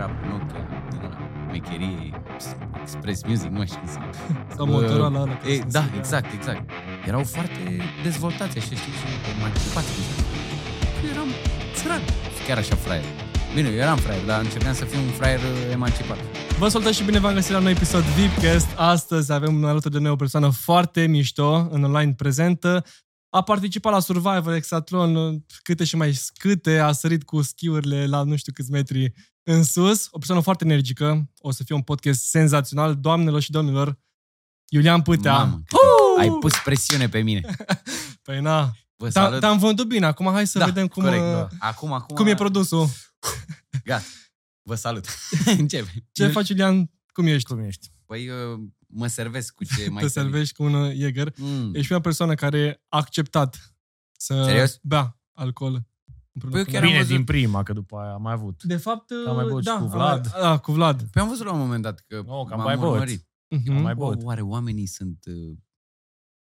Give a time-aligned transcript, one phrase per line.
[0.00, 1.18] era Nokia, din ăla,
[1.52, 2.22] mecherie,
[2.82, 3.98] Express Music, nu știu cum se
[4.56, 5.38] Sau Motorola ăla.
[5.52, 6.70] E, da, exact, exact.
[7.06, 7.62] Erau foarte
[8.02, 9.88] dezvoltați, așa, știi, și emancipați.
[11.04, 11.28] Eu eram
[11.74, 12.00] țăran.
[12.46, 13.04] Chiar așa fraier.
[13.54, 16.18] Bine, eu eram fraier, dar încercam să fiu un fraier uh, emancipat.
[16.58, 18.68] Vă salutăm și bine v-am găsit la un nou episod VIPcast.
[18.76, 22.84] Astăzi avem alături de noi o persoană foarte mișto, în online prezentă.
[23.32, 28.36] A participat la Survivor, Exatlon, câte și mai câte, a sărit cu schiurile la nu
[28.36, 29.12] știu câți metri
[29.52, 30.08] în sus.
[30.10, 31.30] O persoană foarte energică.
[31.38, 32.96] O să fie un podcast senzațional.
[32.96, 33.98] Doamnelor și domnilor,
[34.68, 35.36] Iulian Pâtea.
[35.36, 36.20] Mamă, Uh!
[36.20, 37.56] ai pus presiune pe mine.
[38.22, 39.40] Păi na, Vă te-am, salut.
[39.40, 40.06] te-am vândut bine.
[40.06, 41.48] Acum hai să Da, vedem cum, corect, uh, da.
[41.58, 42.16] Acum, acum...
[42.16, 42.86] cum e produsul.
[43.84, 44.04] Gata.
[44.62, 45.06] Vă salut.
[45.58, 46.06] Începe.
[46.12, 46.90] Ce faci, Iulian?
[47.12, 47.48] Cum ești?
[47.48, 47.90] Cum ești?
[48.06, 51.32] Păi uh, mă servesc cu ce mai Te servești cu un uh, Jäger.
[51.36, 51.74] Mm.
[51.74, 53.74] Ești prima persoană care a acceptat
[54.18, 54.78] să Serios?
[54.82, 55.88] bea alcool.
[56.32, 56.90] Împreună Păi eu cu chiar noi.
[56.90, 58.62] am Bine, văzut- din prima, că după aia am mai avut.
[58.62, 60.26] De fapt, Am mai băut și da, cu Vlad.
[60.34, 61.02] am- Da, cu Vlad.
[61.10, 62.92] Păi am văzut la un moment dat că Oh, că am m-am mai băut.
[62.92, 63.28] urmărit.
[63.56, 63.70] Mhm.
[63.76, 64.22] Am mai O, băut.
[64.22, 65.24] oare oamenii sunt...
[65.26, 65.58] Uh,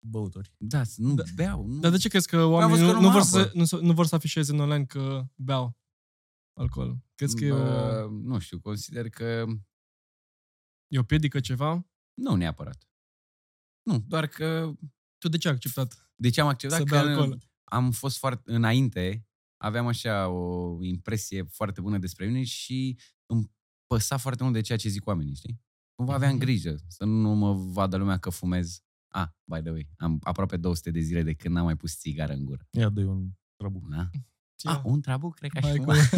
[0.06, 0.52] Băuturi.
[0.56, 1.22] da, nu Da.
[1.34, 1.66] beau.
[1.66, 1.80] Nu.
[1.80, 3.50] Dar de ce crezi că oamenii văzut nu, că nu, nu vor mă să, apă.
[3.54, 5.78] nu, să- nu vor să afișeze în online că beau
[6.60, 6.96] alcool?
[7.14, 9.44] Crezi că e o, Bă, Nu știu, consider că
[10.92, 11.86] e o piedică ceva?
[12.20, 12.88] nu neapărat.
[13.82, 14.72] Nu, doar că
[15.18, 16.10] Tu de ce ai acceptat?
[16.16, 17.38] de ce am acceptat Să că bea alcool.
[17.64, 19.26] am fost foarte înainte,
[19.64, 23.50] aveam așa o impresie foarte bună despre mine și îmi
[23.86, 25.60] păsa foarte mult de ceea ce zic oamenii, știi?
[25.94, 26.40] Cumva aveam Mhm.
[26.40, 28.78] grijă să nu mă vadă lumea că fumez.
[29.08, 32.32] Ah, by the way, am aproape 200 de zile de când n-am mai pus țigară
[32.32, 32.66] în gură.
[32.70, 33.88] Ia dă un trăbuc.
[33.88, 34.10] Da?
[34.60, 34.68] Ce?
[34.68, 35.94] Ah, un trabuc, cred că aș Hai fuma.
[35.94, 36.16] cu-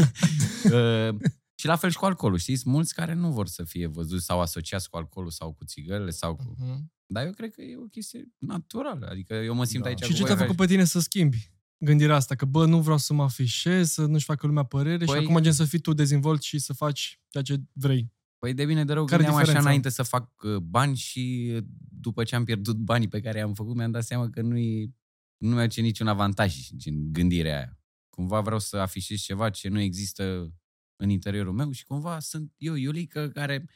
[0.72, 1.16] Uh,
[1.58, 2.68] și la fel și cu alcoolul, știți?
[2.68, 6.36] Mulți care nu vor să fie văzuți sau asociați cu alcoolul sau cu țigările sau
[6.36, 6.54] cu...
[6.58, 6.92] Mhm.
[7.06, 9.06] Dar eu cred că e o chestie naturală.
[9.10, 9.88] Adică eu mă simt Da.
[9.88, 12.34] aici Și cu ce voi, te-a aveți- făcut pe tine să schimbi gândirea asta?
[12.34, 15.40] Că, bă, nu vreau să mă afișez, să nu-și facă lumea părere și Păi- acum
[15.40, 18.12] gen să fii tu dezvolt și să faci ceea ce vrei.
[18.38, 19.68] Păi de bine de rău Care gândeam așa diferența?
[19.68, 23.54] înainte să fac uh, bani și uh, după ce am pierdut banii pe care i-am
[23.54, 24.94] făcut, mi-am dat seama că nu-i,
[25.36, 27.78] nu mi-aduce niciun avantaj în gândirea aia.
[28.10, 30.52] Cumva vreau să afișez ceva ce nu există
[30.96, 33.68] în interiorul meu și cumva sunt eu, Iulică, care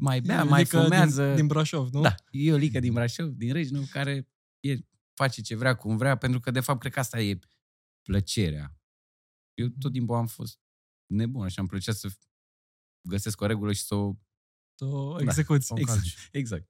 [0.00, 1.26] mai bea, mai Iulică fumează.
[1.26, 2.00] Din, din Brașov, nu?
[2.00, 4.28] Da, Iulică din Brașov, din Râșnău, care
[4.60, 4.76] e,
[5.14, 7.38] face ce vrea, cum vrea, pentru că de fapt cred că asta e
[8.02, 8.76] plăcerea.
[9.54, 10.58] Eu tot timpul am fost
[11.06, 12.08] nebun, așa îmi plăcea să
[13.08, 14.14] găsesc o regulă și să o...
[14.80, 15.72] O execuți.
[15.72, 15.98] o Exact.
[16.00, 16.28] calci.
[16.32, 16.68] exact.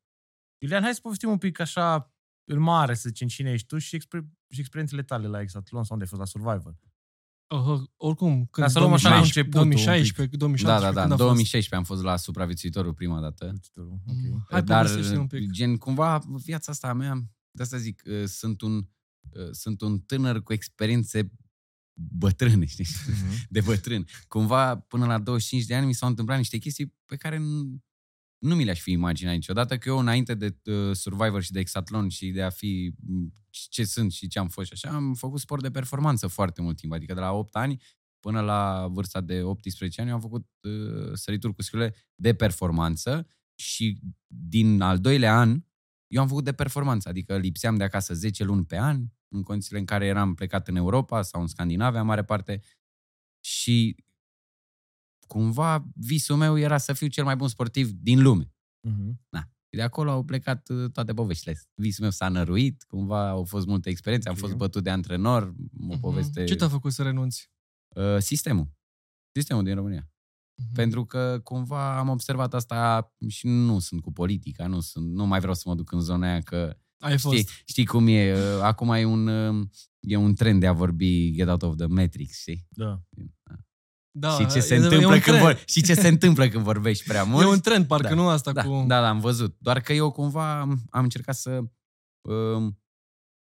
[0.59, 2.15] Iulian, hai să povestim un pic așa
[2.51, 5.97] în mare, să zicem cine ești tu și, exper- și experiențele tale la Exatlon sau
[5.97, 6.79] unde ai fost la Survivor.
[7.55, 10.93] Uh, oricum, când Ca să luăm așa la 2016, începutul un 2016, 2017, Da, da,
[10.93, 11.01] da.
[11.01, 11.23] când În a fost?
[11.23, 13.53] 2016 am fost la supraviețuitorul prima dată.
[13.77, 14.01] Ok.
[14.05, 14.47] Mhm.
[14.51, 15.51] Hai, Dar, povestește un pic.
[15.51, 17.23] gen, cumva, viața asta a mea,
[17.57, 21.33] de asta zic, uh, sunt un, uh, sunt un tânăr cu experiențe
[21.95, 22.87] bătrâne, știi?
[23.07, 23.47] Mhm.
[23.55, 24.07] de bătrân.
[24.29, 27.83] Cumva, până la 25 de ani, mi s-au întâmplat niște chestii pe care nu,
[28.39, 32.09] nu mi le-aș fi imaginat niciodată, că eu, înainte de uh, Survivor și de Exatlon
[32.09, 35.41] și de a fi m, ce sunt și ce am fost și așa, am făcut
[35.41, 36.93] sport de performanță foarte mult timp.
[36.93, 37.83] Adică de la 8 ani
[38.21, 43.99] până la vârsta de 18 ani am făcut uh, sărituri cu schiurile de performanță și
[44.27, 45.63] din al doilea an
[46.15, 49.79] eu am făcut de performanță, adică lipseam de acasă 10 luni pe an, în condițiile
[49.79, 52.61] în care eram plecat în Europa sau în Scandinavia, în mare parte,
[53.45, 53.97] și
[55.29, 58.53] cumva visul meu era să fiu cel mai bun sportiv din lume.
[58.89, 59.23] Mhm.
[59.69, 61.59] Și de acolo au plecat uh, toate poveștile.
[61.75, 64.41] Visul meu s-a năruit, cumva au fost multe experiențe, am Ok.
[64.41, 66.01] fost bătut de antrenor, o Mhm.
[66.01, 66.45] poveste...
[66.45, 67.51] Ce te-a făcut să renunți?
[67.97, 68.73] Uh, sistemul.
[69.33, 70.09] Sistemul din România.
[70.57, 70.73] Mhm.
[70.75, 75.39] Pentru că cumva am observat asta și nu sunt cu politica, nu, sunt, nu mai
[75.39, 77.37] vreau să mă duc în zona aia că Ai fost.
[77.37, 79.67] știi, știi cum e, uh, acum e un, uh,
[80.01, 82.67] e un trend de a vorbi get out of the matrix, știi?
[82.69, 83.03] Da.
[84.19, 85.41] Da, și ce se e- e întâmplă un când trend.
[85.41, 87.45] vor, și ce se întâmplă când vorbești prea mult.
[87.45, 88.15] E un trend, parcă Da.
[88.15, 88.85] nu asta da, cu...
[88.87, 89.57] da, da, am văzut.
[89.59, 91.63] Doar că eu cumva am, am încercat să
[92.29, 92.79] um,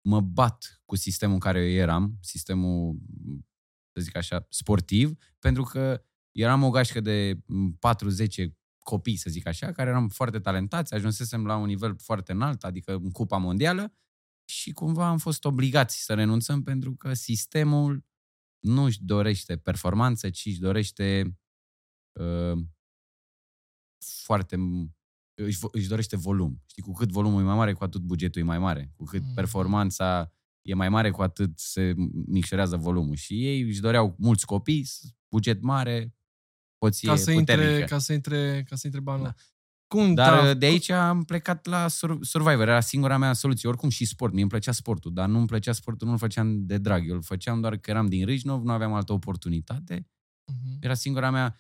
[0.09, 2.97] mă bat cu sistemul în care eu eram, sistemul,
[3.95, 9.47] să zic așa, sportiv, pentru că eram o gașcă de m, 4-10 copii, să zic
[9.47, 13.95] așa, care eram foarte talentați, ajunsesem la un nivel foarte înalt, adică în Cupa Mondială,
[14.45, 18.05] și cumva am fost obligați să renunțăm pentru că sistemul
[18.59, 21.39] nu își dorește performanță, ci își dorește
[22.21, 22.59] uh,
[24.25, 24.57] foarte
[25.35, 26.63] își, vo- își dorește volum.
[26.67, 28.93] Știi, cu cât volumul e mai mare, cu atât bugetul e mai mare.
[28.97, 29.35] Cu cât Mhm.
[29.35, 30.33] performanța
[30.63, 31.95] e mai mare, cu atât se
[32.27, 33.17] micșorează volumul.
[33.17, 36.15] Și ei își doreau mulți copii, s- buget mare,
[36.85, 37.71] poție ca să puternică.
[37.71, 39.25] intre, ca să intre, ca să intre banul.
[39.25, 39.35] Da.
[39.87, 42.69] Cum Dar da, de aici am plecat la Sur- Survivor.
[42.69, 43.69] Era singura mea soluție.
[43.69, 44.33] Oricum și sport.
[44.33, 47.09] Mie îmi plăcea sportul, dar nu îmi plăcea sportul, nu-l făceam de drag.
[47.09, 50.07] Eu îl făceam doar că eram din Râșnov, nu aveam altă oportunitate.
[50.47, 50.79] Mhm.
[50.81, 51.57] Era singura mea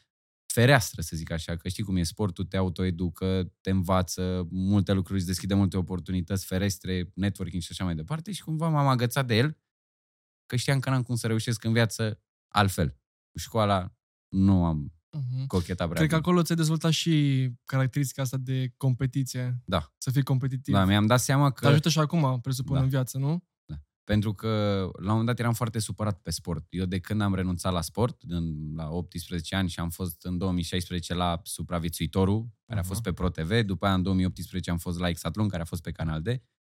[0.47, 5.19] fereastră, să zic așa, că știi cum e sportul, te autoeducă, te învață, multe lucruri
[5.19, 9.37] îți deschide multe oportunități, ferestre, networking și așa mai departe și cumva m-am agățat de
[9.37, 9.59] el
[10.47, 12.89] că știam că n-am cum să reușesc în viață altfel.
[13.31, 13.97] Cu școala
[14.29, 15.47] nu am Mhm.
[15.47, 16.27] cochetat prea Cred că mult.
[16.27, 19.63] acolo ți-ai dezvoltat și caracteristica asta de competiție.
[19.65, 19.93] Da.
[19.99, 20.75] Să fii competitiv.
[20.75, 21.65] Da, mi-am dat seama că...
[21.67, 22.83] Te ajută și acum, presupun, Da.
[22.83, 23.45] în viață, nu?
[24.05, 24.49] Pentru că
[24.93, 26.67] la un moment dat eram foarte supărat pe sport.
[26.71, 30.39] Eu de când am renunțat la sport, în, la 18 ani și am fost în
[30.39, 32.89] 2016 la Supraviețuitorul, care a Aha.
[32.89, 35.91] fost pe ProTV, după aia în 2018 am fost la Exatlon, care a fost pe
[35.93, 36.27] Canal D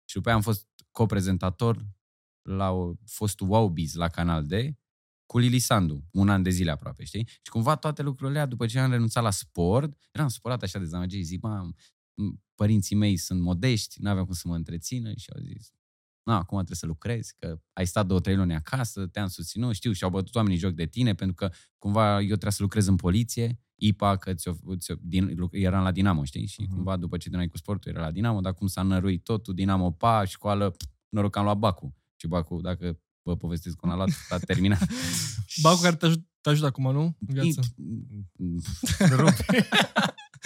[0.05, 1.87] și după aia am fost coprezentator
[2.43, 4.53] la o, fostul Wowbiz la Canal D
[5.27, 7.27] cu Lili Sandu, un an de zile aproape, știi?
[7.29, 10.85] Și cumva toate lucrurile alea, după ce am renunțat la sport, eram supărat așa de
[10.85, 11.71] dezamăgit, zic, mă,
[12.55, 15.71] părinții mei sunt modești, nu aveam cum să mă întrețină și au zis,
[16.23, 19.93] na, acum trebuie să lucrezi, că ai stat două, trei luni acasă, te-am susținut, știu,
[19.93, 23.61] și-au bătut oamenii joc de tine, pentru că cumva eu trebuia să lucrez în poliție,
[23.75, 26.47] IPA, că ți-o, ți-o, din, eram la Dinamo, știi?
[26.47, 26.71] Și Mhm.
[26.75, 29.91] cumva după ce terminai cu sportul, era la Dinamo, dar cum s-a năruit totul, Dinamo,
[29.91, 31.97] pa, școală, pf, noroc că am luat Bacu.
[32.17, 34.87] Și Bacu, dacă vă povestesc cum a luat, a terminat.
[35.63, 37.03] Bacul care te, ajut, te ajută acum, nu?
[37.27, 37.61] În viață.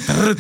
[0.06, 0.34] Da.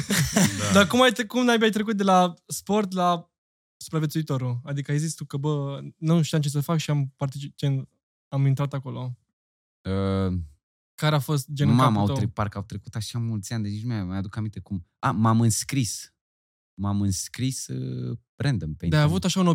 [0.72, 3.30] Dar cum, ai, tre- cum ai trecut de la sport la
[3.76, 4.60] supraviețuitorul?
[4.64, 7.88] Adică ai zis tu că, bă, nu știam ce să fac și am, particip, gen,
[8.28, 9.18] am intrat acolo.
[9.82, 10.38] Uh,
[10.94, 12.16] Care a fost genul Mama, capul au tău?
[12.16, 14.86] tre- parcă au trecut așa mulți ani, deci nici nu mai aduc aminte cum.
[14.98, 16.14] A, m-am înscris.
[16.74, 19.08] M-am înscris uh, random pe De ai internet.
[19.08, 19.46] avut așa un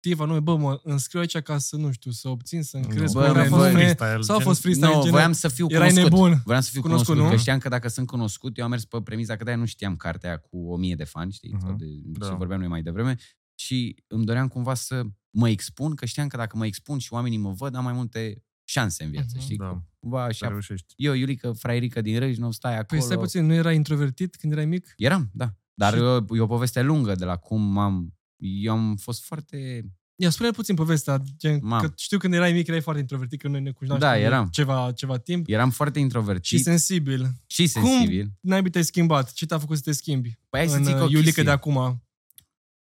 [0.00, 3.20] obiectiv anume, bă, mă înscriu aici ca să, nu știu, să obțin, să încrezi Bă,
[3.20, 5.10] pe care a bă, fost bă, nume, freestyle, sau a gen- fost freestyle, Nu, gen,
[5.10, 6.12] voiam să fiu erai cunoscut.
[6.12, 6.40] nebun.
[6.44, 7.36] Voiam să fiu Cunoscut, cunoscut, nu?
[7.36, 9.96] că știam că dacă sunt cunoscut, eu am mers pe premiza că de-aia nu știam
[9.96, 11.50] cartea aia cu o mie de fani, știi?
[11.52, 11.60] Mhm.
[11.66, 12.26] Sau de Da.
[12.26, 13.16] ce vorbeam noi mai devreme.
[13.54, 17.38] Și îmi doream cumva să mă expun, că știam că dacă mă expun și oamenii
[17.38, 19.42] mă văd, am mai multe șanse în viață, Mhm.
[19.42, 19.56] știi?
[19.56, 20.48] Da, Cumva să așa.
[20.48, 20.94] reușești.
[20.96, 22.86] Eu, Iulică, frairică din Râșnov, stai acolo.
[22.86, 24.92] Păi stai puțin, nu erai introvertit când erai mic?
[24.96, 25.54] Eram, da.
[25.74, 28.12] Dar Și- e o, e o poveste lungă de la cum am...
[28.38, 29.84] Eu am fost foarte...
[30.20, 31.80] Ia, spune puțin povestea, gen, Mam.
[31.80, 34.48] că știu când erai mic erai foarte introvertit, că noi ne cunoaștem Da, de eram.
[34.48, 37.28] Ceva, ceva timp Eram foarte introvertit și sensibil.
[37.46, 38.32] și sensibil.
[38.40, 39.32] Naibii te-ai schimbat?
[39.32, 40.38] Ce te-a făcut să te schimbi?
[40.48, 41.42] Păi hai să în zic o uh, Iulică chestie.
[41.42, 42.04] de acum.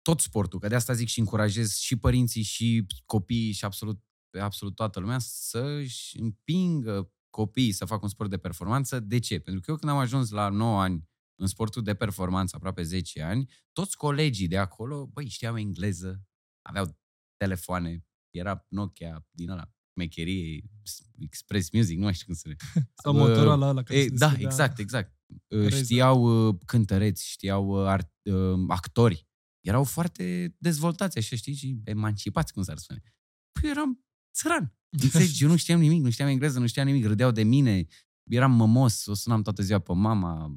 [0.01, 3.99] tot sportul, că de asta zic și încurajez și părinții și copiii și absolut,
[4.41, 8.99] absolut toată lumea să-și împingă copiii să facă un sport de performanță.
[8.99, 9.39] De ce?
[9.39, 11.09] Pentru că eu când am ajuns la 9 ani
[11.41, 16.23] în sportul de performanță, aproape 10 ani, toți colegii de acolo, băi, știau engleză,
[16.61, 16.99] aveau
[17.37, 20.63] telefoane, era Nokia din ăla, mecherie,
[21.19, 22.55] Express Music, nu mai știu cum se
[23.03, 24.47] Sau Bă, Motorola ăla care E, se da, deschidea.
[24.49, 25.15] exact, exact.
[25.47, 25.83] Uh, Razer.
[25.83, 29.27] Știau uh, cântăreți, știau uh, art, uh, actori.
[29.65, 33.01] Erau foarte dezvoltați, așa, știi, și emancipați, cum s-ar spune.
[33.61, 34.05] Păi eram
[34.35, 34.75] țăran.
[34.89, 35.43] Înțelegi?
[35.43, 37.85] Eu nu știam nimic, nu știam engleză, nu știam nimic, râdeau de mine,
[38.31, 40.55] eram mămos, o sunam toată ziua pe mama,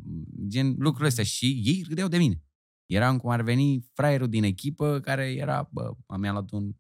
[0.49, 2.43] gen lucrurile astea și ei râdeau de mine.
[2.87, 6.73] Eram cum ar veni fraierul din echipă care era, bă, mi-a luat un...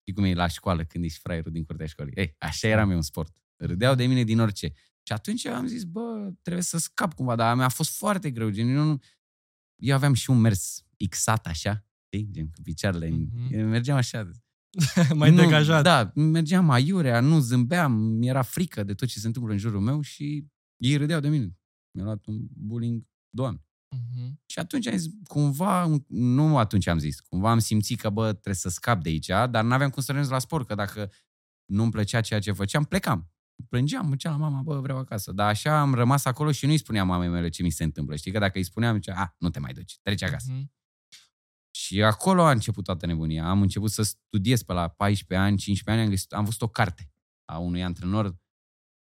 [0.00, 2.12] Știi cum e la școală când ești fraierul din curtea școlii?
[2.16, 3.36] Ei, așa eram eu în sport.
[3.56, 4.72] Râdeau de mine din orice.
[5.06, 8.50] Și atunci eu am zis, bă, trebuie să scap cumva, dar mi-a fost foarte greu.
[8.50, 9.02] Gen, eu, nu...
[9.82, 12.28] eu aveam și un mers xat așa, știi?
[12.30, 13.08] Gen, cu picioarele.
[13.08, 13.48] Mhm.
[13.48, 13.64] Mm-hmm.
[13.64, 14.30] Mergeam așa.
[15.14, 15.82] Mai nu, degajat.
[15.82, 20.00] Da, mergeam aiurea, nu zâmbeam, mi-era frică de tot ce se întâmplă în jurul meu
[20.00, 21.58] și ei râdeau de mine.
[21.90, 23.64] Mi-a luat un bullying, doamne.
[23.96, 24.40] Mhm.
[24.46, 28.54] Și atunci am zis, cumva, nu atunci am zis, cumva am simțit că, bă, trebuie
[28.54, 31.10] să scap de aici, dar n-aveam cum să renunț la sport, că dacă
[31.64, 33.28] nu-mi plăcea ceea ce făceam, plecam.
[33.68, 35.32] Plângeam, mă la mama, bă, vreau acasă.
[35.32, 38.16] Dar așa am rămas acolo și nu-i spuneam mamei mele ce mi se întâmplă.
[38.16, 40.52] Știi că dacă îi spuneam, zicea, a, nu te mai duci, treci acasă.
[40.52, 40.72] Mhm.
[41.84, 43.48] Și acolo a început toată nebunia.
[43.48, 46.68] Am început să studiez pe la 14 ani, 15 ani, am, găsit, am văzut o
[46.68, 47.12] carte
[47.44, 48.36] a unui antrenor,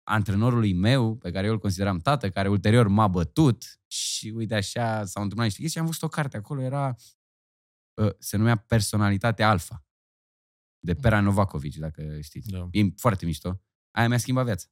[0.03, 5.05] antrenorului meu, pe care eu îl consideram tată, care ulterior m-a bătut și uite așa
[5.05, 6.37] s-au întâmplat niște chestii și am văzut o carte.
[6.37, 6.95] Acolo era,
[8.01, 9.85] uh, se numea Personalitate Alfa,
[10.79, 12.51] de Pera Novakovic, dacă știți.
[12.51, 12.69] Da.
[12.71, 13.61] E foarte mișto.
[13.91, 14.67] Aia mi-a schimbat viața,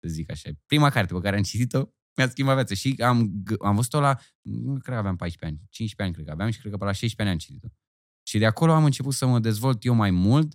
[0.00, 0.50] să zic așa.
[0.66, 2.74] Prima carte pe care am citit-o mi-a schimbat viața.
[2.74, 6.24] Și am, g- am văzut-o la, nu cred că aveam 14 ani, 15 ani cred
[6.26, 7.68] că aveam și cred că pe la 16 ani am citit-o.
[8.22, 10.54] Și de acolo am început să mă dezvolt eu mai mult,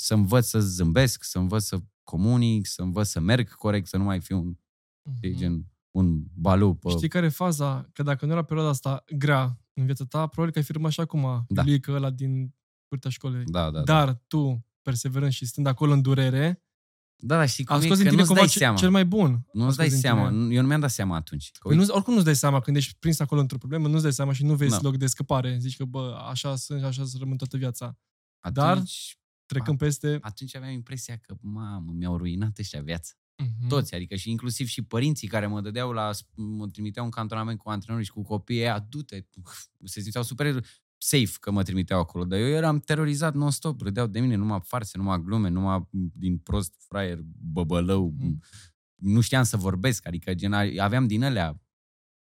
[0.00, 4.04] să învăț să zâmbesc, să învăț să comunic, să învăț să merg corect, să nu
[4.04, 4.56] mai fiu un,
[5.22, 5.36] Mhm.
[5.36, 6.88] gen, un balu pe...
[6.90, 7.88] Știi care e faza?
[7.92, 10.92] Că dacă nu era perioada asta grea în viața ta, probabil că ai fi rămas
[10.92, 11.62] și acum Da.
[11.62, 12.54] Iulică ăla din
[12.88, 13.44] curtea școlii.
[13.44, 13.82] Da, da, da.
[13.82, 16.62] Dar tu, perseverând și stând acolo în durere,
[17.20, 17.82] Da, dar știi cum a e?
[17.82, 18.76] scos din Că tine nu-ți cumva dai ce- seama.
[18.76, 19.30] cel mai bun.
[19.32, 20.28] A Nu-ți scos dai din seama.
[20.28, 20.40] tine.
[20.44, 21.50] Nu- Eu nu mi-am dat seama atunci.
[21.52, 24.02] Că, Păi uite, nu, oricum nu-ți dai seama când ești prins acolo într-o problemă, nu-ți
[24.02, 24.78] dai seama și nu vezi Da.
[24.82, 25.56] loc de scăpare.
[25.60, 27.98] Zici că, bă, așa sunt, așa să rămân toată viața.
[28.40, 28.82] atunci, dar-
[29.46, 30.18] Trecând peste...
[30.20, 33.12] atunci aveam impresia că, mamă, mi-au ruinat ăștia viața.
[33.36, 33.68] Mhm.
[33.68, 37.68] Toți, adică și inclusiv și părinții care mă dădeau la, mă trimiteau în cantonament cu
[37.68, 39.20] antrenori și cu copiii ăia, du-te,
[39.84, 40.64] se simțeau super
[40.98, 44.98] safe că mă trimiteau acolo, dar eu eram terorizat non-stop, râdeau de mine, numai farse,
[44.98, 48.42] numai glume, numai din prost fraier, băbălău, Mhm.
[48.94, 51.62] nu știam să vorbesc, adică gen, aveam din alea,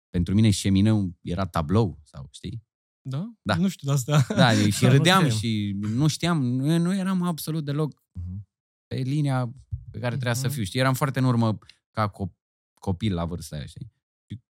[0.10, 2.64] pentru mine șemineu era tablou, sau știi?
[3.08, 3.34] Da?
[3.42, 3.56] Da.
[3.56, 4.26] Nu știu de asta.
[4.36, 5.38] Da, și Da, nu râdeam știam.
[5.38, 8.48] și nu știam, nu, nu eram absolut deloc Mhm.
[8.88, 9.46] pe linia
[9.92, 10.56] pe care trebuia să Mhm.
[10.56, 10.64] fiu.
[10.64, 11.58] Știi, eram foarte în urmă
[11.92, 12.34] ca co-
[12.80, 13.92] copil la vârsta aia, știi?
[14.30, 14.42] Și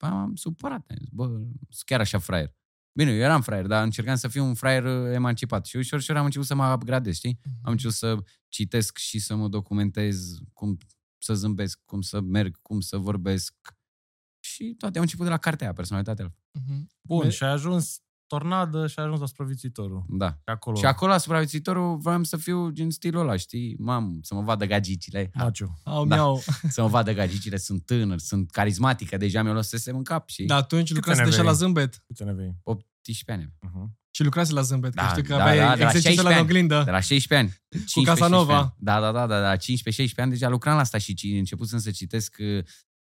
[0.00, 0.84] m-am supărat.
[0.90, 2.54] am zis, Bă, sunt chiar așa fraier.
[2.96, 5.66] Bine, eu eram fraier, dar încercam să fiu un fraier uh, emancipat.
[5.66, 7.38] Și ușor, ușor am început să mă upgradez, știi?
[7.62, 8.16] Am început să
[8.48, 10.78] citesc și să mă documentez cum
[11.18, 13.54] să zâmbesc, cum să merg, cum să vorbesc.
[14.40, 16.34] Și toate au început de la cartea aia, personalitatea.
[16.50, 16.88] Mhm.
[17.00, 20.04] Bun, Me- și a ajuns tornadă și a ajuns la supraviețuitorul.
[20.08, 20.28] Da.
[20.28, 23.76] Și acolo, Și acolo, la supraviețuitorul, vreau să fiu gen stilul ăla, știi?
[23.78, 25.30] Mam, să mă vadă gagicile.
[25.34, 25.80] Maciu.
[25.84, 26.14] Au, Da.
[26.14, 26.42] miau.
[26.74, 30.58] să mă vadă gagicile, sunt tânăr, sunt carismatică, deja mi-o lăsesem în cap și Dar
[30.58, 31.54] atunci lucrase ani deja aveai?
[31.54, 32.02] la zâmbet.
[32.06, 32.56] Câți ani aveai?
[32.62, 33.52] 18 ani.
[33.70, 34.02] Uh-huh.
[34.10, 36.28] Și lucrase la zâmbet, Da, că știu că da, aveai da, de la exercițiile 16
[36.28, 36.40] la ani.
[36.40, 36.82] oglindă.
[36.84, 37.60] De la 16 ani.
[37.70, 38.52] 15, Casanova.
[38.52, 38.74] 16 ani.
[38.78, 41.90] Da, da, da, da, da, 15-16 ani deja lucram la asta și ci- începusem să
[41.90, 42.46] citesc uh,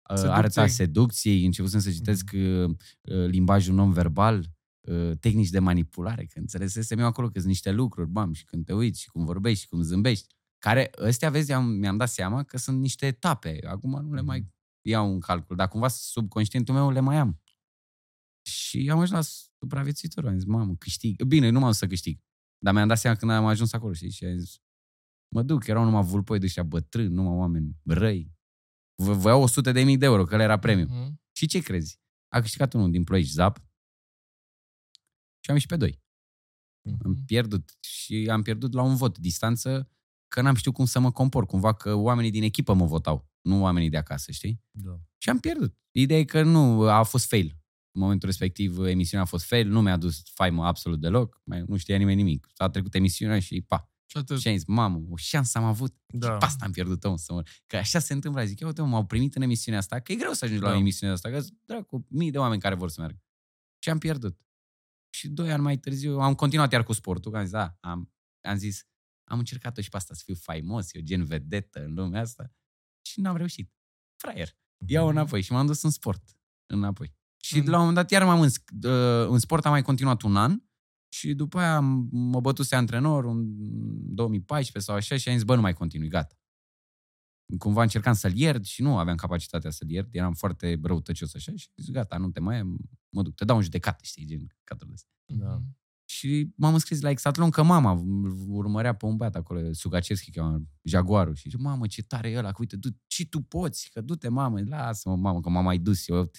[0.07, 0.31] Seducției.
[0.37, 4.45] arta seducției, începusem să citesc uh, uh, limbajul non-verbal, uh,
[5.19, 8.73] tehnici de manipulare, că înțelesesem eu acolo că sunt niște lucruri, bam, și când te
[8.73, 12.57] uiți și cum vorbești și cum zâmbești, care ăstea, vezi, am, mi-am dat seama că
[12.57, 13.59] sunt niște etape.
[13.67, 17.41] Acum nu le mai iau în calcul, dar cumva subconștientul meu le mai am.
[18.49, 19.21] Și am ajuns la
[19.59, 20.27] supraviețuitor.
[20.27, 21.23] Am zis, mamă, câștig.
[21.23, 22.19] Bine, nu m-am dus să câștig.
[22.57, 24.09] Dar mi-am dat seama când am ajuns acolo, știi?
[24.09, 24.57] Și am zis,
[25.33, 28.31] mă duc, erau numai vulpoi de ăștia bătrâni, numai oameni răi.
[28.95, 30.85] Vă voiau 100 de mii de euro, că le era premiu.
[30.85, 31.21] Mhm.
[31.35, 31.99] Și ce crezi?
[32.27, 33.65] A câștigat unul din Ploiești, Zap,
[35.43, 36.01] și am ieșit pe doi.
[37.03, 37.25] Am Mhm.
[37.25, 39.89] pierdut și am pierdut la un vot distanță
[40.27, 41.45] că n-am știut cum să mă compor.
[41.45, 44.61] Cumva că oamenii din echipă mă votau, nu oamenii de acasă, știi?
[44.71, 44.99] Da.
[45.17, 45.77] Și am pierdut.
[45.91, 47.57] Ideea e că nu, a fost fail.
[47.95, 51.77] În momentul respectiv, emisiunea a fost fail, nu mi-a dus faimă absolut deloc, mai nu
[51.77, 52.47] știa nimeni nimic.
[52.55, 53.91] A trecut emisiunea și pa.
[54.05, 54.39] Și atât.
[54.39, 55.95] Și am zis, mamă, o șansă am avut.
[56.07, 56.31] Da.
[56.31, 57.43] Și pe asta am pierdut om să mă...
[57.67, 58.45] Că așa se întâmplă.
[58.45, 60.69] Zic, ia uite, mă, m-au primit în emisiunea asta, că e greu să ajungi la
[60.69, 60.75] Da.
[60.75, 63.21] o emisiune asta, că sunt dracu, mii de oameni care vor să meargă.
[63.79, 64.37] Și am pierdut.
[65.23, 68.11] Și doi ani mai târziu am continuat iar cu sportul, că am zis, da, am,
[68.41, 68.87] am zis,
[69.23, 72.51] am încercat-o și pe asta să fiu faimos, eu gen vedetă în lumea asta.
[73.05, 73.71] Și n-am reușit.
[74.21, 74.57] Fraier.
[74.87, 76.37] Iau înapoi și m-am dus în sport.
[76.65, 77.15] Înapoi.
[77.43, 77.65] Și Mm.
[77.69, 78.47] la un moment dat iar m-am în,
[78.91, 80.63] uh, în sport, am mai continuat un an
[81.13, 83.43] și după aia am- mă bătuse antrenor în
[84.15, 86.35] 2014 sau așa și am zis, bă, nu mai continui, gata.
[87.57, 91.69] Cumva încercam să-l iert și nu aveam capacitatea să-l iert, eram foarte răutăcios așa și
[91.75, 92.77] zic, gata, nu te mai am,
[93.13, 95.11] mă duc, te dau în judecată, știi, gen caturi de astea.
[95.47, 95.53] Da.
[95.55, 95.77] Mhm.
[96.05, 100.61] Și m-am înscris la Exatlon că mama îl urmărea pe un băiat acolo, Sugaceschi, cheamă,
[100.81, 101.35] Jaguarul.
[101.35, 104.27] Și zice, mamă, ce tare e ăla, că uite, du, și tu poți, că du-te,
[104.27, 106.31] mamă, lasă-mă, mamă, că m-am mai dus eu.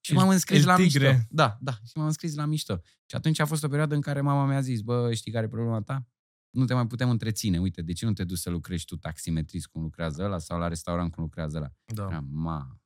[0.00, 1.08] Și El- m-am înscris el la tigre.
[1.12, 1.26] mișto.
[1.30, 2.80] Da, da, și m-am înscris la mișto.
[3.06, 5.48] Și atunci a fost o perioadă în care mama mi-a zis, bă, știi care e
[5.48, 6.06] problema ta?
[6.50, 7.60] Nu te mai putem întreține.
[7.60, 10.68] Uite, de ce nu te duci să lucrezi tu taximetrist cum lucrează ăla sau la
[10.68, 11.72] restaurant cum lucrează ăla?
[11.84, 12.06] Da.
[12.10, 12.80] Eram, ma,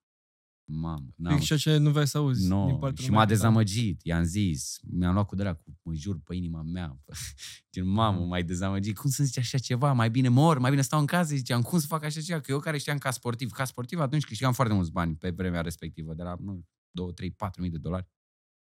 [0.73, 3.19] mamă, n-am Fix ceea ce nu vrei să auzi No, din partea și mea.
[3.19, 6.99] m-a dezamăgit, i-am zis, mi-am luat cu de la cu mă jur pe inima mea.
[7.73, 11.01] Gen, mamă, m-ai dezamăgit, cum să zici așa ceva, mai bine mor, mai bine stau
[11.01, 13.65] în casă, ziceam, cum să fac așa ceva, că eu care știam ca sportiv, ca
[13.65, 17.61] sportiv atunci câștigam foarte mulți bani pe vremea respectivă, de la, nu, 2, 3, 4
[17.61, 18.09] mii de dolari.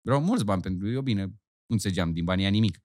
[0.02, 1.32] Vreau mulți bani pentru eu, bine, nu
[1.76, 2.80] înțelegeam din banii aia nimic.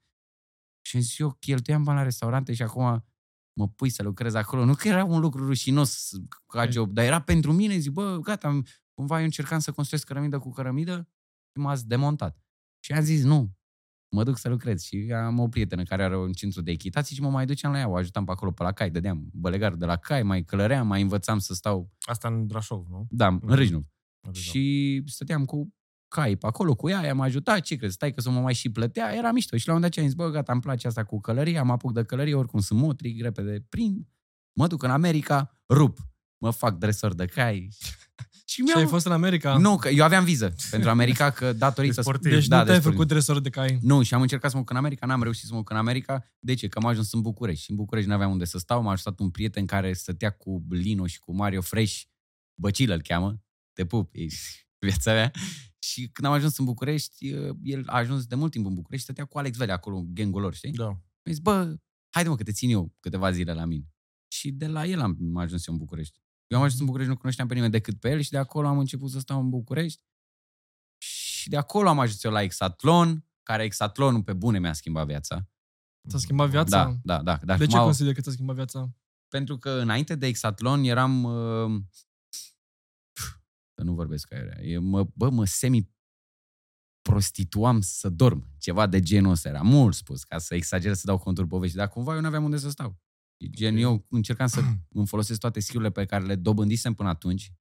[0.87, 3.05] Și am zis, eu cheltuiam bani la restaurante și acum
[3.53, 4.65] mă pui să lucrez acolo.
[4.65, 6.11] Nu că era un lucru rușinos
[6.47, 8.67] ca job, dar era pentru mine, zic, bă, gata, am-
[8.99, 11.09] cumva eu încercam să construiesc cărămidă cu cărămidă
[11.53, 12.39] și m-ați demontat.
[12.85, 13.57] Și am zis, nu,
[14.15, 14.83] mă duc să lucrez.
[14.83, 17.79] Și am o prietenă care are un centru de echitație și mă mai duceam la
[17.79, 20.87] ea, o ajutam pe acolo, pe la cai, dădeam bălegarul de la cai, mai călăream,
[20.87, 23.07] mai învățam să stau, Asta în Brașov, nu?
[23.11, 23.53] da, în Mhm.
[23.55, 23.83] Râșnov.
[24.27, 25.75] Adică- Și stăteam cu
[26.09, 28.71] cai pe acolo cu ea, i-am ajutat, ce crezi, stai că să mă mai și
[28.71, 29.57] plătea, era mișto.
[29.57, 31.63] Și la un moment dat ce am zis, bă, gata, îmi place asta cu călăria,
[31.63, 34.09] mă apuc de călărie, oricum sunt motric, repede prind,
[34.59, 35.99] mă duc în America, rup,
[36.43, 37.69] mă fac dresor de cai.
[38.49, 38.79] și Și mi-am...
[38.79, 39.57] ai fost în America?
[39.57, 41.95] Nu, că eu aveam viză pentru America, că datorită...
[41.95, 42.33] De sportiv.
[42.33, 42.99] Deci da, nu de te-ai sportiv.
[43.01, 43.79] făcut dresor de cai.
[43.83, 45.77] Nu, și am încercat să mă duc în America, n-am reușit să mă duc în
[45.77, 46.25] America.
[46.39, 46.69] De ce?
[46.69, 47.65] Că am ajuns în București.
[47.65, 48.83] Și în București n-aveam unde să stau.
[48.83, 52.01] M-a ajutat un prieten care stătea cu Lino și cu Mario Fresh.
[52.61, 53.43] Băcilă îl cheamă.
[53.73, 54.27] Te pup, e
[54.87, 55.31] viața mea.
[55.79, 57.29] Și când am ajuns în București,
[57.63, 60.55] el a ajuns de mult timp în București, stătea cu Alex Vele acolo, gangul lor,
[60.55, 60.73] știi?
[60.73, 60.87] Da.
[60.87, 61.01] Am
[61.31, 61.77] zis, bă,
[62.09, 63.93] haide mă că te țin eu câteva zile la mine.
[64.33, 66.19] Și de la el am ajuns eu în București.
[66.49, 68.67] Eu am ajuns în București, nu cunoșteam pe nimeni decât pe el și de acolo
[68.67, 70.03] am început să stau în București.
[70.99, 75.49] Și de acolo am ajuns eu la Exatlon, care Exatlonul pe bune mi-a schimbat viața.
[76.09, 76.85] Ți-a schimbat viața?
[76.85, 77.45] Da, da, da.
[77.45, 78.91] Dar De ce m-au- consideri că ți-a schimbat viața?
[79.29, 81.25] pentru că înainte de Exatlon eram...
[81.25, 81.83] Uh,
[83.75, 84.57] să nu vorbesc aia.
[84.61, 85.91] E, mă, bă, mă semi
[87.03, 88.47] prostituam să dorm.
[88.59, 89.63] Ceva de genul ăsta era.
[89.63, 91.79] Mult spus, ca să exagerez, să dau contul poveștii.
[91.79, 92.99] Dar cumva eu nu aveam unde să stau.
[93.47, 97.53] Gen, eu încercam să îmi folosesc toate skill pe care le dobândisem până atunci.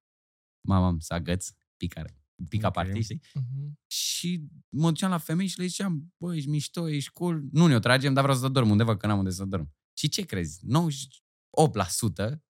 [0.60, 2.16] Mama, să agăț, picare,
[2.48, 2.76] pica Ok.
[2.76, 2.84] okay.
[2.84, 3.20] party, știi?
[3.34, 3.78] Mhm.
[3.86, 7.42] Și mă duceam la femei și le ziceam, bă, ești mișto, ești cool.
[7.52, 9.74] Nu ne-o tragem, dar vreau să dorm undeva, că n-am unde să dorm.
[9.92, 10.60] Și ce crezi?
[10.66, 12.42] 98%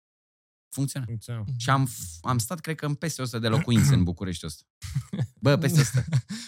[0.68, 1.06] funcționa.
[1.06, 1.44] Funcționa.
[1.56, 1.88] Și am,
[2.20, 4.64] am stat, cred că, în peste 100 de locuințe în București ăsta.
[5.40, 6.04] Bă, peste 100.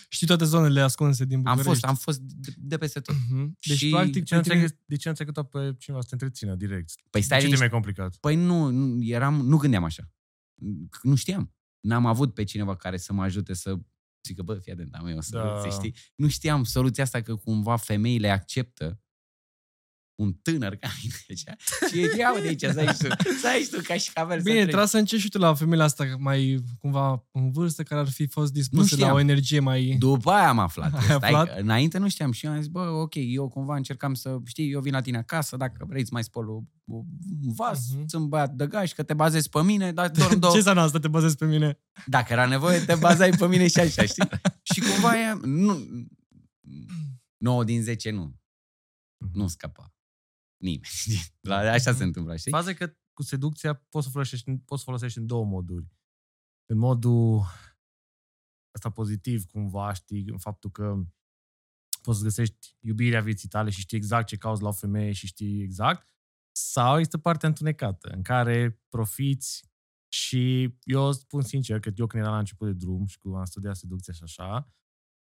[0.08, 1.68] Știi toate zonele ascunse din Am București.
[1.68, 3.14] fost, am fost de, de peste tot.
[3.30, 3.56] Mhm.
[3.66, 4.56] Deci, Și- practic, De ce nu pe tine...
[4.58, 6.92] ți-ai găs- de ce nu ți-ai căutat pe cineva să te întrețină direct?
[7.10, 7.58] Păi De stai ce te liniște.
[7.58, 8.16] mai complicat?
[8.16, 10.10] Păi nu, nu, eram, nu gândeam așa.
[11.02, 11.54] Nu știam.
[11.80, 13.78] N-am avut pe cineva care să mă ajute să
[14.26, 15.74] zică, bă, fii atent, am eu o soluție, Da.
[15.76, 15.94] știi?
[16.14, 19.00] Nu știam soluția asta că cumva femeile acceptă
[20.20, 21.56] un tânăr ca mine așa,
[21.90, 23.08] și ia de aici, să ai și tu,
[23.40, 24.66] să ai și tu ca și cavel să Bine, treci.
[24.66, 28.26] trebuie să încerci și tu la femeile astea mai cumva în vârstă, care ar fi
[28.26, 29.14] fost Nu dispuse la știam.
[29.14, 29.96] o energie mai...
[29.98, 30.94] După aia am aflat.
[30.94, 31.46] Ai Stai, aflat?
[31.54, 34.70] că Înainte nu știam și eu am zis, bă, ok, eu cumva încercam să, știi,
[34.70, 37.04] eu vin la tine acasă, dacă vrei să mai spăl o- o-
[37.46, 38.06] un vas, Mhm.
[38.06, 40.98] sunt băiat de gaș, că te bazezi pe mine, dar dorm două, Ce înseamnă asta,
[40.98, 41.78] te bazezi pe mine?
[42.06, 44.28] Dacă era nevoie, te bazai pe mine și așa, știi?
[44.62, 45.78] și cumva e, nu,
[47.36, 48.34] 9 din 10 nu.
[49.32, 49.94] Nu scăpa.
[50.60, 50.84] Nimeni.
[50.84, 51.20] știi?
[51.40, 52.50] La, așa se întâmplă, știi?
[52.50, 55.86] Faza e că cu seducția poți să folosești, poți să folosești în două moduri.
[56.66, 57.42] În modul
[58.74, 61.02] ăsta pozitiv, cumva, știi, în faptul că
[62.02, 65.26] poți să găsești iubirea vieții tale și știi exact ce cauți la o femeie și
[65.26, 66.14] știi exact.
[66.52, 69.70] Sau este partea întunecată, în care profiți
[70.12, 73.44] și eu spun sincer că eu când eram la început de drum și cu am
[73.44, 74.74] studiat seducția și așa,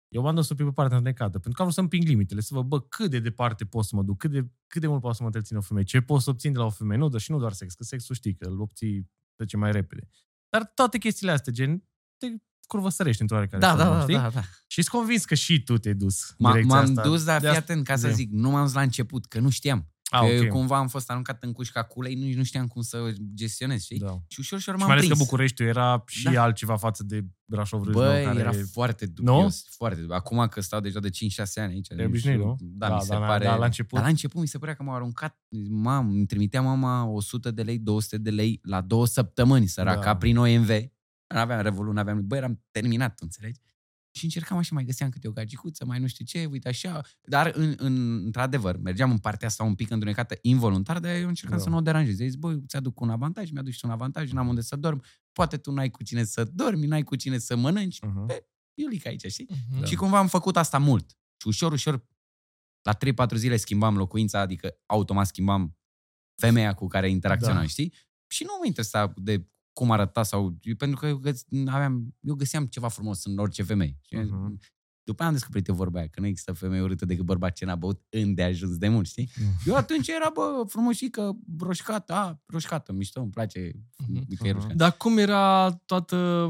[0.09, 2.41] eu m-am dus un pic pe partea întunecată, pentru că am vrut să împing limitele,
[2.41, 5.01] să văd, bă, cât de departe pot să mă duc, cât de, cât de mult
[5.01, 7.09] pot să mă întrețin o femeie, ce pot să obțin de la o femeie, nu,
[7.09, 10.09] dar și nu doar sex, că sexul știi că îl obții trece mai repede.
[10.49, 11.85] Dar toate chestiile astea, gen,
[12.17, 12.27] te
[12.67, 14.15] curvăsărești într-o oarecare Da, formă, da, da, știi?
[14.15, 14.41] da, da.
[14.67, 17.03] Și sunt convins că și tu te-ai dus în M- direcția M-am asta.
[17.03, 19.27] dus, dar De fii asta- atent, ca să de- zic, nu m-am dus la început,
[19.27, 19.89] că nu știam.
[20.11, 20.33] Ah, că ok.
[20.43, 23.99] eu cumva am fost aruncat în cușca culei, nu, nu știam cum să gestionez, știi?
[23.99, 24.19] Da.
[24.29, 25.19] Și ușor, ușor Și m-am mai ales prins.
[25.19, 26.43] că Bucureștiul era și Da.
[26.43, 29.65] altceva față de Brașov Râșnău, Băi, care era foarte dubios.
[29.71, 30.19] Foarte dubios.
[30.19, 31.87] Acum că stau deja de 5-6 ani aici.
[31.87, 32.57] Te obișnuit, nu?
[32.61, 33.45] Da, Da, mi se da, pare...
[33.45, 33.93] da, la început.
[33.95, 35.39] Dar la început mi se părea că m-au aruncat,
[35.71, 40.17] mam, îmi trimitea mama 100 de lei, 200 de lei la două săptămâni, săraca, Da.
[40.17, 40.69] prin OMV.
[41.35, 42.27] Nu aveam Revolut, nu aveam...
[42.27, 43.61] Bă, eram terminat, tu înțelegi?
[44.19, 47.01] Și încercam așa, mai găseam câte o gagicuță, mai nu știu ce, uite așa.
[47.23, 51.57] Dar, în, în, într-adevăr, mergeam în partea asta un pic întunecată, involuntar, dar eu încercam
[51.57, 51.63] Da.
[51.63, 52.15] să nu o deranjez.
[52.15, 55.03] Zis, băi, ți-aduc un avantaj, mi-aduci tu un avantaj, n-am unde să dorm.
[55.33, 57.99] Poate tu n-ai cu cine să dormi, n-ai cu cine să mănânci.
[57.99, 58.37] Uh-huh.
[58.75, 59.49] Iulica aici, știi?
[59.71, 59.85] Mhm.
[59.85, 61.11] Și cumva am făcut asta mult.
[61.41, 62.07] Și ușor, ușor,
[62.83, 65.77] la 3-4 zile schimbam locuința, adică automat schimbam
[66.41, 67.67] femeia cu care interacționam, Da.
[67.67, 67.95] știi?
[68.27, 70.59] Și nu mă interesa de cum arăta sau...
[70.79, 73.99] Pentru că eu, găs, aveam, eu găseam ceva frumos în orice femeie.
[74.03, 74.59] Și Mhm.
[75.03, 77.65] După aia am descoperit eu vorba aia, că nu există femeie urâtă decât bărbat ce
[77.65, 79.31] n-a băut îndeajuns de mult, știi?
[79.67, 83.73] Eu atunci era, bă, frumușică, roșcată, a, roșcată, mișto, îmi place
[84.07, 84.15] Mhm.
[84.37, 84.53] că e Mhm.
[84.53, 84.75] roșcată.
[84.75, 86.49] Dar cum era toată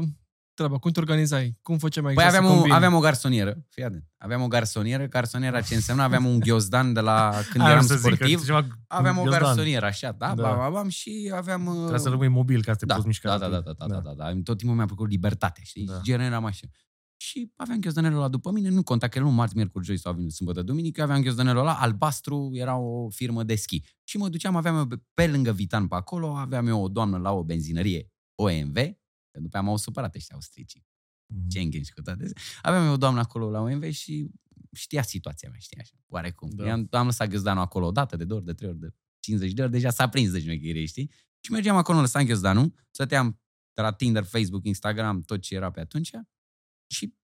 [0.63, 0.77] treaba?
[0.77, 1.57] Cum te organizai?
[1.61, 2.77] Cum făceai mai Păi exact aveam să o, combini?
[2.77, 4.03] aveam o garsonieră, fii atent.
[4.17, 7.95] Aveam o garsonieră, garsoniera ce însemna, aveam un ghiozdan de la când Aia eram să
[7.95, 8.45] zic, că sportiv.
[8.45, 9.41] ceva Aveam o ghiozdan.
[9.43, 10.41] garsonieră, așa, da, Da.
[10.41, 10.55] da.
[10.55, 11.65] Bam, bam, și aveam...
[11.65, 13.37] uh, Trebuie să rămâi mobil ca să te da, poți mișca.
[13.37, 14.39] da, da, da, da, da, da, da, da.
[14.43, 15.85] Tot timpul mi-a plăcut libertatea, știi?
[15.85, 15.93] Da.
[15.93, 15.99] Da.
[16.03, 16.67] Gen eram așa.
[17.21, 20.13] Și aveam ghiozdanelul ăla după mine, nu conta că el nu marți, miercuri, joi sau
[20.13, 23.81] vineri, sâmbătă, duminică, eu aveam ghiozdanelul ăla, albastru, era o firmă de schi.
[24.03, 27.17] Și mă duceam, aveam eu pe- pe lângă Vitan pe acolo, aveam eu o doamnă
[27.17, 28.77] la o benzinărie OMV,
[29.39, 30.85] că după aia m-au supărat ăștia austricii.
[31.33, 31.49] Mhm.
[31.49, 32.41] Schengen și cu toate astea.
[32.61, 34.29] Aveam eu o doamnă acolo la OMV și
[34.75, 36.49] știa situația mea, știa așa, oarecum.
[36.49, 36.63] Da.
[36.63, 36.71] Da.
[36.71, 39.53] Am, am lăsat ghiozdanul acolo o dată, de două ori, de trei ori, de 50
[39.53, 41.11] de ori, deja s-a prins de șmecherie, știi?
[41.39, 43.41] Și mergeam acolo, lăsam ghiozdanul, stăteam
[43.73, 46.11] de la Tinder, Facebook, Instagram, tot ce era pe atunci
[46.93, 47.15] și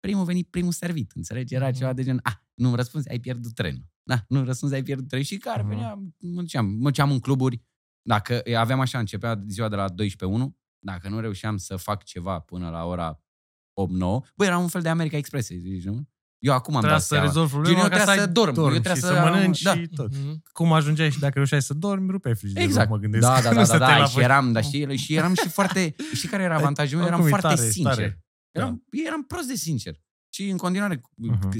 [0.00, 1.54] primul venit, primul servit, înțelegi?
[1.54, 1.76] Era Mhm.
[1.76, 3.86] ceva de gen, ah, nu-mi răspunzi, ai pierdut trenul.
[4.02, 5.26] Da, nu răspunzi, ai pierdut trenul.
[5.26, 5.70] Și care Mhm.
[5.70, 7.62] venea, mă duceam, mă duceam în cluburi,
[8.02, 12.70] dacă aveam așa, începea ziua de la 12-1, dacă nu reușeam să fac ceva până
[12.70, 16.08] la ora 8-9, băi, era un fel de America Express, zici, nu?
[16.38, 17.24] Eu acum am Trebuia dat să seama.
[17.26, 19.06] rezolvi Gen, problema eu ca să trebuia ai să dorm, eu dormi trebuia și să
[19.06, 19.74] să am- mănânci da.
[19.74, 20.16] și tot.
[20.16, 20.42] Mhm.
[20.52, 22.90] Cum ajungeai și dacă reușeai să dormi, rupeai frigiderul, Exact.
[22.90, 23.22] mă gândesc.
[23.26, 24.22] Da, da, Nu da, da, stăteai da, la și voi.
[24.22, 27.06] eram, da, știi, și eram și foarte, știi care era avantajul meu?
[27.06, 27.94] Eram Oricum e foarte tare, sincer.
[27.94, 28.24] tare.
[28.50, 28.60] Da.
[28.60, 30.00] Eram, eram prost de sincer.
[30.34, 31.48] Și în continuare Mhm.
[31.48, 31.58] uh-huh.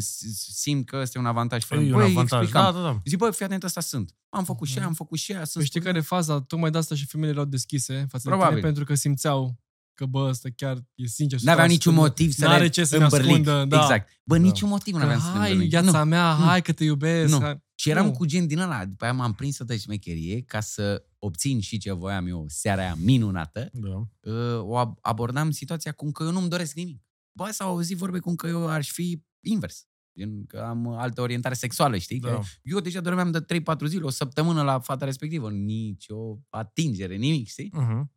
[0.53, 1.63] simt că ăsta e un avantaj.
[1.71, 2.41] E un Băi, avantaj.
[2.41, 2.73] explicam.
[2.75, 3.01] Da, da, da.
[3.05, 4.15] Zic, bă, fii atent, ăsta sunt.
[4.29, 5.41] Am făcut și aia, am făcut și aia.
[5.41, 6.41] Păi Sunt știi care e faza?
[6.41, 8.49] Tocmai de asta și femeile erau deschise față de Probabil.
[8.55, 9.59] tine, pentru că simțeau
[9.95, 11.39] că bă, ăsta chiar e sincer.
[11.41, 11.71] N-aveau 100%.
[11.71, 13.29] niciun motiv să N-are le ce să ne îmbărlic.
[13.31, 13.81] ascundă, da.
[13.81, 14.09] Exact.
[14.25, 14.43] Bă, Da.
[14.43, 15.71] niciun motiv nu Că, aveam să ne hai, îmbărlic.
[15.71, 16.09] viața Nu.
[16.09, 16.45] mea, nu.
[16.45, 17.33] hai că te iubesc.
[17.33, 17.41] Nu.
[17.41, 17.63] Hai.
[17.75, 18.13] Și eram Oh.
[18.13, 18.85] cu gen din ăla.
[18.85, 22.95] După aia m-am prins să șmecherie ca să obțin și ce voiam eu seara aia
[22.99, 23.71] minunată.
[23.73, 23.89] Da.
[24.33, 27.03] Uh, o ab- abordam situația cum că eu nu-mi doresc nimic.
[27.37, 29.87] Bă, s-au auzit vorbe cum că eu aș fi invers.
[30.19, 32.21] Gen că am altă orientare sexuală, știi?
[32.21, 32.29] Da.
[32.31, 35.51] Că eu deja dormeam de 3-4 zile, o săptămână la fata respectivă.
[35.51, 37.71] Nici o atingere, nimic, știi?
[37.73, 38.13] Mhm.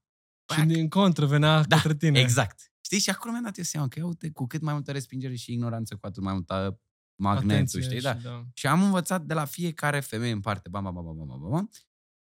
[0.53, 2.19] Și din contră venea Da, către tine.
[2.19, 2.71] Exact.
[2.81, 2.99] Știi?
[2.99, 5.51] Și acolo mi-am dat eu seama că, ia uite, cu cât mai multă respingere și
[5.51, 6.81] ignoranță, cu atât mai multă
[7.21, 7.97] magnetul, Atenție știi?
[7.97, 8.13] și Da.
[8.13, 8.43] da.
[8.53, 10.69] Și am învățat de la fiecare femeie în parte.
[10.69, 11.69] Bam, bam, bam, bam, bam, bam, bam.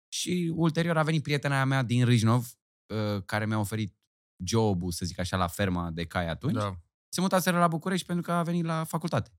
[0.08, 2.52] Și ulterior a venit prietena aia mea din Râșnov,
[2.86, 3.94] uh, care mi-a oferit
[4.44, 6.54] jobul, să zic așa, la ferma de cai atunci.
[6.54, 6.76] Da.
[7.08, 9.30] Se mutaseră la București pentru că a venit la facultate.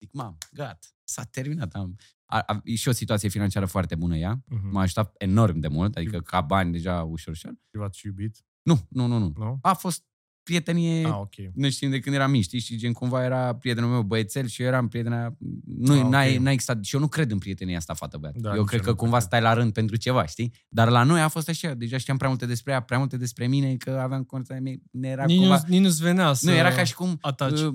[0.00, 1.74] Zic, mam, gata, s-a terminat.
[1.74, 4.42] Am, a, a, e și o situație financiară foarte bună ea.
[4.46, 4.68] Mhm.
[4.70, 7.52] M-a ajutat enorm de mult, adică ca bani deja ușor, ușor.
[7.70, 8.44] Privat și iubit.
[8.62, 9.32] Nu, nu, nu, nu.
[9.36, 9.58] Nu?
[9.62, 10.04] A fost
[10.42, 11.34] prietenie, Ah, ok.
[11.54, 12.60] nu știm de când eram mici, știi?
[12.60, 15.36] Și gen cumva era prietenul meu băiețel și eu eram prietena...
[15.66, 16.10] Nu, Ah, ok.
[16.10, 18.36] n-ai, n-ai existat, și eu nu cred în prietenia asta fată-băiat.
[18.36, 19.26] Da, eu nici cred eu că nu cumva cred.
[19.28, 20.52] stai la rând pentru ceva, știi?
[20.68, 23.46] Dar la noi a fost așa, deja știam prea multe despre ea, prea multe despre
[23.46, 25.56] mine, că aveam contact, ne era Nici, cumva...
[25.56, 27.60] nu, nici nu-ți venea să Nu, era ca și cum ataci.
[27.60, 27.74] uh,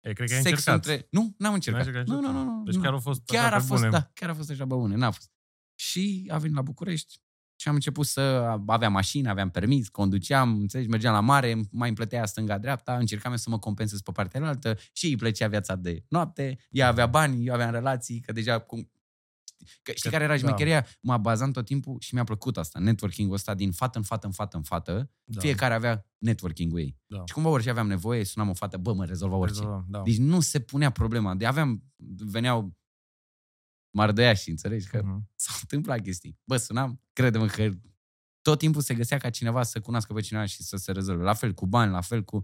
[0.00, 0.74] E, cred că ai sex încercat.
[0.74, 1.06] între...
[1.10, 1.84] Nu, n-am încercat.
[1.86, 2.34] N-ai Nu, încercat?
[2.34, 2.62] nu, nu, nu.
[2.64, 2.80] Deci nu.
[2.80, 3.90] chiar a fost chiar așa a pe fost, bune.
[3.92, 5.30] da, chiar a fost așa băune, n-a fost.
[5.74, 7.21] Și a venit la București
[7.62, 8.20] și am început să
[8.66, 13.36] aveam mașină, aveam permis, conduceam, înțelegi, mergeam la mare, mai îmi plătea stânga-dreapta, încercam eu
[13.36, 17.46] să mă compensez pe partea altă și îi plăcea viața de noapte, ea avea bani,
[17.46, 18.90] eu aveam relații, că deja cum...
[19.82, 20.38] Că, știi Că- care era da.
[20.38, 20.86] șmecheria?
[21.00, 24.32] M-a bazat tot timpul și mi-a plăcut asta, networking-ul ăsta din fată în fată în
[24.32, 25.40] fată în fată, Da.
[25.40, 26.96] fiecare avea networking-ul ei.
[27.06, 27.22] Da.
[27.26, 29.58] Și cumva orice aveam nevoie, sunam o fată, bă, mă rezolva orice.
[29.58, 30.02] Rezolvam, Da.
[30.02, 31.34] Deci nu se punea problema.
[31.34, 31.82] De aveam,
[32.18, 32.76] veneau
[33.92, 34.86] mardăiași, înțelegi?
[34.88, 35.28] Că Mhm.
[35.34, 36.38] s-au întâmplat chestii.
[36.44, 37.68] Bă, sunam, credem că
[38.42, 41.22] tot timpul se găsea ca cineva să cunoască pe cineva și să se rezolve.
[41.22, 42.40] La fel cu bani, la fel cu...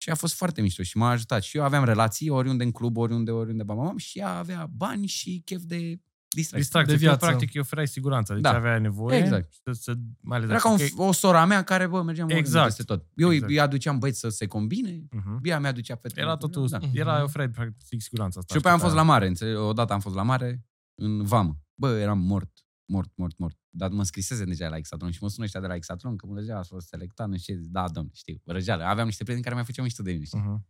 [0.00, 1.42] Și a fost foarte mișto și m-a ajutat.
[1.42, 4.66] Și eu aveam relații oriunde în club, oriunde, oriunde, bam, bam, bam, și ea avea
[4.76, 6.58] bani și chef de distracție.
[6.58, 6.92] Distracție.
[6.94, 7.26] De De viață.
[7.26, 8.32] practic, îi oferai siguranță.
[8.32, 8.54] Deci Da.
[8.54, 9.18] avea nevoie.
[9.18, 9.52] Exact.
[9.52, 11.08] Și să, să, mai ales Era dacă- ca un, ok.
[11.08, 12.66] o sora mea care, bă, mergeam oriunde Exact.
[12.66, 13.06] peste tot.
[13.14, 13.50] Eu Exact.
[13.50, 15.40] îi aduceam băieți să se combine, Mhm.
[15.42, 16.20] ea mi-aducea fete.
[16.20, 16.78] Era totul, Da.
[16.92, 18.52] era, oferai practic siguranța asta.
[18.54, 19.56] Și după aia am fost la mare, înțelegi?
[19.56, 20.64] Odată am fost la mare,
[21.00, 21.60] în vamă.
[21.74, 23.58] Bă, eram mort, mort, mort, mort.
[23.70, 26.34] Dar mă scrisese deja la Exatlon și mă sună ăștia de la Exatlon că mă
[26.34, 28.84] deja a fost selectat, nu știu ce, da, domn, știu, răgeală.
[28.84, 30.38] Aveam niște prieteni care mi-au făceau mișto de mine, știi?
[30.38, 30.66] Mhm.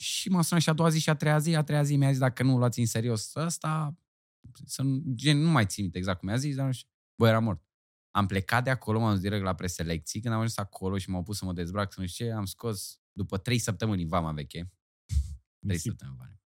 [0.00, 2.08] Și m-a sunat și a doua zi și a treia zi, a treia zi mi-a
[2.10, 3.98] zis dacă nu o luați în serios ăsta,
[4.64, 6.88] să nu, gen, nu mai țin minte exact cum mi-a zis, dar nu știu.
[7.18, 7.62] Bă, era mort.
[8.10, 11.22] Am plecat de acolo, m-am dus direct la preselecții, când am ajuns acolo și m-au
[11.22, 14.32] pus să mă dezbrac, să nu știu ce, am scos după trei săptămâni în vama
[14.32, 14.58] veche,
[15.58, 15.90] Trei Nisip.
[15.90, 16.40] săptămâni vara.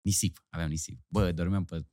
[0.00, 1.04] Nisip, aveam nisip.
[1.08, 1.86] Bă, dormeam pe...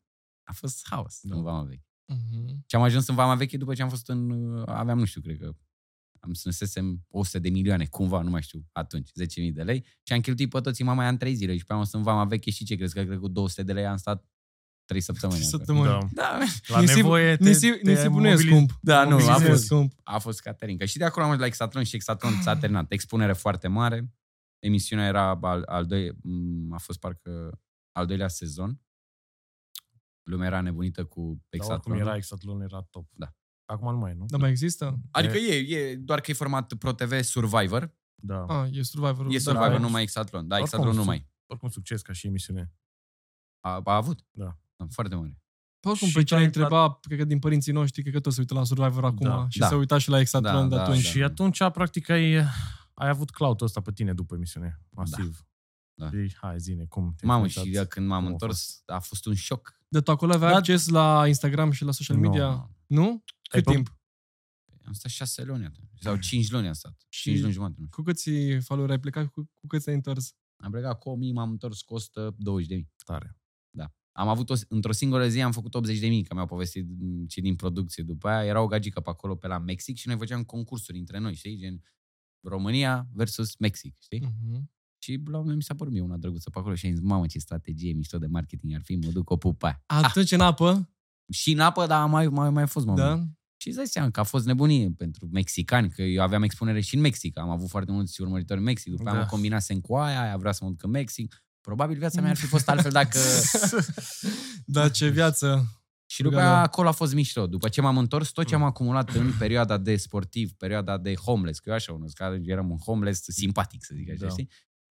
[0.50, 1.36] A fost haos Da.
[1.36, 1.86] în vama veche.
[2.06, 2.64] Mhm.
[2.68, 4.32] Și am ajuns în vama veche după ce am fost în...
[4.66, 5.52] Aveam, nu știu, cred că
[6.20, 9.86] am strânsesem 100 de milioane, cumva, nu mai știu, atunci, 10.000 de lei.
[10.04, 11.58] Și am cheltuit pe toți mama aia în 3 zile.
[11.58, 13.74] Și pe am fost în vama veche și ce crezi că cred cu 200 de
[13.74, 14.26] lei am stat
[14.86, 15.40] 3 săptămâni.
[15.44, 15.58] acolo.
[15.58, 15.88] Săptămâni.
[15.88, 16.08] Da.
[16.12, 18.78] Da, La Nisip- nevoie te, Nisip, te nisipul nu e mobilizi- scump.
[18.82, 19.94] Da, nu, a Nisipul nu e fost- scump.
[20.04, 20.86] a fost Caterinca.
[20.86, 22.92] Și de acolo am ajuns la Exatron și Exatron s-a terminat.
[22.92, 24.14] Expunere foarte mare.
[24.60, 27.60] Emisiunea era al, al doi, m, a fost parcă
[27.92, 28.82] al doilea sezon.
[30.30, 31.98] Lumea era nebunită cu Dar oricum Exatron.
[32.00, 33.08] era Exatlon, era top.
[33.14, 33.34] Da.
[33.66, 34.26] Acum nu mai e, nu?
[34.26, 35.00] Dar mai există?
[35.12, 37.96] Adică e, e, doar că e format Pro TV Survivor.
[38.22, 38.46] Da.
[38.46, 39.26] Ah, e Survivor.
[39.26, 39.78] E Da, Survivor, da.
[39.78, 40.48] nu mai Exatlon.
[40.48, 41.28] Da, Oricum, Exatlon nu su- mai.
[41.46, 42.74] Oricum succes ca și emisiune.
[43.66, 44.26] A, a avut.
[44.32, 44.58] Da.
[44.90, 45.38] Foarte mare.
[45.80, 48.36] Pe oricum, Și pe cine ce-a întreba, cred că din părinții noștri, cred că toți
[48.36, 49.46] se uită la Survivor acum Da.
[49.50, 49.68] și Da.
[49.68, 51.04] se uita și la Exatlon Da, de da, atunci.
[51.04, 51.10] da.
[51.10, 52.36] Și atunci, practic, ai,
[52.94, 54.80] ai avut cloud ăsta pe tine după emisiune.
[54.90, 55.38] Masiv.
[55.40, 55.48] Da.
[56.08, 57.68] Și, hai, zine, cum te Mamă, uitați?
[57.68, 59.80] și eu când m-am Cum a întors, a fost un șoc.
[59.88, 60.58] De tu acolo aveai Da.
[60.58, 62.22] acces la Instagram și la social Nu.
[62.30, 62.70] media?
[62.88, 63.24] Nu?
[63.50, 63.98] Cât pe- timp?
[64.86, 65.90] Am stat șase luni atunci.
[66.00, 67.06] Sau cinci luni am stat.
[67.10, 67.80] Și- Cinci luni jumătate.
[67.80, 68.04] nu știu.
[68.04, 68.30] Cu câți
[68.66, 69.28] follower ai plecat?
[69.28, 70.34] Cu, cu câți ai întors?
[70.56, 72.90] Am plecat cu 1000, m-am întors cu 120 de mii.
[73.06, 73.34] Tare.
[74.12, 77.26] Am avut o, într-o singură zi am făcut 80 de mii, că mi-au povestit m,
[77.26, 78.04] cei din producție.
[78.04, 81.18] După aia era o gagică pe acolo, pe la Mexic și noi făceam concursuri între
[81.18, 81.58] noi, știi?
[81.58, 81.84] Gen
[82.42, 84.20] România versus Mexic, știi?
[84.20, 84.72] Mhm.
[85.02, 87.02] Și la un moment mi s-a părut mie una drăguță pe acolo și am zis,
[87.02, 90.04] mamă, ce strategie mișto de marketing ar fi, mă duc o pupa aia.
[90.04, 90.90] Atunci în apă,
[91.32, 92.96] Și în apă, dar a mai, mai, mai fost, mă.
[92.96, 93.24] da?
[93.58, 96.96] Și îți dai seama că a fost nebunie pentru mexicani, că eu aveam expunere și
[96.96, 97.38] în Mexic.
[97.38, 98.92] Am avut foarte mulți urmăritori în Mexic.
[98.92, 99.20] După aia Da.
[99.20, 101.44] mă combinasem cu aia, aia vrea să mă duc în Mexic.
[101.62, 103.20] Probabil viața mea ar fi fost altfel dacă...
[104.66, 105.74] Da, ce viață.
[106.06, 106.48] Și după Gata.
[106.54, 107.48] aia acolo a fost mișto.
[107.48, 111.60] După ce m-am întors, tot ce am acumulat în perioada de sportiv, perioada de homeless,
[111.60, 114.30] că eu așa unul, că eram un homeless simpatic, să zic așa, Da.
[114.30, 114.50] știi?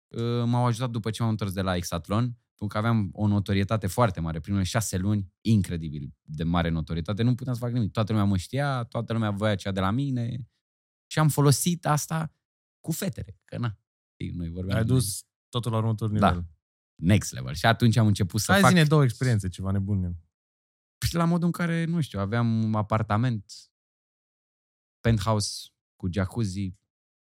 [0.07, 3.87] Uh, M-au ajutat după ce m-am întors de la Exatlon, pentru că aveam o notorietate
[3.87, 4.39] foarte mare.
[4.39, 7.91] Primele șase luni, incredibil de mare notorietate, nu puteam să fac nimic.
[7.91, 10.47] Toată lumea mă știa, toată lumea voia cea de la mine
[11.11, 12.33] și am folosit asta
[12.79, 13.77] cu fetele, că na.
[14.13, 16.27] știi, Noi vorbeam Ai de dus totul la următorul Da.
[16.29, 16.47] nivel.
[16.95, 17.53] next level.
[17.53, 18.69] Și atunci am început să Hai fac...
[18.69, 20.17] zine două experiențe, ceva nebune.
[21.07, 23.51] Și la modul în care, nu știu, aveam un apartament,
[24.99, 26.73] penthouse cu jacuzzi,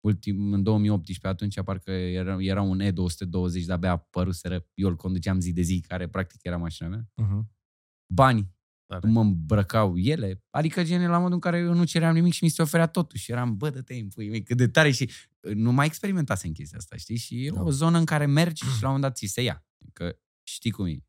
[0.05, 5.53] ultim, în 2018 atunci parcă era, era un E220, de-abia apăruseră, eu îl conduceam zi
[5.53, 7.09] de zi, care practic era mașina mea.
[7.23, 7.49] Uh-huh.
[8.15, 8.51] Bani,
[8.87, 9.09] Tare.
[9.09, 12.51] mă îmbrăcau ele, adică gen la modul în care eu nu ceream nimic și mi
[12.51, 15.11] se oferea totul și eram, bă, dă-te în pui mei, cât de tare și
[15.41, 17.17] uh, nu mai experimentasem chestia asta, știi?
[17.17, 17.63] Și e Da.
[17.63, 19.67] o zonă în care mergi și la un moment dat ți se ia.
[19.93, 21.05] Că știi cum e.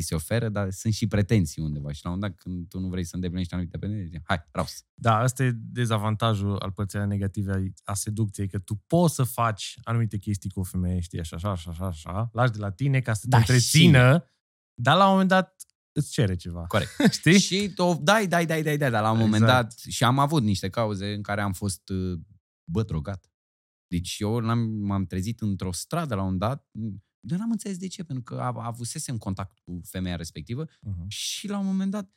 [0.00, 2.78] Ți se oferă, dar sunt și pretenții undeva și la un moment dat când tu
[2.78, 4.84] nu vrei să îndeplinești anumite pretenții, hai, raus.
[4.94, 9.22] Da, ăsta e dezavantajul al părții alea negative a- a seducției, că tu poți să
[9.24, 12.70] faci anumite chestii cu o femeie, știi, așa, așa, așa, așa, așa, lași de la
[12.70, 14.30] tine ca să Da, te întrețină,
[14.74, 16.66] dar la un moment dat îți cere ceva.
[16.66, 16.90] Corect.
[17.18, 17.38] Știi?
[17.38, 19.62] Și o dai, dai, dai, dai, dai, dar la un moment Exact.
[19.62, 22.18] dat și am avut niște cauze în care am fost, uh,
[22.70, 23.28] bă, drogat.
[23.86, 26.68] Deci eu l-am, m-am trezit într-o stradă la un dat,
[27.26, 31.06] dar n-am înțeles de ce, pentru că a- avusesem contact cu femeia respectivă Uh-huh.
[31.08, 32.10] și la un moment dat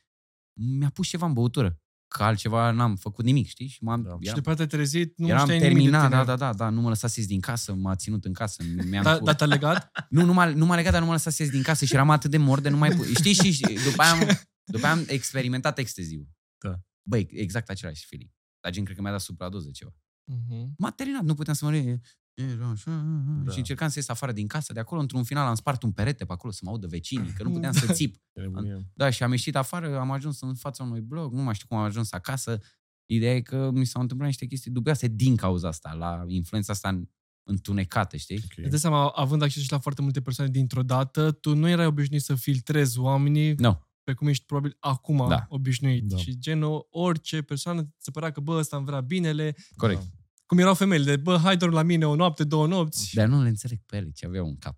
[0.60, 1.80] mi-a pus ceva în băutură.
[2.08, 3.66] Că altceva n-am făcut nimic, știi?
[3.66, 4.08] Și m-am, Da.
[4.10, 6.16] Și eram, după aceea te-ai trezit, nu eram știai nimic de terminat, tine.
[6.16, 8.62] da, da, da, da, nu mă lăsa să ies din casă, m-a ținut în casă.
[8.84, 9.90] Mi-am Da, cu- da, te-a legat?
[10.10, 11.94] nu, nu m-a, nu m-a legat, dar nu m-a lăsat să ies din casă și
[11.94, 12.90] eram atât de mor de nu mai...
[12.96, 14.18] pu- Știi, și și după aia am,
[14.72, 16.28] după aia am experimentat exteziu.
[16.64, 16.74] Da.
[17.08, 18.30] Băi, exact același feeling.
[18.60, 19.94] Dar gen, cred că mi-a dat supradoză ceva.
[20.30, 20.74] Mhm.
[20.78, 22.00] M-a terminat, nu puteam să mă re...
[22.42, 23.04] Era așa,
[23.44, 23.52] Da.
[23.52, 24.72] Și încercam să ies afară din casă.
[24.72, 27.42] De acolo, într-un final, am spart un perete pe acolo să mă audă vecinii, că
[27.42, 28.16] nu puteam să țip.
[28.94, 31.76] Da, și am ieșit afară, am ajuns în fața unui blog, nu mai știu cum
[31.76, 32.60] am ajuns acasă.
[33.06, 37.02] Ideea e că mi s-au întâmplat niște chestii dubioase din cauza asta, la influența asta
[37.42, 38.36] întunecată, știi?
[38.44, 38.52] Ok.
[38.56, 41.86] Îți dai seama, având acces și la foarte multe persoane dintr-o dată, tu nu erai
[41.86, 43.86] obișnuit să filtrezi oamenii Nu.
[44.02, 45.46] pe cum ești probabil acum Da.
[45.48, 46.04] obișnuit.
[46.04, 46.16] Da.
[46.16, 49.54] Și genul, orice persoană se părea că, bă, ăsta îmi vrea binele.
[49.76, 50.00] Corect.
[50.00, 50.06] Da.
[50.48, 53.14] Cum erau femeile, de, bă, hai dorm la mine o noapte, două nopți.
[53.14, 54.76] Dar nu le înțeleg pe ele ce aveau în cap.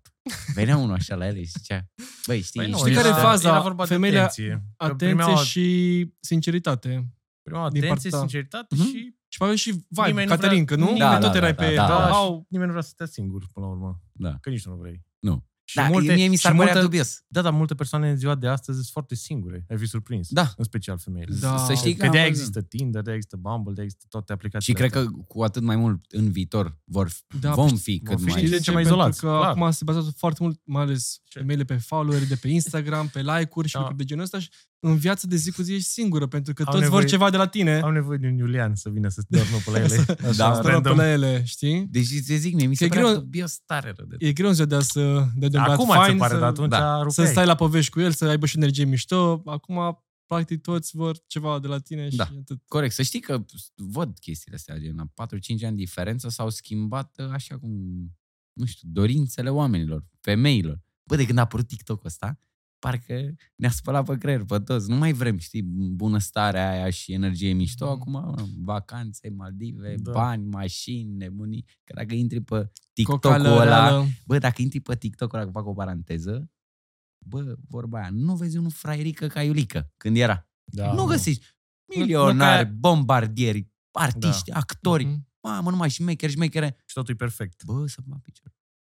[0.53, 1.85] Venea unul așa la ele și zicea,
[2.27, 3.49] băi, știi, Păi nu, Știi ești- care e era- faza?
[3.49, 4.63] Era vorba Femeile- de atenție.
[4.77, 6.89] Că Atenție primeau, și sinceritate.
[7.41, 8.17] primeau din atenție, partea ta.
[8.17, 8.85] sinceritate Mhm.
[8.85, 10.85] și Și mai și vibe, Nimeni nu Caterin, vrea- că nu?
[10.85, 11.73] Da, Nimeni da, tot da, erai da, pe...
[11.75, 11.87] da.
[11.87, 14.01] Da, da, au, și nimeni nu vrea să stea singur până la urmă.
[14.11, 14.37] Da.
[14.41, 15.01] Că nici tu nu vrei.
[15.19, 15.45] Nu.
[15.71, 17.23] Și Da, multe, mie mi s-ar și părea multe, dubios.
[17.27, 19.65] Da, dar multe persoane în ziua de astăzi sunt foarte singure.
[19.69, 20.27] Ai fi surprins.
[20.29, 20.53] Da.
[20.57, 21.35] În special femeile.
[21.39, 21.57] Da.
[21.57, 22.41] Să știi că, Că am de-aia văzut.
[22.45, 25.75] există Tinder, de-aia există Bumble, de-aia există toate Și aplicațiile cred că cu atât mai
[25.75, 28.37] mult în viitor vor, Da, vom păi fi vom cât fi mai...
[28.39, 29.43] știi de ce mai Pentru izolați, că clar.
[29.49, 31.39] acum se bazează foarte mult, mai ales Ce?
[31.39, 33.79] femeile pe followeri de pe Instagram, pe like-uri și Da.
[33.79, 34.49] lucruri de genul ăsta și
[34.83, 37.29] în viața de zi cu zi ești singură, pentru că Au toți vor nevoie- ceva
[37.29, 37.79] de la tine.
[37.79, 39.95] Am nevoie de un Iulian să vină să doarmă pe la ele.
[40.09, 40.97] Așa, Da, Stă pe random.
[40.97, 41.87] la ele, știi?
[41.91, 44.47] Deci ți zic mie, mi se e părea greu- dubios tare rău de E greu
[44.47, 46.39] în ziua de azi să de de un băiat Acum ți fain, se pare, să,
[46.39, 47.11] dar atunci da, rupeai.
[47.27, 49.41] să stai la povești cu el, să aibă și energie mișto.
[49.45, 52.23] Acum, practic, toți vor ceva de la tine și Da.
[52.39, 52.59] atât.
[52.67, 57.25] Corect, să știi că văd chestiile astea, gen, la 4-5 ani diferență s-au schimbat uh,
[57.31, 57.71] așa cum,
[58.53, 60.79] nu știu, dorințele oamenilor, femeilor.
[61.03, 62.39] Bă, de când a apărut TikTok-ul ăsta,
[62.81, 64.89] parcă ne-a spălat pe creier pe toți.
[64.89, 65.61] Nu mai vrem, știi,
[65.93, 67.85] bunăstarea aia și energie mișto.
[67.85, 67.93] Mhm.
[67.93, 70.11] Acum, mă, vacanțe, Maldive, Da.
[70.11, 71.65] bani, mașini, nebunii.
[71.83, 74.05] Că dacă intri pe TikTok-ul Cocală ăla, reală.
[74.25, 76.49] bă, dacă intri pe TikTok-ul ăla, că fac o paranteză,
[77.27, 80.49] bă, vorba aia, nu vezi unul fraierică ca Iulică, când era.
[80.63, 81.07] Da, nu mă.
[81.09, 81.45] găsești
[81.85, 85.27] Nu- nu milionari, ca- bombardieri, artiști, actori, Mhm.
[85.41, 86.75] mamă, numai șmecheri, șmechere.
[86.85, 87.63] Și totul e perfect.
[87.63, 88.51] Bă, să mă picior.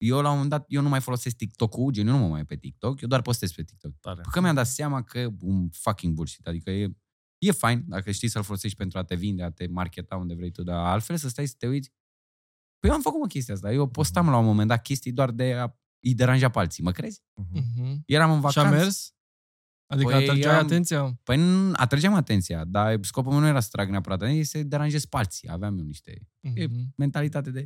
[0.05, 2.45] Eu la un moment dat, eu nu mai folosesc TikTok-ul, gen, eu nu mă mai
[2.45, 3.93] pe TikTok, eu doar postez pe TikTok.
[4.01, 4.21] Tare.
[4.31, 6.97] Că mi-am dat seama că e un fucking bullshit, adică e,
[7.39, 10.51] e fain dacă știi să-l folosești pentru a te vinde, a te marketa unde vrei
[10.51, 11.91] tu, dar altfel să stai să te uiți.
[12.79, 15.31] Păi eu am făcut mă chestia asta, eu postam la un moment dat chestii doar
[15.31, 17.23] de a îi deranja pe alții, mă crezi?
[17.35, 17.65] Mhm.
[17.77, 18.03] Mhm.
[18.07, 18.75] Eram în Și vacanță.
[18.75, 19.15] a mers?
[19.87, 21.21] Adică Păi, atrăgeai am- atenția?
[21.23, 25.05] Păi nu- atrăgeam atenția, dar scopul meu nu era să trag neapărat atenție, să deranjez
[25.05, 25.49] pe alții.
[25.49, 26.93] Aveam eu niște E- Mhm.
[26.97, 27.65] mentalitate de...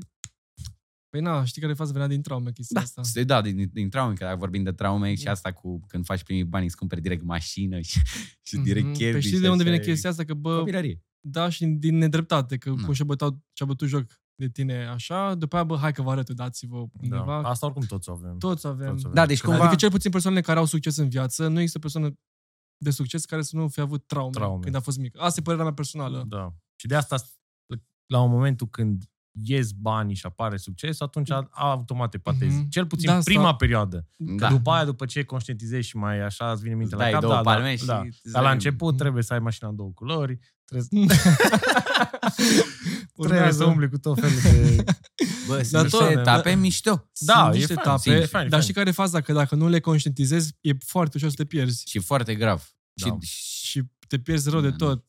[1.10, 1.92] Păi na, știi care e faza?
[1.92, 3.02] Venea din traume chestia Da, asta.
[3.02, 6.22] să- da din, din traume, că dacă vorbim de traume și asta cu când faci
[6.22, 8.00] primii bani, îți cumperi direct mașină și,
[8.48, 8.94] și direct Mhm.
[8.94, 9.12] chestii.
[9.12, 10.24] Păi știi de unde vine chestia asta?
[10.24, 11.00] Că, bă, Copilărie.
[11.20, 12.82] da, și din nedreptate, că Da.
[12.84, 16.10] cum și-a bătut, și-a bătut joc de tine așa, după aia, bă, hai că vă
[16.10, 17.40] arăt, dați-vă undeva.
[17.42, 17.48] Da.
[17.48, 18.38] Asta oricum toți o avem.
[18.38, 18.86] Toți avem.
[18.88, 19.14] Toți avem.
[19.14, 19.66] Da, deci Când cumva...
[19.68, 22.14] Adică cel puțin persoanele care au succes în viață, nu există persoană
[22.84, 24.62] de succes care să nu fi avut traume, Traume.
[24.62, 25.20] când a fost mic.
[25.20, 26.24] Asta e părerea mea personală.
[26.28, 26.54] Da.
[26.80, 27.16] Și de asta,
[28.12, 29.04] la un momentul când
[29.42, 32.56] ies banii și apare succes, atunci a- automat te patezi.
[32.56, 32.68] Mhm.
[32.68, 34.06] Cel puțin Da, prima asta- perioadă.
[34.16, 34.46] Da.
[34.46, 37.12] Că după aia, după ce conștientizezi și mai așa îți vine minte Îți la dai
[37.12, 38.00] cap, două da, palme da, și da.
[38.00, 41.06] îți Dar la dai- început trebuie să ai mașina în două culori, trebuie,
[43.14, 43.56] trebuie Urmează.
[43.58, 44.84] să umbli cu tot felul de...
[45.46, 47.10] Bă, sunt Dar niște tot- etape mișto.
[47.18, 48.62] Da, Sunt e niște fain, etape, e fain, e dar fain.
[48.62, 49.20] știi care e faza?
[49.20, 51.82] Că dacă nu le conștientizezi, e foarte ușor să te pierzi.
[51.88, 52.74] Și foarte grav.
[52.92, 53.06] Da.
[53.20, 55.04] Și, și, Și te pierzi rău de Da, tot.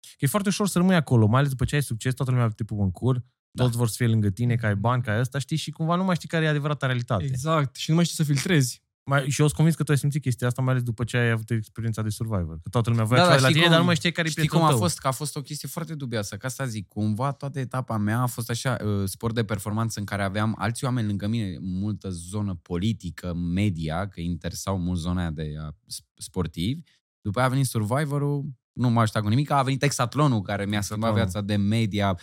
[0.00, 2.48] Că e foarte ușor să rămâi acolo, mai ales după ce ai succes, toată lumea
[2.48, 3.24] te pupă în cur,
[3.56, 3.64] Da.
[3.64, 5.94] toți vor să fie lângă tine, că ai bani, că ai ăsta, știi, și cumva
[5.94, 7.24] nu mai știi care e adevărata realitate.
[7.24, 7.76] Exact.
[7.76, 8.82] Și nu mai știi să filtrezi.
[9.06, 11.16] Mai, și eu sunt convins că tu ai simțit chestia asta, mai ales după ce
[11.16, 12.58] ai avut experiența de Survivor.
[12.62, 14.12] Că toată lumea voia Da, da, dar la știi tine, cum- dar nu mai știi
[14.12, 14.88] care e Știi cum prietenul a tău.
[14.88, 14.98] fost?
[15.00, 16.36] Că a fost o chestie foarte dubioasă.
[16.36, 20.04] Ca asta zic, cumva toată etapa mea a fost așa, uh, sport de performanță în
[20.04, 25.30] care aveam alți oameni lângă mine, multă zonă politică, media, că interesau mult zona aia
[25.30, 25.72] de uh,
[26.16, 26.80] sportivi.
[27.20, 30.80] După aia a venit Survivorul, nu m-a ajutat cu nimic, a venit Exatlonul, care mi-a
[30.80, 31.30] schimbat Exatlonul.
[31.32, 32.18] viața de media,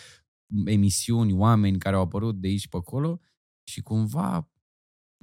[0.66, 3.20] emisiuni, oameni care au apărut de aici pe acolo
[3.64, 4.52] și cumva,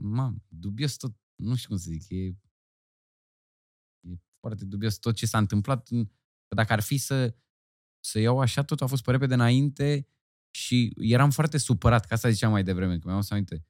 [0.00, 2.24] mam, dubios tot, nu știu cum să zic, e,
[4.00, 5.88] e foarte dubios tot ce s-a întâmplat.
[6.46, 7.36] Că dacă ar fi să,
[8.00, 10.06] să iau așa, tot a fost pe repede înainte
[10.50, 13.64] și eram foarte supărat, ca asta ziceam mai devreme, că mi-am adus aminte.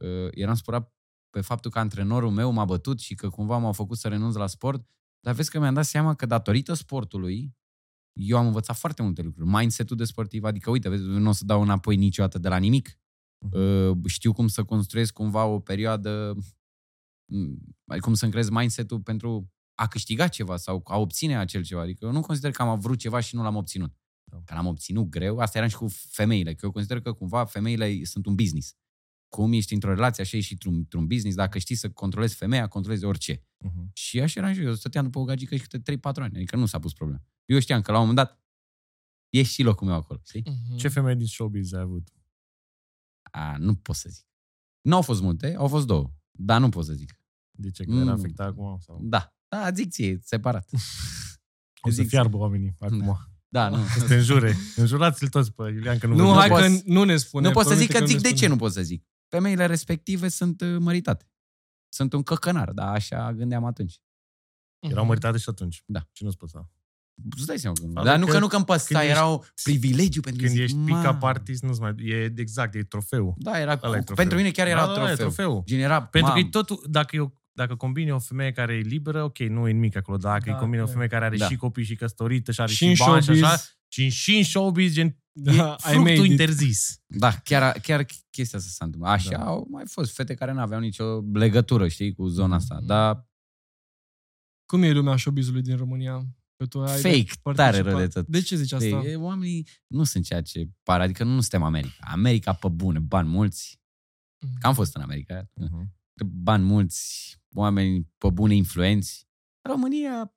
[0.00, 0.94] Uh, eram supărat
[1.30, 4.46] pe faptul că antrenorul meu m-a bătut și că cumva m-a făcut să renunț la
[4.46, 4.88] sport,
[5.20, 7.56] dar vezi că mi-am dat seama că datorită sportului,
[8.14, 9.48] eu am învățat foarte multe lucruri.
[9.48, 12.98] Mindset-ul de sportiv, adică uite, vezi, nu o să dau înapoi niciodată de la nimic.
[13.52, 16.36] Uh, știu cum să construiesc cumva o perioadă,
[17.32, 17.56] m,
[18.00, 21.80] cum să-mi creez mindset-ul pentru a câștiga ceva sau a obține acel ceva.
[21.80, 23.96] Adică eu nu consider că am vrut ceva și nu l-am obținut.
[24.30, 24.42] Da.
[24.44, 28.04] Că l-am obținut greu, asta era și cu femeile, că eu consider că cumva femeile
[28.04, 28.74] sunt un business.
[29.28, 32.68] Cum ești într-o relație, așa ești și într-un, într-un business, dacă știi să controlezi femeia,
[32.68, 33.42] controlezi orice.
[33.64, 33.90] Mhm.
[33.92, 36.56] Și așa eram și eu, eu stăteam după o gagică și câte 3-4 ani, adică
[36.56, 37.22] nu s-a pus problema.
[37.44, 38.42] Eu știam că la un moment dat
[39.30, 40.42] e și locul meu acolo, știi?
[40.46, 40.76] Mhm.
[40.76, 42.08] Ce femei din showbiz ai avut?
[43.30, 44.26] A, nu pot să zic.
[44.80, 47.20] Nu au fost multe, au fost două, dar nu pot să zic.
[47.58, 47.84] De ce?
[47.84, 48.00] Că Mm.
[48.00, 48.78] era afectat acum?
[48.78, 48.98] Sau...
[49.02, 50.70] Da, da, zic ție, separat.
[51.86, 53.18] O să zic- fiarbă oamenii acum.
[53.48, 53.76] Da, nu.
[53.98, 54.54] Să te înjure.
[54.76, 57.46] Înjurați-l toți pe Iulian că nu, Nu, vă hai pot- că nu ne spune.
[57.46, 58.40] nu pot să promite zic că zic ne de spune.
[58.40, 59.06] ce nu pot să zic.
[59.28, 61.30] Femeile respective sunt uh, măritate.
[61.88, 64.00] Sunt un căcănar, dar așa gândeam atunci.
[64.82, 64.92] Mhm.
[64.92, 65.82] Erau măritate și atunci.
[65.86, 66.08] Da.
[66.12, 66.70] Și nu-ți păsa.
[67.36, 67.88] Îți dai seama că nu.
[67.94, 70.52] Adică Dar nu că nu că îmi când păsa, ești- era un privilegiu pentru Când
[70.52, 70.64] mine.
[70.64, 71.94] ești Zic, pick-up "Ma." artist, nu-ți mai...
[71.98, 73.34] E exact, e trofeu.
[73.38, 74.14] Da, era, Ăla e trofeu.
[74.14, 75.12] pentru mine chiar era da, da, trofeu.
[75.12, 75.62] E trofeu.
[75.66, 78.78] Gen era, Pentru că mam, e totul, dacă, eu, dacă combini o femeie care e
[78.80, 80.16] liberă, ok, nu e nimic acolo.
[80.16, 81.46] Dacă Da, îi combini o că- femeie care are Da.
[81.48, 83.42] și copii și căsătorită și are Și și, în bani și showbiz.
[83.44, 86.30] așa, și, în- și în showbiz, gen, Da, e ai made fructul it.
[86.30, 87.00] interzis.
[87.06, 89.12] Da, chiar, chiar chestia asta s-a întâmplat.
[89.12, 89.44] Așa Da.
[89.44, 92.74] au mai fost fete care nu aveau nicio legătură, știi, cu zona asta.
[92.74, 92.86] Mhm.
[92.86, 93.26] Dar
[94.66, 96.22] Cum e lumea showbizului din România?
[96.56, 97.08] Că tu ai Fake,
[97.42, 97.54] participat.
[97.54, 98.26] tare rău de tot.
[98.26, 98.86] De ce zici asta?
[98.86, 101.00] e, oamenii nu sunt ceea ce par.
[101.00, 101.96] Adică nu suntem America.
[102.10, 103.80] America pe bune, bani mulți.
[104.46, 104.58] Mhm.
[104.60, 105.48] Că am fost în America.
[105.54, 105.94] Mhm.
[106.26, 109.28] Bani mulți, oameni pe bune influenți.
[109.68, 110.34] România,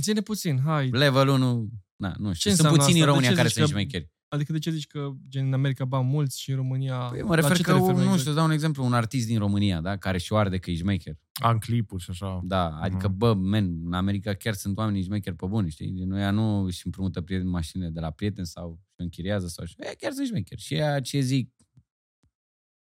[0.00, 0.88] Ține puțin, hai.
[0.90, 2.50] level 1, na, nu știu.
[2.50, 3.04] Sunt înseamnă puțini în asta?
[3.04, 4.10] De România ce care zici sunt că- șmecheri.
[4.28, 6.98] Adică de ce zici că gen în America bani mulți și în România...
[6.98, 8.18] Păi la mă refer ce că, te referi un, mai nu exact?
[8.18, 10.74] știu, îți dau un exemplu, un artist din România, da, care și-o arde că e
[10.74, 11.14] șmecher.
[11.32, 12.40] Am clipuri și așa.
[12.44, 13.16] Da, adică, Mhm.
[13.16, 15.90] bă, men, în America chiar sunt oameni șmecheri pe bune, știi?
[16.04, 19.74] Nu, ea nu își împrumută prieten, mașinile de la prieteni sau își închiriază sau așa.
[19.78, 20.60] Ea chiar sunt șmecheri.
[20.60, 21.54] Și ea ce zic,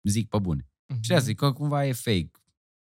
[0.02, 0.68] zic pe bune.
[0.86, 1.02] Mhm.
[1.02, 2.30] Și de asta zic că cumva e fake.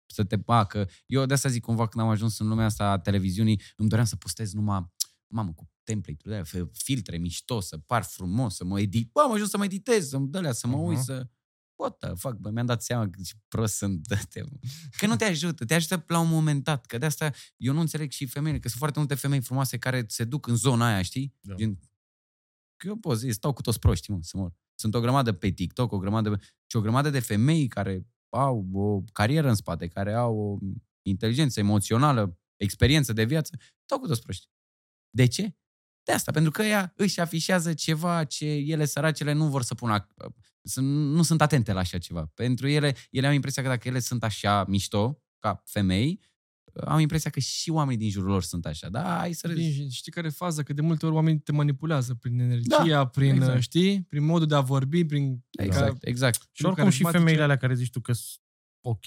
[0.05, 0.89] Să te pacă.
[1.05, 4.07] Eu de asta zic cumva când am ajuns în lumea asta a televiziunii, îmi doream
[4.07, 4.85] să postez numai,
[5.33, 9.11] mamă, cu template-uri de alea, filtre mișto, să par frumos, să mă edit.
[9.11, 11.05] Bă, am ajuns să mă editez, să-mi dă alea, să mă uit, Mhm.
[11.05, 11.27] să...
[11.75, 14.07] What the fuck, bă, mi-am dat seama că ce prost sunt.
[14.07, 14.57] dă-te, mă.
[14.97, 16.85] Că nu te ajută, te ajută la un moment dat.
[16.85, 20.05] Că de asta eu nu înțeleg și femeile, că sunt foarte multe femei frumoase care
[20.07, 21.35] se duc în zona aia, știi?
[21.41, 21.55] Da.
[21.55, 21.79] Gen,
[22.75, 24.53] că eu pot zi, stau cu toți proști, mă, să mor.
[24.75, 29.01] Sunt o grămadă pe TikTok, o grămadă, și o grămadă de femei care au o
[29.13, 30.57] carieră în spate, care au o
[31.01, 34.47] inteligență emoțională, experiență de viață, stau cu toți proști.
[35.15, 35.55] De ce?
[36.03, 39.99] De asta, pentru că ea își afișează ceva ce ele, săracele, nu vor să pună,
[39.99, 40.25] ac-
[40.63, 42.31] să- nu sunt atente la așa ceva.
[42.33, 46.19] Pentru ele, ele au impresia că dacă ele sunt așa mișto, ca femei,
[46.85, 48.89] au impresia că și oamenii din jurul lor sunt așa.
[48.89, 49.71] Da, hai să râzi.
[49.77, 50.63] Bine, știi care e faza?
[50.63, 53.61] Că de multe ori oamenii te manipulează prin energia, Da, prin, exact.
[53.61, 54.01] știi?
[54.09, 55.43] Prin modul de a vorbi, prin...
[55.51, 56.47] Exact, exact.
[56.51, 57.17] Și oricum și carismatice.
[57.17, 58.39] femeile alea care zici tu că sunt
[58.85, 59.05] ok,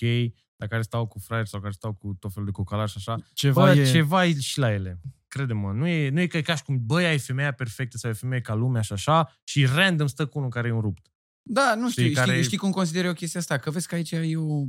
[0.56, 3.22] dar care stau cu fraieri sau care stau cu tot felul de cocalași și așa,
[3.32, 3.90] Ceva bă, e...
[3.90, 5.00] ceva e și la ele.
[5.36, 8.10] Crede-mă, nu e, nu e că e ca și cum, băi, ai femeia perfectă sau
[8.10, 11.10] e femeie ca lumea și așa și random stă cu unul care e un rupt.
[11.48, 13.58] Da, nu știu, Știi, știi, care- știi cum consider eu chestia asta?
[13.58, 14.62] Că vezi că aici e o...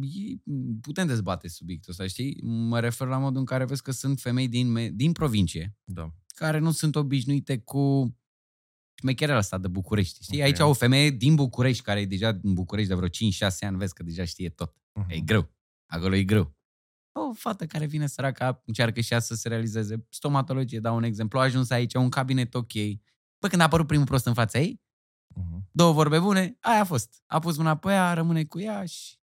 [0.00, 0.36] E,
[0.80, 2.40] putem dezbate subiectul ăsta, știi?
[2.42, 6.14] Mă refer la modul în care vezi că sunt femei din, me- din provincie Da.
[6.34, 8.14] care nu sunt obișnuite cu
[8.94, 10.22] șmecherele asta de București.
[10.22, 10.38] Știi?
[10.38, 10.44] Ok.
[10.44, 13.10] Aici o femeie din București, care e deja în București de vreo 5-6
[13.60, 14.74] ani, vezi că deja știe tot.
[14.92, 15.10] Mhm.
[15.10, 15.50] E greu.
[15.86, 16.54] Acolo e greu.
[17.18, 20.06] O fată care vine săraca, încearcă și ea să se realizeze.
[20.08, 21.38] Stomatologie, dau un exemplu.
[21.38, 22.72] A ajuns aici, un cabinet ok.
[23.38, 24.84] Păi când a apărut primul prost în fața ei,
[25.34, 25.68] Mhm.
[25.72, 27.22] două vorbe bune, aia a fost.
[27.26, 29.16] A pus mâna pe ea, rămâne cu ea și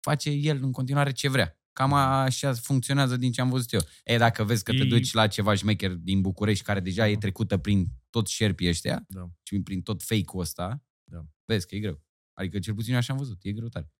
[0.00, 1.54] face el în continuare ce vrea.
[1.72, 3.80] Cam așa funcționează din ce am văzut eu.
[4.04, 7.16] E, dacă vezi că te E- duci la ceva șmecher din București, care deja e
[7.16, 9.30] trecută prin tot șerpii ăștia Da.
[9.42, 11.24] și prin tot fake-ul ăsta, Da.
[11.44, 12.02] vezi că e greu.
[12.32, 13.90] Adică cel puțin eu așa am văzut, e greu tare.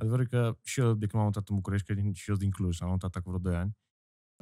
[0.00, 2.34] Adevărul e că și eu, de când m-am mutat în București, că din, și eu
[2.36, 3.76] sunt din Cluj, am mutat acum vreo 2 ani,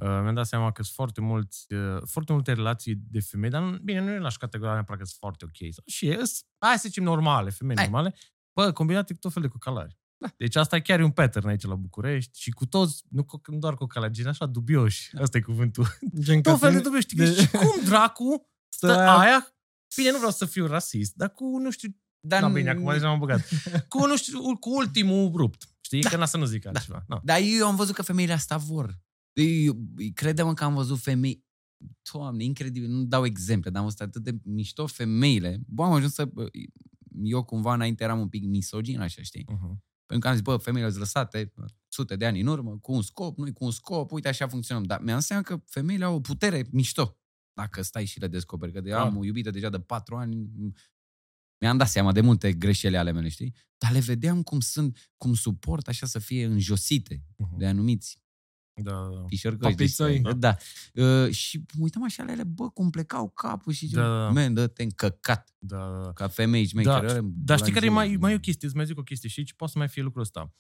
[0.03, 3.63] uh, mi-am dat seama că sunt foarte, mulți, uh, foarte multe relații de femei, dar
[3.63, 5.73] nu, bine, nu e la categoria neapărat că sunt foarte ok.
[5.73, 7.85] Sau- Și e, sunt, hai să zicem normale, femei Hai.
[7.85, 8.15] normale,
[8.53, 9.99] bă, combinate cu tot fel de cocalari.
[10.17, 10.33] Da.
[10.37, 13.59] Deci asta e chiar un pattern aici la București și cu toți, nu, co- nu
[13.59, 15.17] doar cocalari, gen așa dubioși.
[15.17, 15.87] Asta e cuvântul.
[16.19, 17.07] Gen că Tot fel de feme- dubioși.
[17.07, 17.35] de- De...
[17.41, 19.49] Și cum dracu Stă stă aia- aia?
[19.97, 21.89] Bine, nu vreau să fiu rasist, dar cu, nu știu,
[22.27, 23.49] Dar, da, bine, acum deja m-am băgat.
[23.89, 25.69] Cu, nu știu, cu ultimul rupt.
[25.81, 26.01] Știi?
[26.01, 26.09] Da.
[26.09, 27.05] Că n-a să nu zic altceva.
[27.09, 27.21] Da.
[27.25, 28.99] dar eu am văzut că femeile asta vor.
[29.33, 29.77] Eu,
[30.15, 31.45] credem că am văzut femei
[32.13, 35.61] Doamne, incredibil, nu dau exemple, dar am văzut atât de mișto femeile.
[35.67, 36.31] Bă, am ajuns să...
[37.23, 39.45] Eu cumva înainte eram un pic misogin, așa, știi?
[39.45, 39.77] Uh-huh.
[40.07, 41.53] Pentru că am zis, bă, femeile sunt lăsate
[41.89, 44.83] sute de ani în urmă, cu un scop, nu cu un scop, uite, așa funcționăm.
[44.83, 47.19] Dar mi-am dat seama că femeile au o putere mișto.
[47.53, 49.07] Dacă stai și le descoperi, că de Clar.
[49.07, 50.49] am o iubită deja de patru ani,
[51.61, 53.55] mi-am dat seama de multe greșeli ale mele, știi?
[53.79, 57.57] Dar le vedeam cum sunt, cum suport așa să fie înjosite Uh-huh.
[57.59, 58.19] de anumiți
[58.83, 59.21] Da, da.
[59.27, 59.71] pișorcăși.
[59.71, 60.21] Papițoi.
[60.21, 60.57] Deci, da.
[60.95, 64.31] Uh, și mă uitam așa la ele, bă, cum plecau capul și Da, da, da.
[64.31, 65.55] man, dă-te încăcat.
[65.59, 66.13] da, da, da.
[66.13, 68.67] Ca femei și Da, da, Dar știi care e mai, mai e o chestie?
[68.69, 70.53] Îți mai zic o chestie și aici poate să mai fie lucrul ăsta.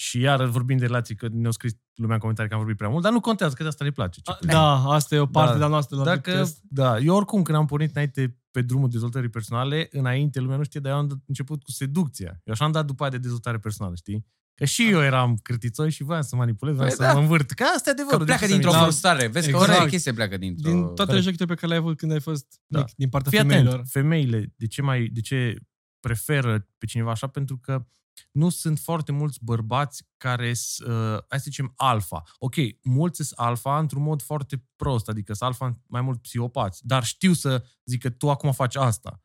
[0.00, 2.90] Și iar vorbim de relații, că ne-au scris lumea în comentarii că am vorbit prea
[2.90, 4.20] mult, dar nu contează, că de asta le place.
[4.20, 5.58] Ce A- Da, asta e o parte Da.
[5.58, 6.58] de-a noastră la Dacă, Vipcast.
[6.62, 10.80] da, eu oricum când am pornit înainte pe drumul dezvoltării personale, înainte lumea nu știe,
[10.80, 12.40] dar eu am început cu seducția.
[12.44, 14.26] Eu așa am dat după aia de dezvoltare personală, știi?
[14.54, 17.12] Că și eu eram cârtițoi și voiam să manipulez, voiam Păi să da.
[17.16, 17.50] mă învârt.
[17.50, 18.18] Că asta e adevărul.
[18.18, 18.84] Că de pleacă ce să dintr-o minți?
[18.86, 19.26] frustrare.
[19.26, 19.72] Vezi că Exact.
[19.78, 20.70] orice chestie pleacă dintr-o...
[20.70, 22.78] Din toate rejectele pe care le-ai avut când ai fost Da.
[22.78, 23.72] mic, din partea Fii femeilor.
[23.72, 25.56] atent, femeile, de ce, mai, de ce
[26.00, 27.26] preferă pe cineva așa?
[27.26, 27.86] Pentru că
[28.30, 32.22] nu sunt foarte mulți bărbați care sunt, uh, hai să zicem, alfa.
[32.38, 37.04] Ok, mulți sunt alfa într-un mod foarte prost, adică sunt alfa mai mult psihopați, dar
[37.04, 39.22] știu să zică tu acum faci asta.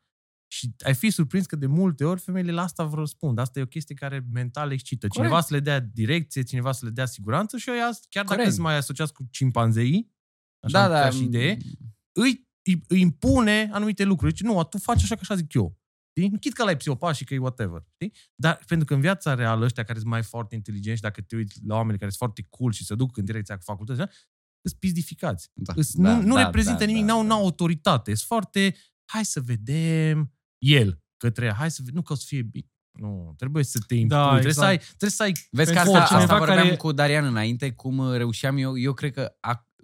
[0.48, 3.38] Și ai fi surprins că de multe ori femeile la asta vă răspund.
[3.38, 5.08] Asta e o chestie care mental excită.
[5.08, 5.48] Cineva Corect.
[5.48, 7.74] să le dea direcție, cineva să le dea siguranță și eu
[8.08, 8.52] chiar dacă Corect.
[8.52, 10.14] sunt mai asociați cu cimpanzeii,
[10.60, 11.10] așa da, ca da.
[11.10, 11.58] și idee,
[12.12, 14.32] îi, îi, îi impune anumite lucruri.
[14.32, 15.78] Deci, nu, tu faci așa că așa zic eu.
[16.16, 16.28] Știi?
[16.30, 17.84] Nu chit că l-ai psihopat și că e whatever.
[17.92, 18.12] Știi?
[18.34, 21.60] Dar pentru că în viața reală, ăștia care sunt mai foarte inteligenți, dacă te uiți
[21.66, 24.04] la oameni care sunt foarte cool și se duc în direcția cu facultății,
[24.62, 25.50] sunt pizdificați.
[25.54, 27.26] Da, Îs, da, nu, nu da, reprezintă da, nimic, da, n-au, da.
[27.26, 28.14] n-au autoritate.
[28.14, 32.24] Sunt foarte, hai să vedem el către ea, hai să vedem, nu că o să
[32.26, 32.70] fie bine.
[33.00, 34.66] Nu, trebuie să te impuși, Da, trebuie, exact.
[34.66, 37.24] să ai, trebuie să ai Vezi că Pentru asta, cineva asta vorbeam care- cu Darian
[37.24, 39.75] înainte, cum uh, reușeam eu, eu cred că, a, uh,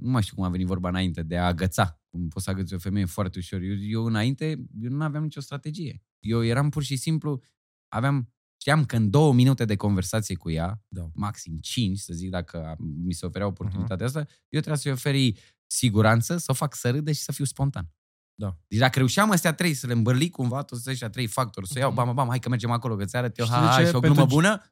[0.00, 2.74] nu mai știu cum a venit vorba înainte, de a agăța, cum poți să agăți
[2.74, 3.60] o femeie foarte ușor.
[3.60, 4.46] Eu, eu înainte,
[4.80, 6.02] eu nu aveam nicio strategie.
[6.18, 7.42] Eu eram pur și simplu,
[7.88, 11.10] aveam, știam că în două minute de conversație cu ea, Da.
[11.14, 15.34] maxim cinci, să zic, dacă mi se oferea oportunitatea asta, eu trebuia să-i oferi
[15.66, 17.90] siguranță, să o fac să râde și să fiu spontan.
[18.34, 18.56] Da.
[18.68, 21.86] Deci dacă reușeam astea trei să le îmbărli cumva, toți ăștia trei factori, să iau,
[21.88, 21.96] Mhm.
[21.96, 23.76] bam, bam, bam, hai că mergem acolo, că ți arăt eu, Știi ha, de ha,
[23.82, 23.88] ce?
[23.88, 24.62] și o Pentru glumă ce- bună,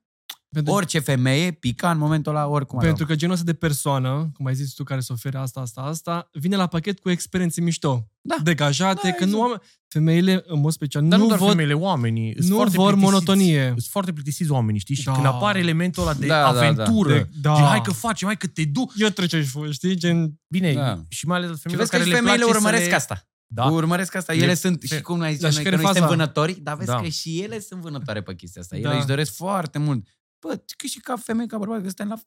[0.50, 4.30] Pentru, orice femeie pica în momentul ăla, oricum ar pentru că genul ăsta de persoană,
[4.34, 7.60] cum ai zis tu, care să ofere asta, asta, asta, vine la pachet cu experiențe
[7.60, 8.08] mișto.
[8.20, 8.36] Da.
[8.42, 9.52] Degajate, Da, că nu exact.
[9.52, 9.62] am...
[9.88, 11.48] Femeile, în mod special, Dar nu, nu doar văd...
[11.48, 12.34] femeile, oamenii.
[12.36, 13.12] sunt nu foarte vor plictisiți.
[13.12, 13.66] monotonie.
[13.68, 14.94] Sunt foarte plictisiți oamenii, știi?
[14.94, 15.12] Și Da.
[15.12, 16.48] când apare elementul ăla de Da, da, da.
[16.48, 17.54] aventură, De- da.
[17.56, 18.92] Gen, hai că facem, hai că te duc.
[18.96, 19.96] Eu trece și fu- știi?
[19.96, 21.00] Gen, Bine, Da.
[21.08, 22.94] și mai ales Și femeile vezi că care și le femeile place urmăresc să le...
[22.94, 23.26] asta.
[23.46, 23.64] Da.
[23.64, 24.34] Urmăresc asta.
[24.34, 26.02] Ele Le- sunt, fe- și cum ai zis, Dar și noi, că care noi suntem
[26.08, 26.16] faza?
[26.16, 27.00] vânători, dar vezi Da.
[27.00, 28.76] că și ele sunt vânătoare pe chestia asta.
[28.76, 28.96] Ele Da.
[28.96, 30.06] își doresc foarte mult.
[30.46, 32.20] Bă, că și ca femeie, ca bărbat, că stai la...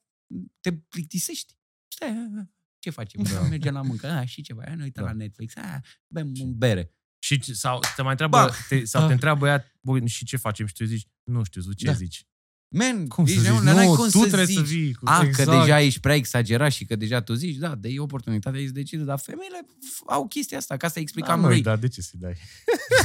[0.60, 1.54] te plictisești.
[1.88, 2.50] Stai, a, a,
[2.80, 3.24] ce facem?
[3.24, 3.30] Da.
[3.30, 3.42] Da.
[3.42, 5.10] Mergem la muncă, a, și ceva, a, ne uităm Da.
[5.10, 6.94] la Netflix, a, bem un bere.
[7.20, 8.50] Și ce- sau te mai întreabă, Ba.
[8.70, 9.08] te, sau Da.
[9.08, 10.66] te întreabă ea, bă, și ce facem?
[10.66, 11.92] Și tu zici, nu știu, tu ce Da.
[11.94, 12.28] zici?
[12.72, 13.52] Men, Cum să ești zici?
[13.52, 14.56] nebun, n-ai Nu, cum tu să trebuie zici.
[14.56, 14.94] să vii.
[14.94, 15.04] Cu...
[15.10, 15.50] A, Exact.
[15.50, 18.72] că deja ești prea exagerat și că deja tu zici, da, de e oportunitatea să
[18.72, 21.62] decide, dar femeile f- au chestia asta, ca să explicam da, lui.
[21.62, 22.34] da, de ce să-i dai?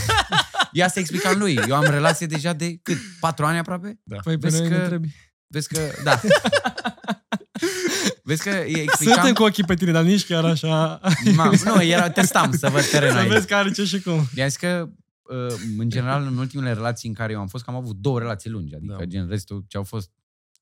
[0.72, 1.58] Ia să explicam lui.
[1.68, 2.96] Eu am relație deja de cât?
[3.20, 4.00] Patru ani aproape?
[4.02, 4.16] Da.
[4.16, 5.08] păi pe Vezi noi că- ne întrebi.
[5.46, 6.20] Vezi că, da.
[8.22, 9.14] Vezi că e explicam...
[9.14, 11.00] Suntem cu ochii pe tine, dar nici chiar așa.
[11.34, 13.32] Mam, nu, era, testam să văd terenul Să aici.
[13.32, 14.26] vezi care ce și cum.
[14.34, 14.92] I-am zis că, uh,
[15.78, 18.50] în general, în ultimele relații în care eu am fost, că am avut două relații
[18.50, 19.04] lungi, adică Da.
[19.04, 20.10] gen restul ce au fost,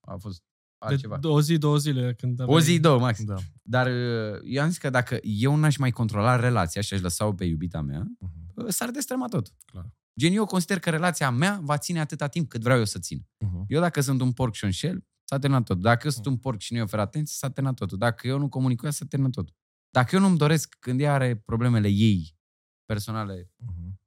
[0.00, 0.42] a fost
[0.78, 1.18] altceva.
[1.18, 2.14] De o zi, două zile.
[2.14, 3.24] Când O zi, două, max.
[3.24, 3.34] Da.
[3.62, 7.32] Dar uh, eu am zis că dacă eu n-aș mai controla relația și aș lăsa-o
[7.32, 8.52] pe iubita mea, Mhm.
[8.54, 9.52] uh, s-ar destrăma tot.
[9.64, 9.92] Clar.
[10.18, 13.26] Gen, eu consider că relația mea va ține atâta timp cât vreau eu să țin.
[13.38, 13.64] Mhm.
[13.68, 15.78] Eu dacă sunt un porc și un șel, s-a terminat tot.
[15.80, 17.98] Dacă eu sunt un porc și nu-i ofer atenție, s-a terminat totul.
[17.98, 19.48] Dacă eu nu comunic cu ea, s-a terminat tot.
[19.90, 22.36] Dacă eu nu-mi doresc când ea are problemele ei
[22.84, 24.00] personale, Mhm.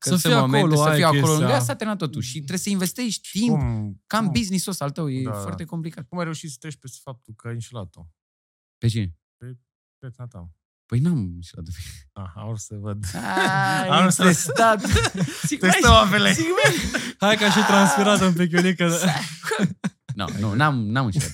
[0.00, 1.54] Că Să fie acolo, să aia fie e acolo lângă chestia.
[1.54, 2.22] ea, s-a terminat totul.
[2.22, 5.10] Și trebuie să investești timp, Cum, ca în cum, business-ul ăsta al tău.
[5.10, 5.36] E Da, da.
[5.38, 6.08] foarte complicat.
[6.08, 8.06] cum ai reușit să treci peste faptul că ai înșelat-o?
[8.78, 9.14] Pe cine?
[9.98, 10.50] Prietena ta.
[10.86, 11.70] Păi n-am înșelat de
[12.12, 13.04] Ah, am vrut să văd.
[13.82, 14.44] Ai Am înțeles.
[14.44, 14.80] testat.
[15.48, 16.32] Zic, băi, Testăm apele.
[16.32, 16.74] zic, băi.
[17.18, 18.88] Hai că și transpirat un pic, Iulica.
[20.14, 21.30] Nu, nu, n-am, n-am înșelat.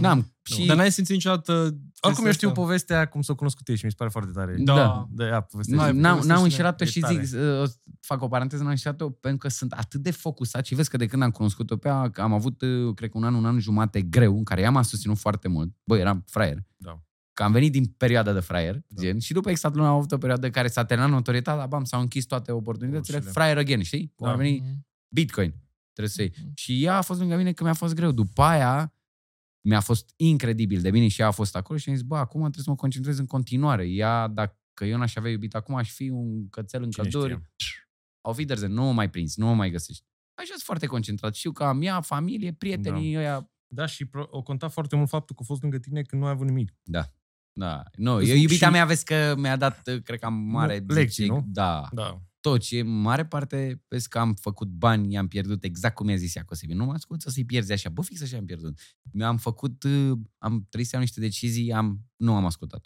[0.00, 0.32] N-am.
[0.42, 1.52] Și Dar n-ai simțit niciodată...
[1.52, 2.60] Oricum eu știu chestia asta?
[2.60, 4.54] povestea cum s-o cunoscut ei și mi se pare foarte tare.
[4.58, 4.74] Da.
[4.74, 5.06] Da.
[5.10, 5.76] Da, ia, povestea.
[5.76, 6.42] N-ai- N-am, n-am povestește-ne.
[6.44, 7.22] înșelat-o E și tare.
[7.24, 10.66] zic, uh, o să fac o paranteză, n-am înșelat-o pentru că sunt atât de focusat
[10.66, 13.24] și vezi că de când am cunoscut-o pe ea, am avut, uh, cred că un
[13.24, 15.72] an, un an jumate greu, în care ea m-a susținut foarte mult.
[15.84, 16.58] Bă, eram fraier.
[16.76, 17.02] Da.
[17.32, 18.80] Că am venit din perioada de fraier, Da.
[18.88, 19.02] da.
[19.02, 21.84] gen, și după exact luna am avut o perioadă în care s-a terminat notorietatea, bam,
[21.84, 23.32] s-au închis toate oportunitățile, Ușile.
[23.32, 24.12] fraier again, știi?
[24.16, 24.32] Cum Da.
[24.32, 24.62] a venit
[25.08, 25.54] Bitcoin.
[26.06, 26.52] Trebuie să iei.
[26.54, 28.12] Și ea a fost lângă mine că mi-a fost greu.
[28.12, 28.94] După aia
[29.66, 32.40] mi-a fost incredibil de bine și ea a fost acolo și am zis, bă, acum
[32.40, 33.86] trebuie să mă concentrez în continuare.
[33.88, 37.32] Ea, dacă eu n-aș avea iubit acum, aș fi un cățel în Cine călduri.
[37.56, 37.84] știe?
[38.20, 40.04] Au fi derze, nu mă mai prins, nu mă mai găsești.
[40.34, 41.34] Așa sunt foarte concentrat.
[41.34, 43.18] Știu că am ea, familie, prietenii da.
[43.18, 43.50] ăia.
[43.74, 46.26] Da, și pro- o conta foarte mult faptul că a fost lângă tine când nu
[46.28, 46.72] ai avut nimic.
[46.82, 47.12] Da.
[47.52, 47.82] Da.
[47.96, 50.78] Nu, Îți eu, iubita și- mea, vezi că mi-a dat, cred că am mare...
[50.78, 51.44] Nu, lecții, zice, nu?
[51.46, 51.88] Da.
[51.92, 52.20] Da.
[52.40, 56.16] Tot și în mare parte, vezi că am făcut bani, i-am pierdut exact cum mi-a
[56.16, 56.74] zis ea că o să fie.
[56.74, 57.88] Nu mă ascult să-i pierzi așa.
[57.88, 58.78] Bă, fix așa am pierdut.
[59.12, 62.84] Mi-am făcut, uh, am trebuit să iau niște decizii, am, nu am ascultat.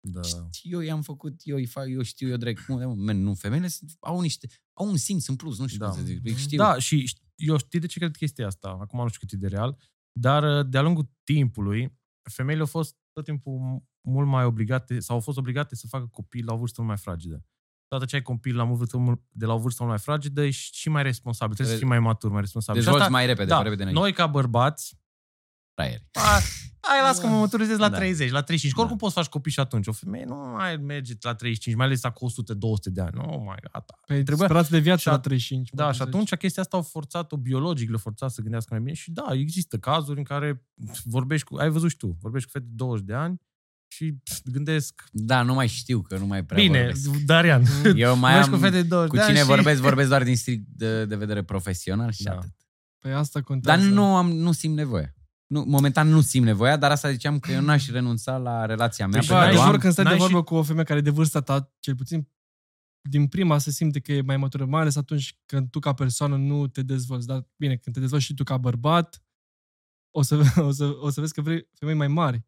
[0.00, 0.20] Da.
[0.50, 2.64] Și eu i-am făcut, eu îi fac, eu știu, eu direct.
[2.64, 5.66] Cum, de, mă, man, nu, femeile sunt, au niște, au un simț în plus, nu
[5.66, 5.88] știu Da.
[5.88, 6.26] cum să zic.
[6.26, 6.58] Îi Știu.
[6.58, 8.68] Da, și ș- eu știu de ce cred chestia asta.
[8.80, 9.78] Acum nu știu cât e de real.
[10.12, 11.98] Dar uh, de-a lungul timpului,
[12.30, 16.42] femeile au fost tot timpul mult mai obligate, sau au fost obligate să facă copii
[16.42, 17.44] la o vârstă mult mai fragedă.
[17.88, 20.42] Toată ce ai copil la o vârstă mult- de la o vârstă mult mai fragedă,
[20.44, 21.54] ești și mai responsabil.
[21.54, 22.80] Trebuie să fii mai matur, mai responsabil.
[22.80, 24.00] Și Dezvolți asta- mai repede, da, mai repede înainte.
[24.02, 24.98] noi ca bărbați,
[25.74, 26.06] Fraieri.
[26.12, 26.38] a,
[26.80, 27.96] hai las că mă maturizez la Da.
[27.96, 28.72] 30, la 35.
[28.72, 28.80] Că Da.
[28.82, 29.86] oricum poți să faci copii și atunci.
[29.86, 33.10] O femeie nu mai merge la 35, mai ales cu 100-200 de ani.
[33.14, 33.98] Nu mai gata.
[34.06, 35.68] Păi Trebuia- speranța de viață și la a- 35.
[35.72, 36.14] Da, și 40.
[36.14, 39.76] atunci chestia asta au forțat-o biologic, le forțat să gândească mai bine și da, există
[39.78, 40.64] cazuri în care
[41.04, 43.40] vorbești cu, ai văzut și tu, vorbești cu fete de 20 de ani
[43.88, 47.10] și pf, gândesc, Da, nu mai știu, că nu mai prea bine, vorbesc.
[47.24, 47.62] Darian,
[47.94, 49.46] Eu mai vorbești am, cu fete de 20 cu de ani cine și...
[49.46, 52.32] vorbesc, vorbesc doar din strict de, de vedere profesional și Da.
[52.32, 52.50] atât.
[52.98, 53.86] Păi asta Dar contează.
[53.86, 55.12] nu, am, nu simt nevoia.
[55.46, 59.20] Nu, momentan nu simt nevoia, dar asta ziceam că eu n-aș renunța la relația mea.
[59.20, 59.80] Deci, Bă, pe care o adevăr, am.
[59.80, 61.94] când stai de n-ai vorbă și- cu o femeie care e de vârsta ta, cel
[61.96, 62.28] puțin
[63.08, 66.36] din prima se simte că e mai matură, mai ales atunci când tu ca persoană
[66.36, 67.26] nu te dezvolți.
[67.26, 69.22] Dar bine, când te dezvolți și tu ca bărbat,
[70.14, 70.36] o să,
[70.68, 72.44] o să, o să vezi că vrei femei mai mari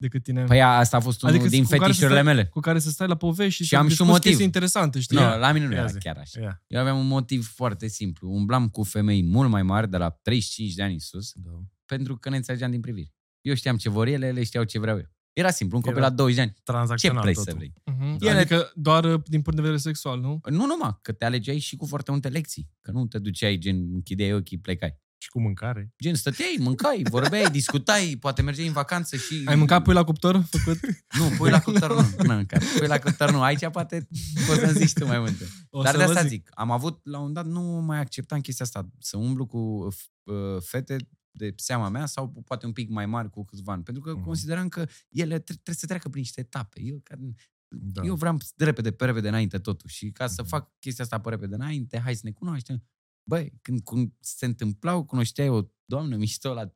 [0.00, 0.44] decât tine.
[0.44, 2.46] Păi asta a fost unul Adică din cu care să fetișurile stai- mele.
[2.46, 4.22] cu care să stai la povești și, Și să am și un discuți motiv.
[4.24, 5.16] chestii interesante, știi?
[5.16, 5.98] Nu, la mine nu Ia era zi.
[5.98, 6.40] chiar așa.
[6.40, 8.30] Ia, Eu aveam un motiv foarte simplu.
[8.30, 11.50] Umblam cu femei mult mai mari, de la 35 de ani în sus, da.
[11.86, 13.14] pentru că ne înțelegeam din priviri.
[13.40, 15.06] Eu știam ce vor ele, ele știau ce vreau eu.
[15.32, 16.52] Era simplu, un copil Era la 20 de ani.
[16.54, 17.52] Ce Tranzacțional vrei totul.
[17.52, 17.72] să vrei?
[17.92, 18.20] Uh-huh.
[18.20, 20.40] Ele- Adică doar uh, din punct de vedere sexual, nu?
[20.50, 22.70] Nu numai, că te alegeai și cu foarte multe lecții.
[22.80, 24.98] Că nu te duceai, gen, închideai ochii, plecai.
[25.20, 25.94] Și cu mâncare.
[26.02, 29.42] Gen, stăteai, mâncai, vorbeai, discutai, poate mergeai în vacanță și...
[29.44, 30.78] Ai mâncat pui la cuptor făcut?
[31.18, 32.24] Nu, pui la cuptor nu.
[32.26, 32.62] nu mâncat.
[32.78, 33.42] Pui la cuptor nu.
[33.42, 34.08] Aici poate
[34.46, 35.44] poți să-mi zici tu mai multe.
[35.70, 36.30] O Dar să de vă asta zic.
[36.30, 36.50] zic.
[36.54, 38.88] Am avut, la un dat, nu mai acceptam chestia asta.
[38.98, 40.96] Să umblu cu f- uh, fete
[41.30, 43.82] de seama mea sau poate un pic mai mari cu câțiva ani.
[43.82, 44.22] Pentru că Mhm.
[44.24, 46.80] consideram că ele tre- trebuie să treacă prin niște etape.
[46.82, 47.20] Eu, care,
[47.68, 48.02] Da.
[48.04, 49.88] eu vreau de repede, pe repede înainte totul.
[49.88, 50.50] Și ca să Mhm.
[50.50, 52.82] fac chestia asta pe repede înainte, hai să ne cunoaștem.
[53.28, 56.70] Băi, când, când se întâmplau, cunoșteai o doamnă mișto la 35-40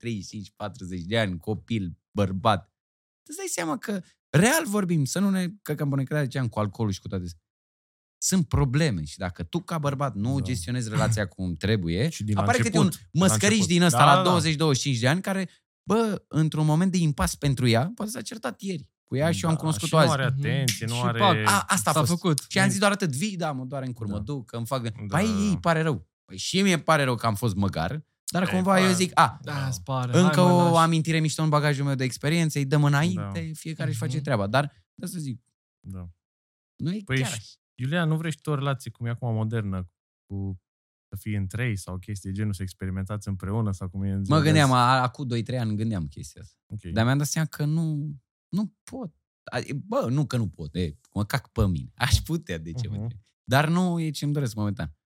[1.07, 2.73] de ani, copil, bărbat.
[3.29, 6.59] Îți dai seama că real vorbim, să nu ne căcăm pe necredere ce am cu
[6.59, 7.41] alcoolul și cu toate astea.
[8.23, 10.45] Sunt probleme și dacă tu ca bărbat nu Da.
[10.45, 13.69] gestionezi relația cum trebuie, Și din la apare câte început, un de la măscăriș început.
[13.69, 14.31] din ăsta Da, la da,
[14.67, 14.75] da.
[14.97, 15.49] 20-25 de ani care,
[15.89, 19.49] bă, într-un moment de impas pentru ea, poate s-a certat ieri cu ea și eu
[19.51, 20.07] am Da, cunoscut-o și azi.
[20.07, 21.19] nu are atenție, nu Și are...
[21.19, 21.37] pac.
[21.37, 22.11] A, asta a S-a fost.
[22.11, 22.45] făcut.
[22.49, 24.19] Și am zis doar atât, vii, da, mă doare în cur, mă Da.
[24.23, 24.83] duc, că îmi fac...
[24.83, 24.91] Da.
[25.19, 26.11] Păi ei îi pare rău.
[26.33, 28.93] Păi și mie îmi pare rău că am fost măgar, dar Ei, cumva pare- eu
[28.93, 30.19] zic, a, Da, îți pare.
[30.19, 30.77] încă Hai, mă, o lași.
[30.85, 33.53] amintire mișto în bagajul meu de experiență, îi dăm înainte, Da.
[33.55, 34.23] fiecare își face Mhm.
[34.25, 34.47] treaba.
[34.47, 35.41] Dar, de asta zic,
[35.81, 36.09] Da.
[36.77, 37.51] nu e Păi chiar și- așa.
[37.75, 39.89] Iulia, nu vreți și tu o relație cum e acum modernă,
[40.27, 40.61] cu
[41.09, 44.17] să fie în trei sau chestii de genul, să experimentați împreună sau cum e în
[44.19, 44.99] Mă ziua de gândeam, azi?
[44.99, 46.57] a- acum 2-3 ani gândeam chestia asta.
[46.67, 46.81] Ok.
[46.93, 48.15] Dar mi-am dat seama că nu,
[48.49, 49.15] nu pot.
[49.53, 51.93] A- Bă, nu că nu pot, e, mă cac pe mine.
[51.95, 52.89] Aș putea, de ce?
[52.89, 53.07] Mhm.
[53.09, 53.17] Uh-huh.
[53.45, 54.97] Dar nu e ce-mi doresc momentan.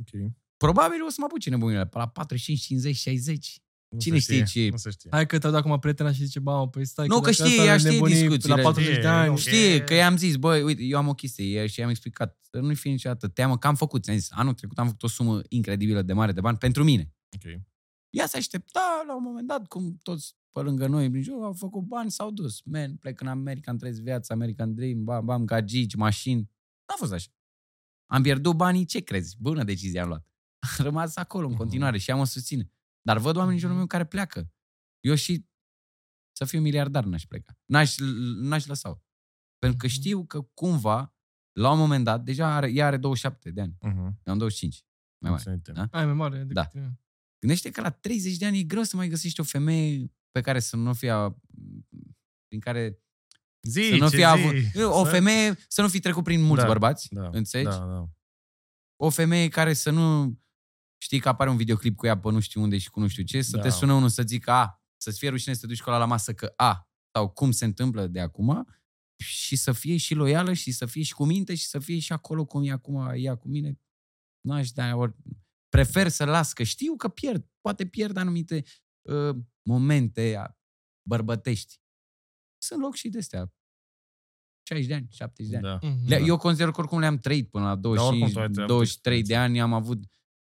[0.00, 0.30] Ok.
[0.56, 3.58] Probabil o să mă apuce nebunile pe la 45, 50, 60.
[3.88, 5.10] Nu Cine se știe ce- Nu se știe.
[5.12, 7.44] Hai că te-au dat acum prietena și zice, bă, păi stai Nu, că dacă știe,
[7.44, 8.54] asta ea are știe nebunii discuțiile.
[8.54, 9.30] La 40 de Știe, ani.
[9.30, 12.38] nu Știe că i-am zis, băi, uite, eu am o chestie și i-am explicat.
[12.50, 14.02] Să nu-i fie niciodată teamă că am făcut.
[14.02, 17.12] Ți-am zis, anul trecut am făcut o sumă incredibilă de mare de bani pentru mine.
[17.36, 17.60] Ok.
[18.10, 21.52] Ea se aștepta la un moment dat, cum toți pe lângă noi prin jur, au
[21.52, 22.60] făcut bani, s-au dus.
[22.64, 26.50] Man, plec în America, îmi trăiesc viața, American Dream, bam, bam, gagici, mașini.
[26.88, 27.30] N-a fost așa.
[28.06, 29.36] Am pierdut banii, ce crezi?
[29.38, 30.26] Bună decizie am luat.
[30.78, 31.60] Am rămas acolo în Mhm.
[31.60, 32.70] continuare și ea mă susține.
[33.02, 34.50] Dar văd oameni în jurul meu care pleacă.
[35.00, 35.46] Eu și
[36.36, 37.58] să fiu miliardar n-aș pleca.
[37.64, 37.96] N-aș,
[38.40, 39.02] n-aș lăsa
[39.58, 39.94] Pentru că Mhm.
[39.94, 41.14] știu că cumva,
[41.52, 43.76] la un moment dat, deja are, ea are 27 de ani.
[43.80, 43.98] Mhm.
[43.98, 44.84] Eu am 25.
[45.18, 45.42] Mai mare.
[45.42, 45.68] Absolut.
[45.68, 45.98] Da?
[45.98, 46.66] Ai mai mare decât Da.
[46.66, 46.98] tine.
[47.38, 50.60] Gândește că la 30 de ani e greu să mai găsești o femeie pe care
[50.60, 51.36] să nu fie a-
[52.48, 53.02] prin care
[53.68, 54.82] Zi, să nu ce fie avut, zi?
[54.82, 57.68] o Să- femeie să nu fi trecut prin mulți Da, bărbați, Da, înțelegi?
[57.78, 58.08] Da, da.
[58.96, 60.38] O femeie care să nu
[61.02, 63.22] știi că apare un videoclip cu ea pe nu știu unde și cu nu știu
[63.22, 63.62] ce, să Da.
[63.62, 66.04] te sună unul să zică a, să-ți fie rușine să te duci cu ăla la
[66.04, 68.66] masă că a, sau cum se întâmplă de acum
[69.22, 72.12] și să fie și loială și să fie și cu minte și să fie și
[72.12, 73.80] acolo cum e acum ea cu mine.
[74.40, 75.14] Nu aș da, ori
[75.68, 78.64] prefer să las, că știu că pierd, poate pierd anumite
[79.08, 79.36] uh,
[79.68, 80.58] momente a-
[81.08, 81.80] bărbătești.
[82.64, 83.52] Sunt loc și de astea.
[84.66, 85.80] 60 de ani, 70 de ani.
[85.80, 85.88] Da.
[85.88, 86.08] Mhm.
[86.08, 89.22] Le, eu consider că oricum le-am trăit până la 25, oricum tu ai treabă 23
[89.22, 89.50] de experiență.
[89.50, 90.04] ani, am avut,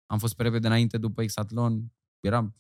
[0.07, 2.55] am fost pe repede înainte după Exatlon, eram,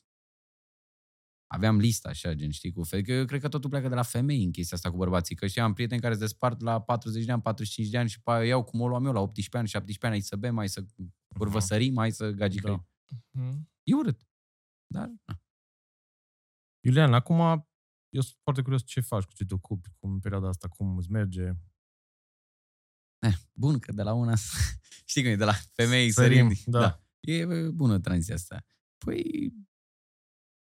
[1.47, 4.03] aveam lista așa, gen, știi, cu fe- că eu cred că totul pleacă de la
[4.03, 7.25] femei în chestia asta cu bărbații, că și am prieteni care se despart la 40
[7.25, 9.57] de ani, 45 de ani și pe aia iau cum o luam eu la 18
[9.57, 10.85] ani, 17 ani, hai să bem, mai să
[11.39, 12.87] curvăsărim, mai să gagicăim.
[13.07, 13.17] Da.
[13.41, 13.71] Mhm.
[13.83, 14.27] E urât.
[14.87, 15.41] Dar, na.
[16.85, 17.69] Iulian, acum
[18.17, 20.97] eu sunt foarte curios ce faci, cu ce te ocupi, cum în perioada asta, cum
[20.97, 21.53] îți merge.
[23.19, 24.35] eh, bun, că de la una,
[25.11, 26.63] știi cum e, de la femei Sărim, sărim.
[26.67, 26.81] da.
[26.81, 27.01] da.
[27.21, 28.65] E bă, bună tranziția asta.
[29.05, 29.53] Păi,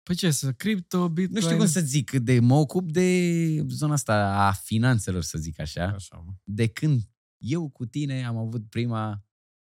[0.03, 1.35] Păi ce, să cripto, bitcoin?
[1.39, 5.59] Nu știu cum să zic, de, mă ocup de zona asta a finanțelor, să zic
[5.59, 5.85] așa.
[5.87, 6.17] Așa.
[6.17, 6.33] mă.
[6.43, 9.25] De când eu cu tine am avut prima,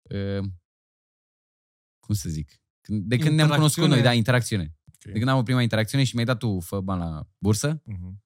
[0.02, 0.44] uh,
[1.98, 4.02] cum să zic, când- de când ne-am cunoscut noi, Interacțiune.
[4.02, 4.75] da, interacțiune.
[5.06, 5.12] Ok.
[5.12, 8.22] De când am avut prima interacțiune și mi-ai dat tu, fă bani la bursă, Mhm.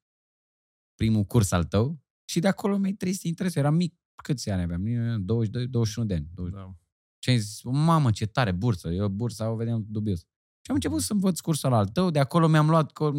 [0.94, 3.60] primul curs al tău, și de acolo mi-ai trăit interesul.
[3.60, 4.84] Eram mic, câți ani aveam?
[5.24, 6.28] 22, 21 de ani.
[6.34, 6.54] 20.
[6.58, 6.74] Da.
[7.18, 8.88] Și am zis, mamă, ce tare, bursă.
[8.88, 10.18] Eu bursa o vedeam dubios.
[10.62, 13.12] Și am început să învăț cursul al tău, de acolo mi-am luat, că-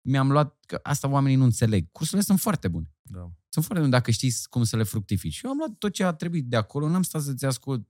[0.00, 1.88] mi-am luat, că asta oamenii nu înțeleg.
[1.92, 2.92] Cursurile sunt foarte bune.
[3.02, 3.20] Da.
[3.48, 5.32] Sunt foarte bune dacă știți cum să le fructifici.
[5.32, 7.88] Și eu am luat tot ce a trebuit de acolo, n-am stat să-ți ascult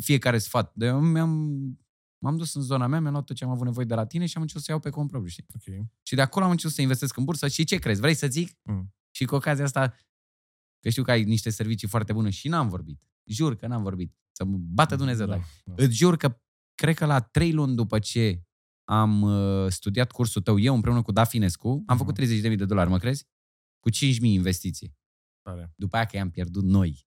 [0.00, 0.72] fiecare sfat.
[0.74, 1.60] De eu mi-am,
[2.18, 4.26] m-am dus în zona mea, mi-am luat tot ce am avut nevoie de la tine
[4.26, 5.44] și am început să iau pe cont propriu, știi?
[5.54, 5.86] Ok.
[6.02, 8.00] Și de acolo am început să investesc în bursă și ce crezi?
[8.00, 8.58] Vrei să zic?
[8.62, 8.94] Mm.
[9.10, 9.94] Și cu ocazia asta,
[10.80, 13.02] că știu că ai niște servicii foarte bune și n-am vorbit.
[13.24, 14.14] Jur că n-am vorbit.
[14.32, 15.32] Să mă bată Dumnezeu da.
[15.32, 15.74] dacă da.
[15.84, 16.40] Îți jur că
[16.74, 18.42] cred că la trei luni după ce
[18.84, 21.96] am uh, studiat cursul tău, eu împreună cu Dafinescu, am Mhm.
[21.96, 23.26] făcut 30.000 de dolari, mă crezi?
[23.80, 24.96] Cu 5.000 investiții.
[25.42, 25.72] Tare.
[25.76, 27.06] După aia că i-am pierdut noi.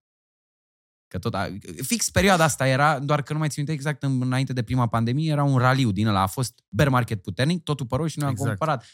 [1.09, 4.21] Că tot a, fix perioada asta era, doar că nu mai țin minte exact în-
[4.21, 6.21] înainte de prima pandemie, era un raliu din ăla.
[6.21, 8.57] A fost bear market puternic, totul pe roșu și noi am Exact.
[8.57, 8.85] cumpărat.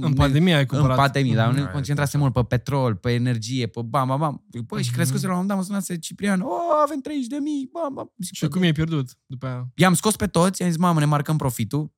[0.00, 0.96] În pandemie ai În cumpărat.
[0.96, 1.54] pandemie, dar Mhm.
[1.56, 4.44] ne Aia concentrasem este mult pe petrol, pe energie, pe bam, bam, bam.
[4.66, 4.96] Păi, și Mhm.
[4.98, 6.50] crescuse la un moment dat, mă sunase Ciprian, o,
[6.84, 8.12] avem 30 de mii, bam, bam.
[8.18, 9.68] Zic, Și "Păi, cum i-ai pierdut după aia?
[9.74, 11.92] I-am scos pe toți, i-am zis, mamă, ne marcăm profitul.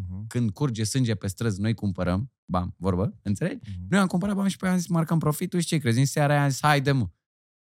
[0.00, 0.26] Mhm.
[0.26, 2.32] Când curge sânge pe străzi, noi cumpărăm.
[2.44, 3.58] Bam, vorbă, înțelegi?
[3.62, 3.86] Mhm.
[3.88, 5.98] Noi am cumpărat bani și pe aia am zis, marcăm profitul și ce crezi?
[5.98, 7.08] În seara aia am zis, haide mă,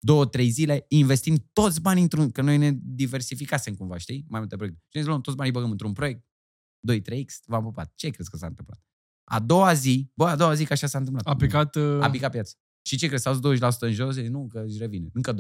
[0.05, 4.25] două, trei zile, investim toți banii într-un, că noi ne diversificasem cumva, știi?
[4.29, 4.81] Mai multe proiecte.
[4.89, 6.25] Și am zis, luăm toți banii, băgăm într-un proiect,
[6.93, 7.93] 2-3X, v-am pupat.
[7.95, 8.81] Ce crezi că s-a întâmplat?
[9.31, 11.27] A doua zi, bă, a doua zi că așa s-a întâmplat.
[11.27, 11.75] A picat...
[11.77, 12.53] Uh, A picat piața.
[12.87, 13.23] Și ce crezi?
[13.23, 14.15] S-au dus 20% în jos?
[14.15, 15.09] Zic, Nu, că își revine.
[15.13, 15.37] Încă 20%.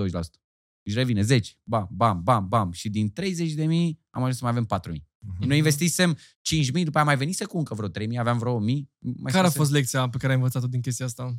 [0.82, 1.52] Își revine 10.
[1.62, 2.72] Bam, bam, bam, bam.
[2.72, 5.06] Și din 30 de mii am ajuns să mai avem 4 mii.
[5.18, 5.46] Mhm.
[5.46, 8.52] Noi investisem 5 mii, după aia mai venise cu încă vreo 3 mii, aveam vreo
[8.52, 8.90] 1 mii.
[8.98, 11.36] Mai care a scosem- fost lecția pe care ai învățat-o din chestia asta?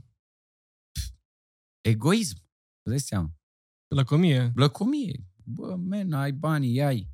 [1.81, 2.43] Egoism.
[2.85, 3.33] Îți dai seama.
[3.87, 4.51] Lăcomie.
[4.53, 5.27] Blăcomie.
[5.43, 7.09] Bă, men, ai banii, ai.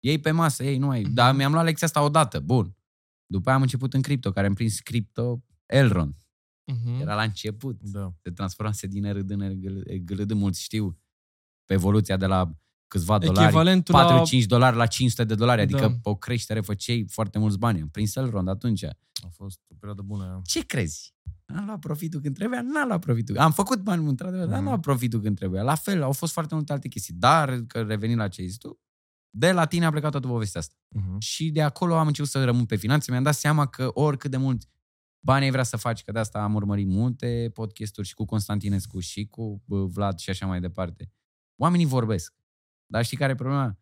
[0.00, 1.02] Ei pe masă, ei nu ai.
[1.02, 2.76] Dar mi-am luat lecția asta odată, bun.
[3.26, 6.16] După aia am început în cripto, care am prins cripto Elron.
[6.72, 7.00] Mhm.
[7.00, 7.82] Era la început.
[7.82, 8.14] Da.
[8.22, 9.60] Se transformase din RD în
[10.04, 11.00] GLD, mulți știu.
[11.64, 12.56] Pe evoluția de la
[12.92, 14.22] câțiva dolari, Echivalentul la...
[14.42, 15.86] 4-5 dolari la 500 de dolari, adică Da.
[15.88, 17.80] pe o creștere făceai foarte mulți bani.
[17.80, 18.84] Am prins Elrond atunci.
[18.84, 20.24] A fost o perioadă bună.
[20.24, 20.40] aia.
[20.44, 21.14] Ce crezi?
[21.46, 22.60] Am luat profitul când trebuia?
[22.62, 23.38] N-am luat profitul.
[23.38, 24.56] Am făcut bani, într-adevăr, dar Mhm.
[24.56, 25.62] n-am luat profitul când trebuia.
[25.62, 27.14] La fel, au fost foarte multe alte chestii.
[27.14, 28.80] Dar, că revenind la ce ai zis tu,
[29.30, 30.74] de la tine a plecat toată povestea asta.
[30.88, 31.18] Mhm.
[31.18, 33.10] Și de acolo am început să rămân pe finanțe.
[33.10, 34.62] Mi-am dat seama că oricât de mult
[35.20, 38.98] bani ai vrea să faci, că de asta am urmărit multe podcasturi și cu Constantinescu
[39.00, 41.10] și cu bă, Vlad și așa mai departe.
[41.56, 42.34] Oamenii vorbesc.
[42.92, 43.78] Dar știi care e problema?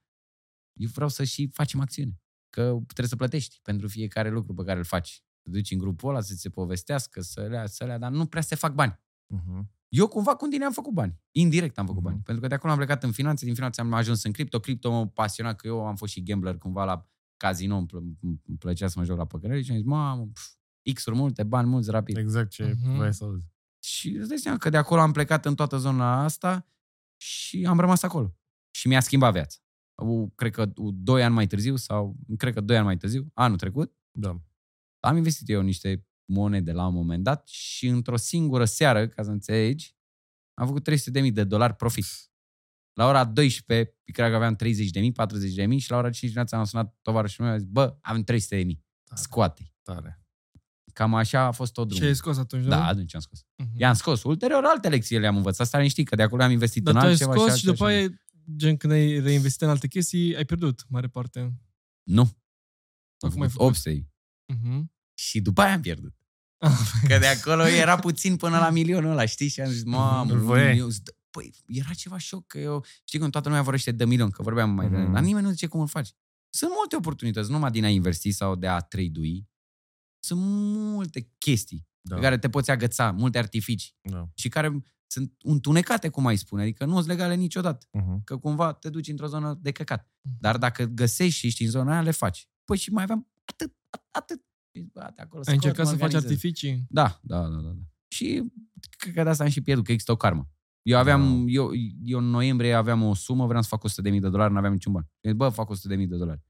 [0.73, 2.21] Eu vreau să și facem acțiune.
[2.51, 5.25] Că trebuie să plătești pentru fiecare lucru pe care îl faci.
[5.43, 8.27] Te duci în grupul ăla să ți se povestească, să le să le dar nu
[8.27, 9.01] prea se fac bani.
[9.27, 9.71] Mhm.
[9.89, 11.21] Eu cumva cu tine am făcut bani.
[11.31, 12.11] Indirect am făcut Mhm.
[12.11, 12.23] bani.
[12.25, 14.61] Pentru că de acolo am plecat în finanțe, din finanțe am ajuns în cripto.
[14.61, 18.57] Cripto mă pasiona că eu am fost și gambler cumva la casino, îmi, plă- îmi
[18.59, 20.49] plăcea să mă joc la păcănări și am zis, mamă, pf,
[20.95, 22.17] X-uri multe, bani mulți, rapid.
[22.17, 22.97] Exact ce Mhm.
[22.97, 23.47] vrei să auzi.
[23.83, 26.67] Și îți dai seama că de acolo am plecat în toată zona asta
[27.17, 28.35] și am rămas acolo.
[28.71, 29.57] Și mi-a schimbat viața.
[30.03, 33.31] U, Cred că u, doi ani mai târziu sau cred că doi ani mai târziu,
[33.35, 34.41] anul trecut, Da.
[35.01, 39.31] am investit eu niște monede la un moment dat și într-o singură seară, ca să
[39.31, 39.95] înțelegi,
[40.55, 42.05] am făcut 300.000 de dolari profit.
[42.93, 46.97] La ora 12, cred că aveam 30.000, 40.000 și la ora 5 dimineața am sunat
[47.03, 48.81] tovarășul meu, a zis, bă, avem 300.000,
[49.15, 50.25] scoate Tare.
[50.93, 52.09] Cam așa a fost tot Și drumul.
[52.09, 52.83] ai scos atunci, Da, nu?
[52.83, 53.45] atunci am scos.
[53.57, 53.69] Mhm.
[53.77, 54.23] I-am scos.
[54.23, 55.61] Ulterior, alte lecții le-am învățat.
[55.61, 57.73] Asta știi că de acolo am investit Dar în tu ai altceva scos și altceva
[57.73, 58.09] după aia,
[58.57, 61.53] gen când ai reinvestit în alte chestii, ai pierdut, mare parte.
[62.03, 62.23] Nu.
[62.23, 63.87] Am Acum ai făcut făcut.
[63.87, 64.09] 800
[64.53, 64.93] Mhm.
[65.15, 66.15] și după aia am pierdut.
[67.09, 69.49] Că de acolo era puțin până la milionul ăla, știi?
[69.49, 70.69] Și am zis, mamă, Îl un voiai.
[70.69, 70.91] milion.
[70.91, 72.85] Zic, Păi, era ceva șoc că eu...
[73.05, 74.95] Știi cum toată lumea vorbește de milion, că vorbeam mai Mhm.
[74.95, 76.13] devreme, dar nimeni nu zice cum îl faci.
[76.55, 79.21] Sunt multe oportunități, nu numai din a investi sau de a trade
[80.19, 82.15] Sunt multe chestii Da.
[82.15, 84.29] pe care te poți agăța, multe artificii da.
[84.35, 88.25] și care sunt întunecate, cum ai spune, adică nu sunt legale niciodată, Uh-huh.
[88.25, 90.11] că cumva te duci într-o zonă de căcat.
[90.23, 90.37] Mhm.
[90.41, 92.49] Dar dacă găsești și ești în zona aia, le faci.
[92.65, 94.43] Păi și mai aveam atât, atât, atât.
[94.75, 96.31] Și, bă, de acolo Ai scot, încercat mă să faci organizez.
[96.31, 96.87] artificii?
[96.89, 97.61] Da, da, da, da.
[97.61, 97.81] da.
[98.09, 98.53] Și
[98.99, 100.49] cred că de asta am și pierdut, că există o karmă.
[100.83, 101.45] Eu aveam, Da.
[101.53, 101.71] eu,
[102.03, 104.93] eu în noiembrie aveam o sumă, vreau să fac 100.000 de dolari, nu aveam niciun
[104.93, 105.09] ban.
[105.21, 106.41] Deci, bă, fac 100.000 de dolari.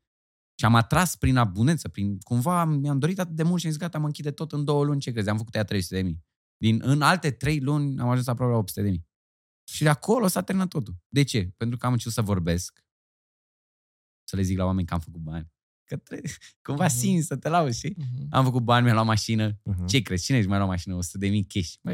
[0.59, 3.81] Și am atras prin abundență, prin cumva mi-am dorit atât de mult și am zis,
[3.81, 5.29] gata, mă închide tot în două luni, ce crezi?
[5.29, 6.25] Am făcut aia 300.000.
[6.61, 8.53] Din, în alte trei luni am ajuns aproape
[8.83, 8.95] la 800.000.
[9.65, 10.95] Și de acolo s-a terminat totul.
[11.09, 11.53] De ce?
[11.57, 12.85] Pentru că am început să vorbesc,
[14.29, 15.51] să le zic la oameni că am făcut bani.
[15.85, 16.33] Că trebuie,
[16.67, 16.95] cumva Mhm.
[16.95, 17.95] simți să te lauzi, știi?
[17.99, 18.27] Mhm.
[18.31, 19.53] Am făcut bani, mi-am luat mașină.
[19.53, 19.87] Uh-huh.
[19.87, 20.25] Ce crezi?
[20.25, 20.95] Cine își mai lua mașină?
[20.95, 21.73] 100 de mii cash.
[21.83, 21.91] Bă,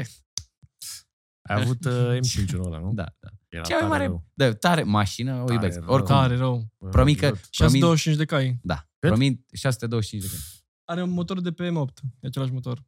[1.41, 2.93] Ai avut uh, M5-ul ăla, nu?
[2.93, 3.29] da, da.
[3.47, 4.25] Era Cea mai tare mare, rău.
[4.33, 5.79] da, tare mașină, o Tare iubesc.
[5.79, 5.89] rău.
[5.89, 6.67] Oricum, Tare rău.
[6.77, 7.47] Bă, Promit că- văd.
[7.49, 8.59] 625 de cai.
[8.63, 9.09] da, Cât?
[9.09, 10.45] promit 625 de cai.
[10.83, 12.01] Are un motor de PM8.
[12.19, 12.85] E același motor.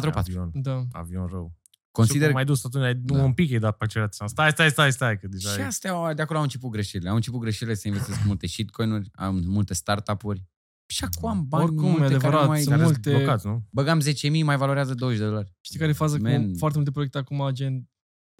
[0.00, 0.12] 4-4.
[0.12, 0.82] Avion, Da.
[0.92, 1.54] avion rău.
[1.90, 2.32] Consider Consider...
[2.32, 3.16] mai dus atunci, ai, Da.
[3.16, 4.26] nu, un pic ai dat pe accelerație.
[4.28, 5.66] Stai, stai, stai, stai, că deja și ai...
[5.66, 7.08] astea, au- de acolo au început greșelile.
[7.08, 10.44] Au început greșelile să investesc în multe shitcoin-uri, am multe startup-uri.
[10.86, 12.58] Și acum am bani Oricum, multe e adevărat, care nu mai...
[12.60, 13.66] sunt Care multe- sunt blocați, nu?
[13.70, 15.52] Băgam 10.000, mai valorează 20 de dolari.
[15.60, 16.54] Știi care e faza cu Man.
[16.56, 17.88] foarte multe proiecte acum, gen,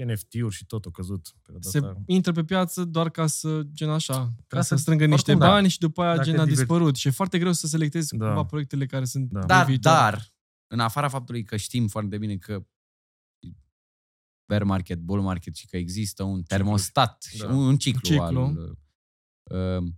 [0.07, 1.29] NFT-uri și tot a căzut.
[1.43, 2.03] perioada se asta.
[2.07, 5.49] intră pe piață doar ca să, gen așa, ca, Ca să să- strângă niște oricum,
[5.49, 5.55] da.
[5.55, 6.97] bani și după aia Dacă gen a diver- dispărut.
[6.97, 8.27] Și e foarte greu să selectezi Da.
[8.27, 9.41] cumva proiectele care sunt Da.
[9.41, 9.93] de Dar, viitor.
[9.93, 10.33] dar,
[10.67, 12.67] în afara faptului că știm foarte bine că
[14.47, 17.47] bear market, bull market și că există un termostat și Da.
[17.49, 18.41] un, un ciclu, Un ciclu.
[18.41, 18.79] al...
[19.79, 19.93] Uh,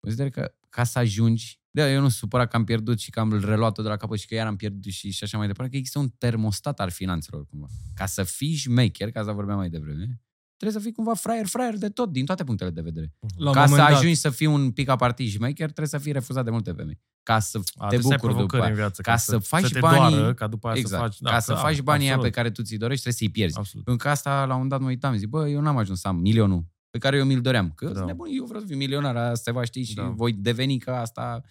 [0.00, 3.20] consider că ca să ajungi da, eu nu sunt supărat că am pierdut și că
[3.20, 5.70] am reluat-o de la capăt și că iar am pierdut și, și așa mai departe,
[5.72, 7.66] că există un termostat al finanțelor cumva.
[7.94, 10.22] Ca să fii șmecher, ca să vorbeam mai devreme,
[10.60, 13.12] trebuie să fii cumva fraier, fraier de tot, din toate punctele de vedere.
[13.36, 13.96] La un ca să moment dat.
[13.98, 17.00] ajungi să fii un pic apartii șmecher, trebuie să fii refuzat de multe femei.
[17.22, 18.70] Ca să A, te trebuie să ai bucuri după provocări aia.
[18.70, 19.02] în viață.
[19.02, 21.02] Ca să faci să te banii- Doară, ca după aia Exact.
[21.02, 21.18] să faci...
[21.20, 23.38] Da, ca să clar, faci banii aia pe absolut, care tu ți-i dorești, trebuie să-i
[23.40, 23.58] pierzi.
[23.58, 23.84] Absolut.
[23.84, 26.08] Pentru că asta, la un moment dat, mă uitam, zic, bă, eu n-am ajuns să
[26.08, 27.72] am milionul pe care eu mi-l doream.
[27.72, 27.92] Că Da.
[27.98, 28.04] da.
[28.04, 30.02] nebun, eu vreau să fiu milionar, asta va ști și Da.
[30.08, 31.42] voi deveni ca asta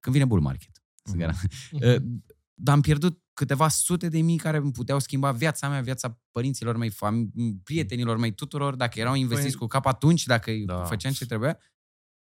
[0.00, 0.70] când vine bull market.
[1.04, 1.18] Mhm.
[1.22, 1.34] Mm-hmm.
[1.70, 2.24] Mhm.
[2.64, 6.76] Dar am pierdut câteva sute de mii care îmi puteau schimba viața mea, viața părinților
[6.76, 7.30] mei, fam-
[7.64, 10.84] prietenilor mei, tuturor, dacă erau investiți Păi- cu cap atunci, dacă Da.
[10.84, 11.58] făceam ce trebuia.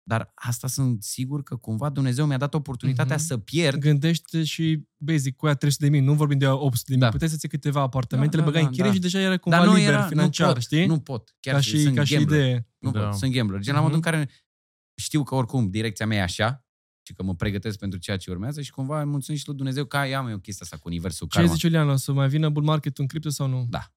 [0.03, 3.25] Dar asta sunt sigur că cumva Dumnezeu mi-a dat oportunitatea Mhm.
[3.25, 6.93] să pierd Gândește și basic cu aia 300 de mii, nu vorbim de 800 de
[6.93, 7.03] mii.
[7.03, 7.09] Da.
[7.09, 8.95] Puteai să ții câteva apartamente, Da, le da, băgai da, în chirie da.
[8.95, 10.85] și deja era cumva Dar nu liber era, financiar, nu pot, știi?
[10.85, 11.35] Nu pot.
[11.39, 12.39] Chiar ca și, sunt ca și gambler.
[12.39, 12.67] idee.
[12.79, 12.99] Nu Da.
[13.07, 13.59] pot, sunt gambler.
[13.59, 13.89] Gen la Mhm.
[13.89, 14.29] modul în care
[14.95, 16.66] știu că oricum direcția mea e așa
[17.07, 19.85] și că mă pregătesc pentru ceea ce urmează și cumva îi mulțumesc și lui Dumnezeu
[19.85, 21.53] că ai, am eu chestia asta cu universul Ce karma.
[21.53, 23.65] zici, Iulian, o să mai vină bull market în cripto sau nu?
[23.69, 23.93] Da.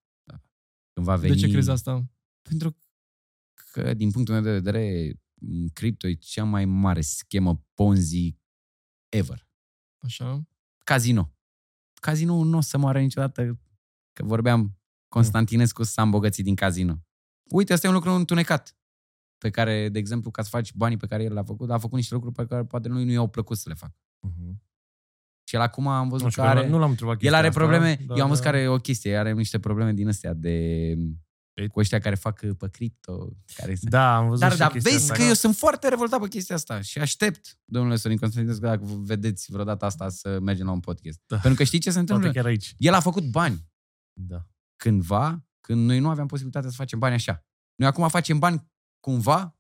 [0.92, 1.34] Când va veni...
[1.34, 2.10] De ce crezi asta?
[2.42, 2.76] Pentru
[3.72, 8.38] că, din punctul meu de vedere, m, cripto e cea mai mare schemă Ponzi
[9.08, 9.48] ever.
[9.98, 10.48] Așa?
[10.84, 11.34] Casino.
[11.94, 13.60] Casino nu o să moară niciodată,
[14.12, 17.04] că vorbeam, Constantinescu s-a îmbogățit din casino.
[17.50, 18.79] Uite, asta e un lucru întunecat
[19.40, 21.96] pe care, de exemplu, ca să faci banii pe care el l-a făcut, a făcut
[21.96, 23.94] niște lucruri pe care poate lui nu i-au plăcut să le facă.
[24.26, 24.62] Mhm.
[25.48, 26.68] Și el acum am văzut Nu știu, că că are...
[26.68, 28.76] nu l-am întrebat El chestia are asta, probleme, dar- eu am văzut că are o
[28.76, 30.50] chestie, are niște probleme din astea de
[31.54, 31.68] Ei.
[31.68, 34.92] cu ăștia care fac uh, pe cripto, care Da, am văzut Dar, și dar chestia
[34.92, 35.22] vezi asta.
[35.22, 39.50] că eu sunt foarte revoltat pe chestia asta și aștept, domnule Sorin Constantinescu, dacă vedeți
[39.52, 41.20] vreodată asta, să mergem la un podcast.
[41.26, 41.36] Da.
[41.36, 42.24] Pentru că știi ce se întâmplă?
[42.24, 42.74] Poate chiar aici.
[42.78, 43.68] El a făcut bani
[44.12, 44.46] Da.
[44.76, 47.44] cândva, când noi nu aveam posibilitatea să facem bani așa.
[47.74, 48.69] Noi acum facem bani
[49.00, 49.54] cumva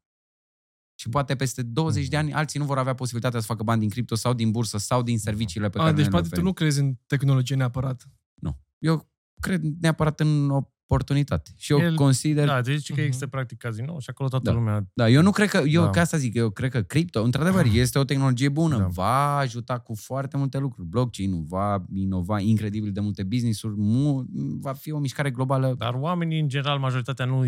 [0.98, 2.24] și poate peste 20 de Mhm.
[2.26, 5.02] ani alții nu vor avea posibilitatea să facă bani din cripto sau din bursă sau
[5.02, 6.44] din serviciile pe A, care deci noi le poate tu oferim.
[6.48, 8.08] nu crezi în tehnologie neapărat.
[8.78, 9.10] Eu
[9.40, 10.50] cred neapărat în
[10.94, 11.50] oportunitate.
[11.56, 13.00] Și eu El- consider Da, deci că Mhm.
[13.04, 14.56] există practic casino și acolo toată Da.
[14.56, 14.86] lumea...
[14.94, 15.90] Da, eu nu cred că, eu Da.
[15.90, 18.86] ca asta zic, eu cred că cripto, într-adevăr, este o tehnologie bună, Da.
[18.86, 20.88] va ajuta cu foarte multe lucruri.
[20.88, 24.26] Blockchain-ul va inova incredibil de multe business-uri, mu-
[24.60, 25.74] va fi o mișcare globală.
[25.78, 27.44] Dar oamenii, în general, majoritatea nu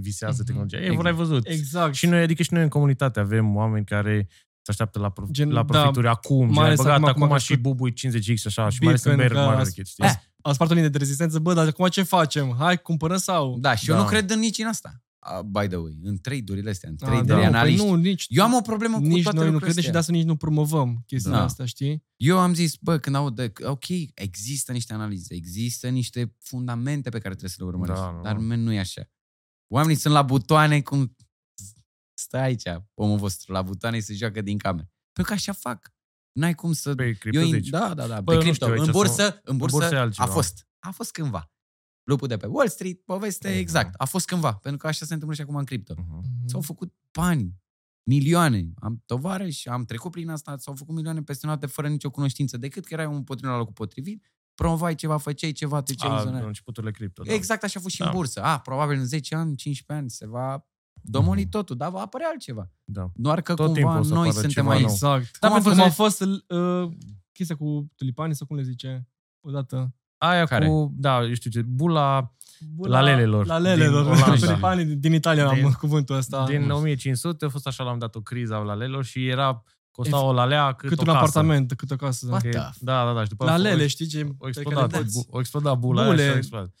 [0.00, 0.46] visează Mhm.
[0.46, 0.76] tehnologia.
[0.76, 1.06] Ei, Exact.
[1.06, 1.18] exact.
[1.18, 1.46] ai văzut.
[1.46, 1.94] Exact.
[1.94, 4.28] Și noi, adică și noi în comunitate avem oameni care
[4.66, 6.44] se așteaptă la, prof- Gen, la da, profituri acum.
[6.44, 8.68] mai Mai ales băgat acum acum, cum a și crescut bubui 50X și așa.
[8.68, 10.04] Și mai ales în Bitcoin, bear că market, a- știi?
[10.04, 10.12] Eh,
[10.42, 12.54] A spart o linie de rezistență, bă, dar acum ce facem?
[12.58, 13.58] Hai, cumpărăm sau?
[13.58, 14.02] Da, și eu Da.
[14.02, 15.00] nu cred în nici în asta.
[15.38, 17.84] Uh, by the way, în trade-urile astea, în Ah, trade-uri, da, da, păi analiști.
[17.86, 19.92] nu, nici, Eu am o problemă cu nici toate noi nu lucrurile credem și astea.
[19.92, 21.42] de asta nici nu promovăm chestiile Da.
[21.42, 22.04] astea, știi?
[22.16, 27.18] Eu am zis, bă, când aud de, ok, există niște analize, există niște fundamente pe
[27.18, 28.22] care trebuie să le urmărești, Da, nu.
[28.22, 29.02] dar men, nu e așa.
[29.68, 31.16] Oamenii sunt la butoane cum
[32.18, 32.62] stă aici,
[32.94, 34.88] omul vostru, la butoane și se joacă din cameră.
[35.12, 35.94] Pentru că așa fac.
[36.32, 36.94] N-ai cum să...
[36.94, 37.68] Pe cripto Eu, zici.
[37.68, 38.64] da, da, da, Bă, pe nu cripto.
[38.66, 40.26] știu, aici în bursă, sunt- în bursă, bursă e a altceva.
[40.28, 40.66] fost.
[40.78, 41.50] A fost cândva.
[42.02, 43.58] Lupul de pe Wall Street, poveste Mhm.
[43.58, 43.94] exact.
[43.96, 45.94] A fost cândva, pentru că așa se întâmplă și acum în cripto.
[45.96, 46.22] Mhm.
[46.48, 47.54] S-au făcut bani,
[48.02, 48.72] milioane.
[48.80, 52.84] Am tovarăși, am trecut prin asta, s-au făcut milioane peste noapte fără nicio cunoștință, decât
[52.84, 56.46] că erai un potrivit la locul potrivit, promovai ceva, făceai ceva, te A, ce la
[56.46, 57.32] începuturile cripto, da.
[57.32, 58.12] Exact așa a fost și în Da.
[58.12, 58.42] bursă.
[58.42, 60.66] A, probabil în 10 ani, 15 ani se va
[61.10, 61.50] domoli Mhm.
[61.50, 62.70] totul, dar va apărea altceva.
[62.84, 63.10] da.
[63.14, 64.80] Doar că Tot cumva timpul o să noi apară suntem ceva aici.
[64.82, 64.90] nou.
[64.90, 65.38] Exact.
[65.40, 66.90] Da, Cum a pentru fost, că- a fost uh,
[67.32, 69.08] chestia cu tulipanii sau cum le zice?
[69.40, 69.94] Odată.
[70.18, 70.66] Aia Care?
[70.68, 72.30] cu, da, eu știu ce, bula
[72.82, 73.46] La lelelor.
[73.46, 74.02] La lelelor.
[74.02, 74.34] Din Olanda.
[74.46, 76.44] Tulipanii din, din Italia Din- am cuvântul ăsta.
[76.44, 80.20] din 1500 a fost așa la un dat o criză la lelelor și era, costa
[80.24, 81.18] o lalea cât, cât o un casă.
[81.18, 82.26] apartament, cât o casă.
[82.30, 83.22] What Că- the Da, da, da.
[83.22, 84.20] Și după La aia lele, o- știi ce?
[84.20, 85.12] O pe care explodat, le dați?
[85.28, 86.20] bu- o explodat bula Bule.
[86.20, 86.74] aia și a explodat.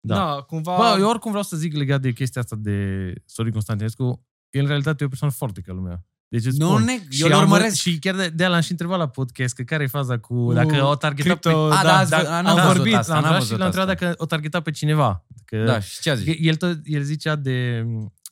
[0.00, 0.14] Da.
[0.14, 0.76] Da, cumva...
[0.76, 4.66] Bă, eu oricum vreau să zic legat de chestia asta de Sorin Constantinescu, el în
[4.66, 6.04] realitate e o persoană foarte ca lumea.
[6.28, 6.82] Deci îți Nu spun.
[6.84, 7.76] neg, și eu îl am- urmăresc.
[7.76, 10.52] Și chiar de, de l-am și întrebat la podcast că care e faza cu, Cu
[10.52, 11.74] dacă o targeta crypto, pe...
[11.74, 13.66] A, da, azi- a, n-am am văzut vorbit, asta, l-am n-am întrebat și văzut l-am
[13.66, 14.04] întrebat asta.
[14.06, 15.26] dacă o targeta pe cineva.
[15.44, 16.24] Că, Da, și ce a zis?
[16.24, 17.86] că el, tot, el zicea de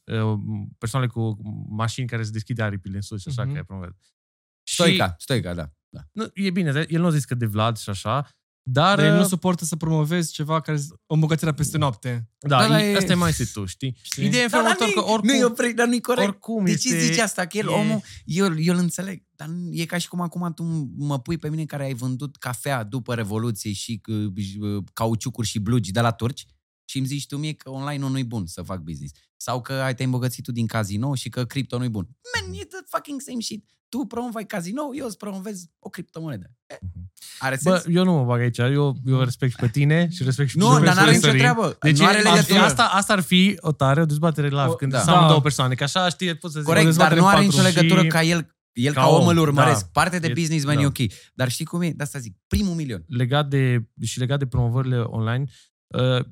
[0.04, 0.38] uh,
[0.78, 1.38] persoane cu
[1.68, 3.50] mașini care se deschide aripile în sus și așa, Mhm.
[3.52, 3.96] că ai promovat.
[4.62, 5.70] Stoica, Stoica, da.
[5.88, 6.00] da.
[6.12, 8.28] Nu, e bine, el nu a zis că de Vlad și așa,
[8.70, 8.96] dar...
[8.96, 12.28] Dar el nu uh, suportă să promovezi ceva care o îmbogățire peste noapte.
[12.38, 13.96] da, Da, da, da, e, e- asta e mai tu, știi?
[14.02, 14.24] Știi?
[14.24, 15.28] Ideea e în Da, felul dar următor că nu, oricum...
[15.30, 16.28] nu, e oprit, dar nu-i corect.
[16.28, 16.88] oricum de este...
[16.88, 17.46] ce zici asta?
[17.46, 20.52] Că el, e- omul, eu, eu îl înțeleg, dar nu- e ca și cum acum
[20.54, 25.58] tu mă pui pe mine care ai vândut cafea după Revoluție și uh, cauciucuri și
[25.58, 26.46] blugi de la turci
[26.88, 29.12] și îmi zici tu mie că online-ul nu-i bun să fac business.
[29.36, 32.08] Sau că ai te îmbogățit tu din casino și că cripto nu-i bun.
[32.40, 33.64] Man, e the fucking same shit.
[33.88, 36.50] Tu promovai casino, eu îți promovez o criptomonedă.
[36.66, 36.78] E,
[37.38, 37.82] Are sens?
[37.84, 40.56] Bă, eu nu mă bag aici, eu, eu respect și pe tine și respect și
[40.56, 41.38] pe nu, dar n-are nicio Sorin.
[41.38, 41.76] treabă.
[41.80, 42.58] Deci nu are asta, legătură.
[42.60, 44.96] asta, asta ar fi o tare, o dezbatere live, O- când da.
[44.98, 45.04] da.
[45.04, 45.26] sunt Da.
[45.26, 46.68] două persoane, că așa știi, poți să zic.
[46.68, 47.56] Corect, dar dezbatere nu în are patru.
[47.62, 49.80] nicio legătură Și- ca el, el ca, ca om om, îl urmăresc.
[49.80, 49.88] da.
[49.92, 50.80] Parte de E- businessman da.
[50.82, 50.98] e ok.
[51.34, 51.90] Dar știi cum e?
[51.90, 53.04] De asta zic, primul milion.
[53.06, 55.52] legat de, și legat de promovările online, uh,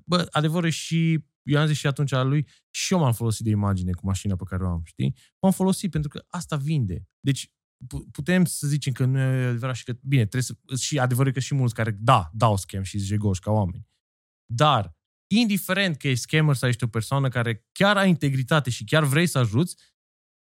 [0.05, 3.45] bă, adevărul e și, eu am zis și atunci la lui, și eu m-am folosit
[3.45, 5.17] de imagine cu mașina pe care o am, știi?
[5.43, 7.09] M-am folosit pentru că asta vinde.
[7.21, 7.53] Deci
[7.87, 11.31] pu- putem să zicem că nu e adevărat și că, bine, trebuie să, și adevărul
[11.31, 13.87] e că și mulți care, da, dau scam și jegoși ca oameni.
[14.53, 14.97] Dar,
[15.35, 19.27] indiferent că e scammer sau ești o persoană care chiar ai integritate și chiar vrei
[19.27, 19.77] să ajuți,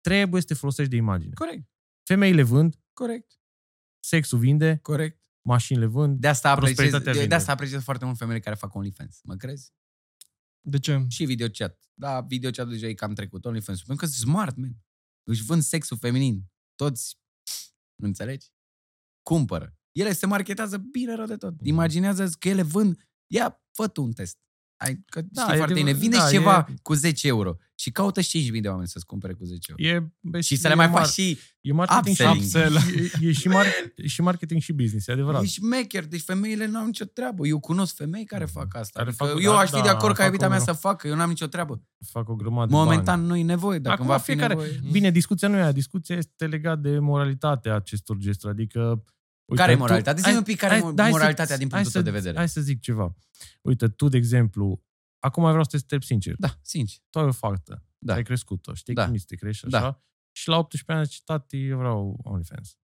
[0.01, 1.33] trebuie să te folosești de imagine.
[1.35, 1.71] Corect,
[2.09, 3.41] Femeile vând, corect,
[4.05, 5.26] sexul vinde, corect.
[5.47, 7.35] Mașinile vând, De asta apreciez, Prosperitatea de, de vinde.
[7.35, 9.21] asta apreciez foarte mult femeile care fac OnlyFans.
[9.25, 9.73] Mă crezi?
[10.61, 11.05] De ce?
[11.09, 11.81] Și videochat.
[11.95, 13.45] Da, videochat deja e cam trecut.
[13.45, 13.83] OnlyFans.
[13.83, 14.77] Pentru că sunt smart, man.
[15.29, 16.45] Își vând sexul feminin.
[16.75, 17.19] Toți,
[18.03, 18.47] înțelegi?
[19.23, 19.77] Cumpără.
[19.93, 21.55] Ele se marketează bine rău de tot.
[21.55, 21.67] Mhm.
[21.67, 23.09] Imaginează că ele vând.
[23.27, 24.39] Ia, fă tu un test.
[24.79, 25.91] Ai, că Da, știi e foarte bine.
[25.91, 26.01] adevărat.
[26.01, 29.45] Vindeți Da, ceva e- cu 10 euro și caută 5.000 de oameni să-ți cumpere cu
[29.45, 29.97] 10 euro.
[29.97, 32.81] E, bă, și să e le mai mar- faci și E marketing upselling.
[32.81, 35.43] și, e, e, și, mar- e și marketing și business, e adevărat.
[35.43, 37.47] Ești mecher, deci femeile nu au nicio treabă.
[37.47, 38.99] Eu cunosc femei care fac asta.
[38.99, 40.59] Care Adică fac- eu da, aș fi da, de acord ca fac iubita o- mea
[40.59, 41.83] să facă, eu n-am nicio treabă.
[42.11, 44.71] Fac o grămadă Momentan de nu-i nevoie, dacă Acum va fi fiecare- nevoie.
[44.81, 44.93] bani.
[44.93, 49.05] Bine, discuția nu e aia, discuția este legată de moralitatea acestor gesturi, adică...
[49.47, 50.15] Uite, Care e tu- moralitatea?
[50.23, 52.03] Zi-mi hai- un pic care e hai- da, hai să- moralitatea din hai punctul să-
[52.03, 52.37] tău de vedere.
[52.37, 53.17] Hai să zic ceva.
[53.63, 54.83] Uite, tu, de exemplu,
[55.19, 56.35] acum vreau să te întreb sincer.
[56.39, 56.99] Da, sincer.
[57.11, 58.15] Tu ai o fată, Da.
[58.15, 59.05] ai crescut-o, știi Da.
[59.05, 59.79] cum este, te crești Da.
[59.79, 62.79] așa, și la 18 ani zici, tati, eu vreau OnlyFans.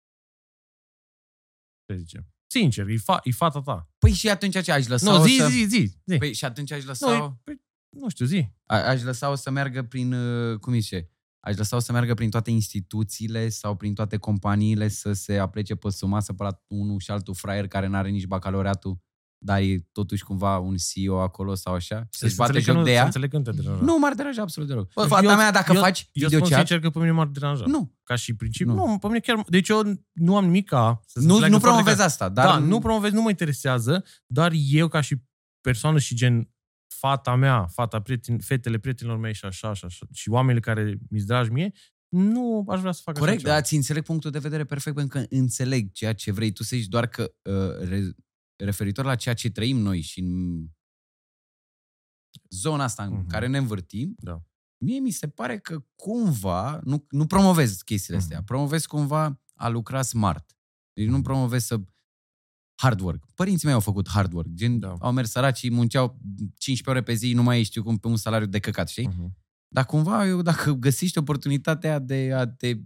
[1.86, 2.28] Ce zice?
[2.48, 3.90] Sincer, e, fa- e fata ta.
[3.98, 5.48] Păi și atunci ce aș lăsa Nu, zi, să...
[5.48, 6.18] zi, zi, zi.
[6.18, 7.28] Păi și atunci aș lăsa nu, o...
[7.28, 8.50] e- păi, nu știu, zi.
[8.66, 11.11] A- Aș lăsa-o să meargă prin, uh, cum zice,
[11.44, 15.90] aș lăsa-o să meargă prin toate instituțiile sau prin toate companiile să se aplece pe
[15.90, 18.98] suma, să pe la unul și altul fraier care n-are nici bacalaureatul,
[19.44, 22.72] dar e totuși cumva un CEO acolo sau așa, și să-și Să bate înțeleg că
[22.72, 23.06] joc nu- de Să ea.
[23.06, 23.82] înțeleg că nu te deranja.
[23.84, 24.94] Nu m-ar deranja absolut deloc.
[24.94, 27.28] Bă, Fata eu- mea, dacă eu, faci Eu spun videochat, sincer că pe mine m-ar
[27.28, 27.64] deranja.
[27.68, 28.74] nu, Ca și principiu.
[28.74, 28.88] Nu.
[28.88, 29.44] Nu, pe mine chiar...
[29.48, 29.82] Deci eu
[30.12, 31.02] nu am nimic ca...
[31.06, 32.08] Să se nu, înțeleagă nu foarte promovez clar.
[32.08, 35.16] asta, dar Da, nu promovez, nu mă interesează, dar eu ca și
[35.62, 36.54] persoană și gen
[37.02, 41.26] fata mea, fata prieten, fetele prietenilor mei și așa, și așa, și oamenii care mi-s
[41.26, 41.72] dragi mie,
[42.10, 43.54] nu aș vrea să fac Corect, așa ceva.
[43.58, 46.76] dar ți înțeleg punctul de vedere perfect pentru că înțeleg ceea ce vrei tu să
[46.76, 48.02] zici, doar că uh, re,
[48.64, 50.66] referitor la ceea ce trăim noi și în
[52.50, 53.28] zona asta în Mhm.
[53.28, 54.42] care ne învârtim, Da.
[54.86, 58.46] mie mi se pare că cumva, nu, nu promovez chestiile astea, Mhm.
[58.46, 60.58] promovez cumva a lucra smart.
[60.94, 61.82] Deci nu promovez să
[62.82, 63.26] hard work.
[63.36, 64.48] Părinții mei au făcut hard work.
[64.54, 64.96] Gen, Da.
[65.00, 68.48] au mers săraci, munceau 15 ore pe zi, nu mai știu cum, pe un salariu
[68.48, 69.08] de căcat, știi?
[69.08, 69.38] Mhm.
[69.68, 72.78] Dar cumva, eu, dacă găsești oportunitatea de a te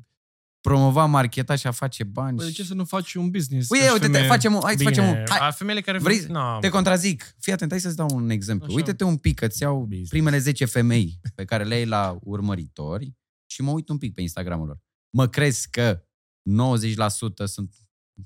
[0.62, 2.38] promova, marketa și a face bani...
[2.38, 3.70] Păi de ce și- să nu faci un business?
[3.70, 4.32] Uite, ca și uite, te, femeie?
[4.32, 5.12] facem, un- hai să facem un...
[5.12, 5.98] Bine, Hai, a, femeile care...
[5.98, 7.36] Vrei- Na, te contrazic.
[7.40, 8.66] Fii atent, hai să-ți dau un exemplu.
[8.68, 8.76] Așa.
[8.76, 10.10] Uite-te un pic, că ți iau Business.
[10.10, 13.14] primele 10 femei pe care le ai la urmăritori
[13.46, 14.80] și mă uit un pic pe Instagramul lor.
[15.10, 16.04] Mă crezi că
[16.44, 17.76] 90% sunt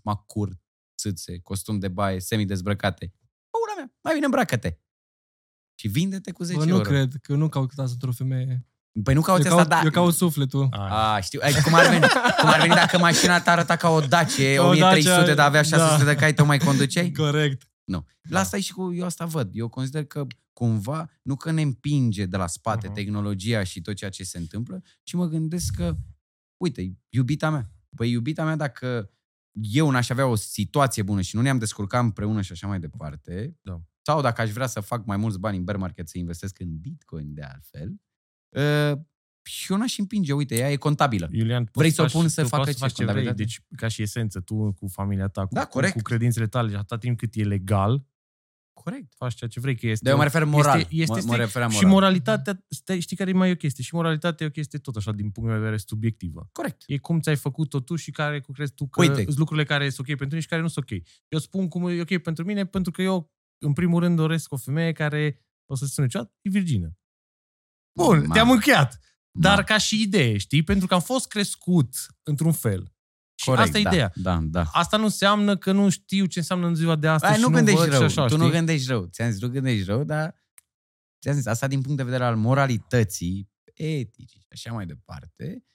[0.01, 0.59] macur,
[0.99, 3.11] țâțe, costum de baie, semi-dezbrăcate.
[3.63, 4.77] Ura mea, mai bine îmbracă-te.
[5.79, 6.83] Și vinde-te cu 10 Bă, nu euro.
[6.83, 8.63] cred că nu caut asta într-o femeie.
[9.03, 9.85] Păi nu cauți eu, asta, caut, da.
[9.85, 10.67] eu caut sufletul.
[10.71, 10.89] Ai.
[10.91, 11.39] A, știu.
[11.43, 12.05] Ai, cum, ar veni,
[12.39, 15.47] cum ar veni dacă mașina ta arăta ca o Dacia, Ca o 1300, Dacia, dar
[15.47, 16.11] avea 600 da.
[16.11, 17.11] de cai, te mai conduceai?
[17.11, 17.69] Corect.
[17.83, 18.05] Nu.
[18.29, 19.49] La asta e și cu, eu asta văd.
[19.53, 22.95] Eu consider că cumva, nu că ne împinge de la spate Mhm.
[22.95, 25.95] tehnologia și tot ceea ce se întâmplă, ci mă gândesc că,
[26.57, 27.69] uite, iubita mea.
[27.95, 29.09] Păi iubita mea, dacă
[29.61, 33.57] eu n-aș avea o situație bună și nu ne-am descurcat împreună și așa mai departe,
[33.61, 33.81] Da.
[34.01, 36.77] sau dacă aș vrea să fac mai mulți bani în bear market, să investesc în
[36.77, 37.93] Bitcoin de altfel,
[38.49, 38.97] uh,
[39.43, 41.29] și eu n-aș împinge, uite, ea e contabilă.
[41.31, 43.15] Iulian, poți Vrei să o faci- pun să tu facă poți ce faci ce vrei,
[43.15, 43.43] contabilitate?
[43.43, 45.93] deci ca și esență, tu cu familia ta, cu, Da, cu, corect.
[45.93, 48.05] cu credințele tale, atâta timp cât e legal,
[48.89, 49.13] Corect.
[49.17, 50.03] faci ceea ce vrei, că este...
[50.03, 50.79] Dar eu mă refer moral.
[50.79, 51.91] Este, este, mă, este, mă referam și moral.
[51.91, 53.83] moralitatea, stai, știi care e mai o chestie?
[53.83, 56.49] Și moralitatea e o chestie tot așa, din punct de vedere subiectivă.
[56.51, 56.83] Corect.
[56.87, 59.23] E cum ți-ai făcut-o tu și care cu crezi tu că Uite.
[59.23, 61.01] sunt lucrurile care sunt ok pentru tine și care nu sunt ok.
[61.27, 64.57] Eu spun cum e ok pentru mine, pentru că eu, în primul rând, doresc o
[64.57, 66.97] femeie care, o să spun niciodată, e virgină.
[67.99, 68.99] Bun, Ma- te-am încheiat.
[69.31, 70.63] Dar Ma- ca și idee, știi?
[70.63, 72.93] Pentru că am fost crescut într-un fel.
[73.39, 74.11] Și Corect, asta e da, ideea.
[74.15, 74.63] Da, da.
[74.71, 77.49] Asta nu înseamnă că nu știu ce înseamnă în ziua de astăzi Ai, și nu
[77.49, 78.45] nu gândești văd rău, și așa, tu știi?
[78.45, 79.05] nu gândești rău.
[79.05, 80.35] Ți-am zis, nu gândești rău, dar
[81.21, 85.65] ți-am zis, asta din punct de vedere al moralității, etici și așa mai departe,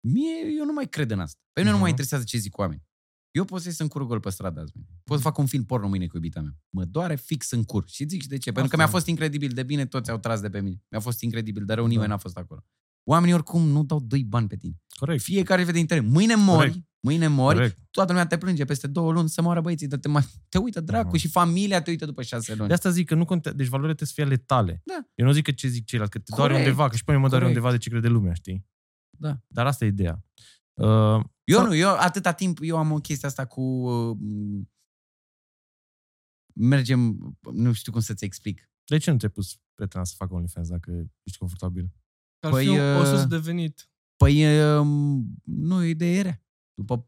[0.00, 1.40] mie, eu nu mai cred în asta.
[1.52, 1.90] Pe mine nu mă Mhm.
[1.90, 2.86] interesează ce zic oameni.
[3.30, 4.72] Eu pot să ies în curul gol pe stradă azi.
[4.74, 4.90] mâine.
[5.04, 6.56] Pot să fac un film porno mâine cu iubita mea.
[6.70, 7.84] Mă doare fix în cur.
[7.88, 8.52] Și zic și de ce.
[8.52, 8.90] Pentru că Asta mi-a e.
[8.90, 10.82] fost incredibil de bine, toți au tras de pe mine.
[10.90, 12.12] Mi-a fost incredibil de rău, nimeni Da.
[12.14, 12.64] n-a fost acolo.
[13.04, 14.80] Oamenii oricum nu dau doi bani pe tine.
[14.96, 15.22] Corect.
[15.22, 16.10] Fiecare vede interes.
[16.10, 16.87] Mâine mori, Corect.
[17.00, 17.78] Mâine mori, Corect.
[17.90, 20.80] toată lumea te plânge peste două luni să moară băieții, dar te, mai, te uită
[20.80, 21.16] dracu Aha.
[21.16, 22.68] și familia te uită după șase luni.
[22.68, 23.56] De asta zic că nu contează.
[23.56, 24.82] Deci valorile trebuie să fie ale tale.
[24.84, 25.08] Da.
[25.14, 26.68] Eu nu zic că ce zic ceilalți, că te doare Corect.
[26.68, 27.60] undeva, că și pe mine mă doare Corect.
[27.64, 28.66] undeva de ce crede lumea, știi?
[29.18, 29.40] Da.
[29.46, 30.24] Dar asta e ideea.
[30.80, 33.60] Uh, Eu Sau- nu, eu atâta timp, eu am o chestie asta cu...
[33.60, 34.16] Uh,
[36.54, 37.00] mergem,
[37.52, 38.70] nu știu cum să-ți explic.
[38.84, 40.90] de ce nu te-ai pus prietena să facă OnlyFans dacă
[41.22, 41.90] ești confortabil?
[42.40, 43.90] Ar Păi, fi o, o uh, sursă de venit.
[44.16, 44.86] Păi, uh,
[45.44, 46.42] nu, e idee rea.
[46.78, 47.06] După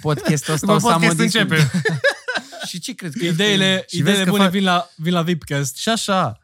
[0.00, 1.40] podcastul ăsta După o să am o podcast discuție.
[1.40, 1.80] începem.
[2.68, 3.18] și ce crezi?
[3.18, 5.76] că Ideile, și vezi ideile că bune fac- vin, la, vin la Vipcast.
[5.76, 6.38] Și așa,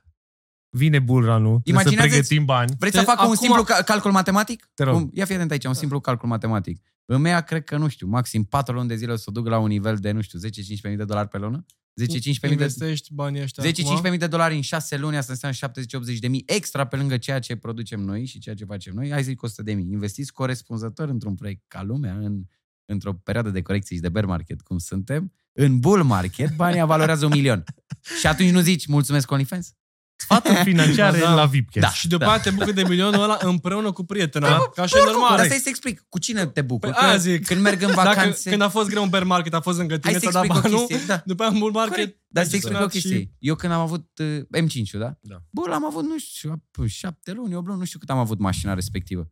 [0.77, 2.75] vine bullrun-ul, trebuie să Imaginează-ți- pregătim bani.
[2.79, 4.69] Vrei Te- să fac un acum- simplu cal- calcul matematic?
[4.75, 4.95] Te rog.
[4.95, 5.11] Cum?
[5.15, 6.83] Ia fi atent aici, un simplu calcul matematic.
[7.05, 9.47] În mea, cred că, nu știu, maxim 4 luni de zile o să o duc
[9.47, 11.65] la un nivel de, nu știu, 10-15 mii de dolari pe lună?
[12.03, 14.11] 10-15 mii de, Investești banii ăștia 10-15 acum.
[14.11, 15.81] mii de dolari în 6 luni, asta înseamnă
[16.15, 19.11] 70-80 de mii extra pe lângă ceea ce producem noi și ceea ce facem noi.
[19.11, 19.89] Hai să zic 100 de mii.
[19.93, 22.43] Investiți corespunzător într-un proiect ca lumea, în,
[22.85, 25.33] într-o perioadă de corecții și de bear market, cum suntem.
[25.53, 27.65] În bull market, banii valorează un milion.
[28.21, 29.75] și atunci nu zici, mulțumesc OnlyFans?
[30.17, 31.35] Sfaturi financiare Da.
[31.35, 31.87] la VIPcast.
[31.87, 31.93] Da.
[31.93, 34.49] Și după aia te bucuri de milionul ăla împreună cu prietena.
[34.49, 35.39] Da, ca și Oricum, normal.
[35.39, 36.05] Asta e să explic.
[36.09, 36.93] Cu cine te bucuri?
[36.93, 37.47] Păi aia Că- zic.
[37.47, 38.51] Când merg în Dacă, vacanțe...
[38.51, 40.45] când a fost greu în bear market, a fost lângă tine, Hai să ți-a dat
[40.45, 40.87] explic o banul.
[40.87, 41.07] chestie.
[41.07, 41.23] Da.
[41.25, 41.95] După aia în bull market...
[41.95, 42.19] Corect.
[42.29, 43.31] Dar să ai explic o sunat și- chestie.
[43.39, 45.19] Eu când am avut uh, M5-ul, da?
[45.21, 45.37] Da.
[45.51, 48.39] Bă, l-am avut, nu știu, ap- șapte luni, opt luni, nu știu cât am avut
[48.39, 49.31] mașina respectivă.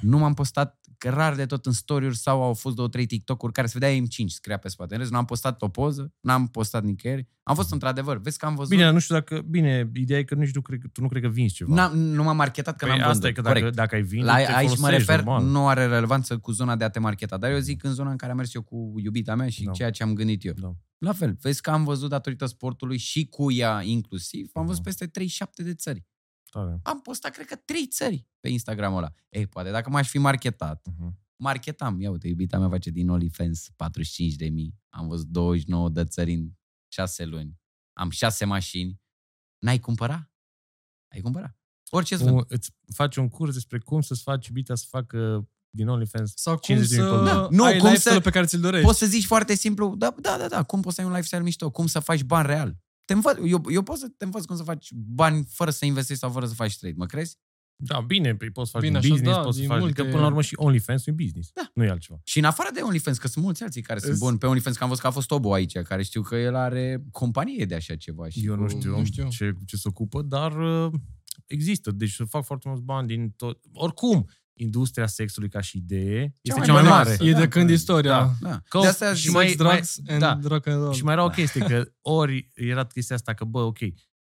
[0.00, 3.52] Nu m-am postat că rar de tot în story sau au fost două, trei TikTok-uri
[3.52, 4.94] care se vedea M5 scria pe spate.
[4.94, 7.28] În rest, nu am postat o poză, n-am postat nicăieri.
[7.42, 8.18] Am fost într-adevăr.
[8.20, 8.70] Vezi că am văzut.
[8.70, 9.40] Bine, dar nu știu dacă...
[9.48, 11.74] Bine, ideea e că nici nu cred, că- tu nu cred că vinzi ceva.
[11.74, 13.30] N-am, nu m-am marketat că Păi n-am asta vândut.
[13.30, 13.76] e că dacă, Corect.
[13.76, 15.44] dacă ai vinde, La, te aici mă folosești, refer, normal.
[15.50, 18.16] nu are relevanță cu zona de a te marketa, dar eu zic în zona în
[18.16, 19.72] care am mers eu cu iubita mea și Da.
[19.72, 20.52] ceea ce am gândit eu.
[20.56, 20.72] Da.
[20.98, 24.88] La fel, vezi că am văzut datorită sportului și cu ea inclusiv, am văzut Mhm.
[24.88, 26.04] peste 37 de țări.
[26.54, 26.80] Tare.
[26.82, 29.12] Am postat, cred că, trei țări pe Instagramul ăla.
[29.28, 31.18] Ei, poate dacă m-aș fi marketat, Mhm.
[31.36, 32.00] marketam.
[32.00, 34.74] Ia uite, iubita mea face din OnlyFans 45 de mii.
[34.88, 36.50] Am văzut 29 de țări în
[36.92, 37.58] 6 luni.
[37.92, 39.00] Am 6 mașini.
[39.58, 40.30] N-ai cumpăra?
[41.12, 41.56] Ai cumpăra.
[41.90, 42.36] Orice îți vând.
[42.36, 46.52] Un, îți faci un curs despre cum să-ți faci iubita să facă din OnlyFans Sau
[46.52, 47.32] cum 50 de mii să pe lună.
[47.32, 47.48] Da.
[47.50, 48.86] Nu, ai cum lifestyle-ul să- pe care ți-l dorești.
[48.86, 51.42] Poți să zici foarte simplu, da, da, da, da, cum poți să ai un lifestyle
[51.42, 52.76] mișto, cum să faci bani real.
[53.04, 56.20] Te învăț, eu, eu pot să te învăț cum să faci bani fără să investești
[56.22, 57.38] sau fără să faci trade, mă crezi?
[57.76, 59.80] Da, bine, păi poți să faci Bine, din așa, business, da, poți să din faci...
[59.80, 61.50] multe- Că până la urmă și OnlyFans e un business.
[61.54, 61.70] Da.
[61.74, 62.20] Nu e altceva.
[62.24, 64.76] Și în afară de OnlyFans, că sunt mulți alții care sunt Îs- buni pe OnlyFans,
[64.76, 67.74] că am văzut că a fost Tobo aici, care știu că el are companie de
[67.74, 68.28] așa ceva.
[68.28, 69.28] Și Eu nu cu- știu, nu știu.
[69.28, 70.92] Ce, ce se ocupă, dar uh,
[71.46, 73.60] există, deci se fac foarte mulți bani din tot.
[73.72, 77.10] Oricum, industria sexului ca și idee este mai cea mai bănoasă.
[77.10, 77.24] mare.
[77.30, 78.10] E Da, de când da, istoria.
[78.40, 78.48] da.
[78.48, 78.60] Da.
[78.68, 80.38] Că- de asta și și mai- Sex, drugs and da.
[80.42, 80.92] rock and roll.
[80.94, 83.78] Și mai era o chestie, că ori era chestia asta că, bă, ok,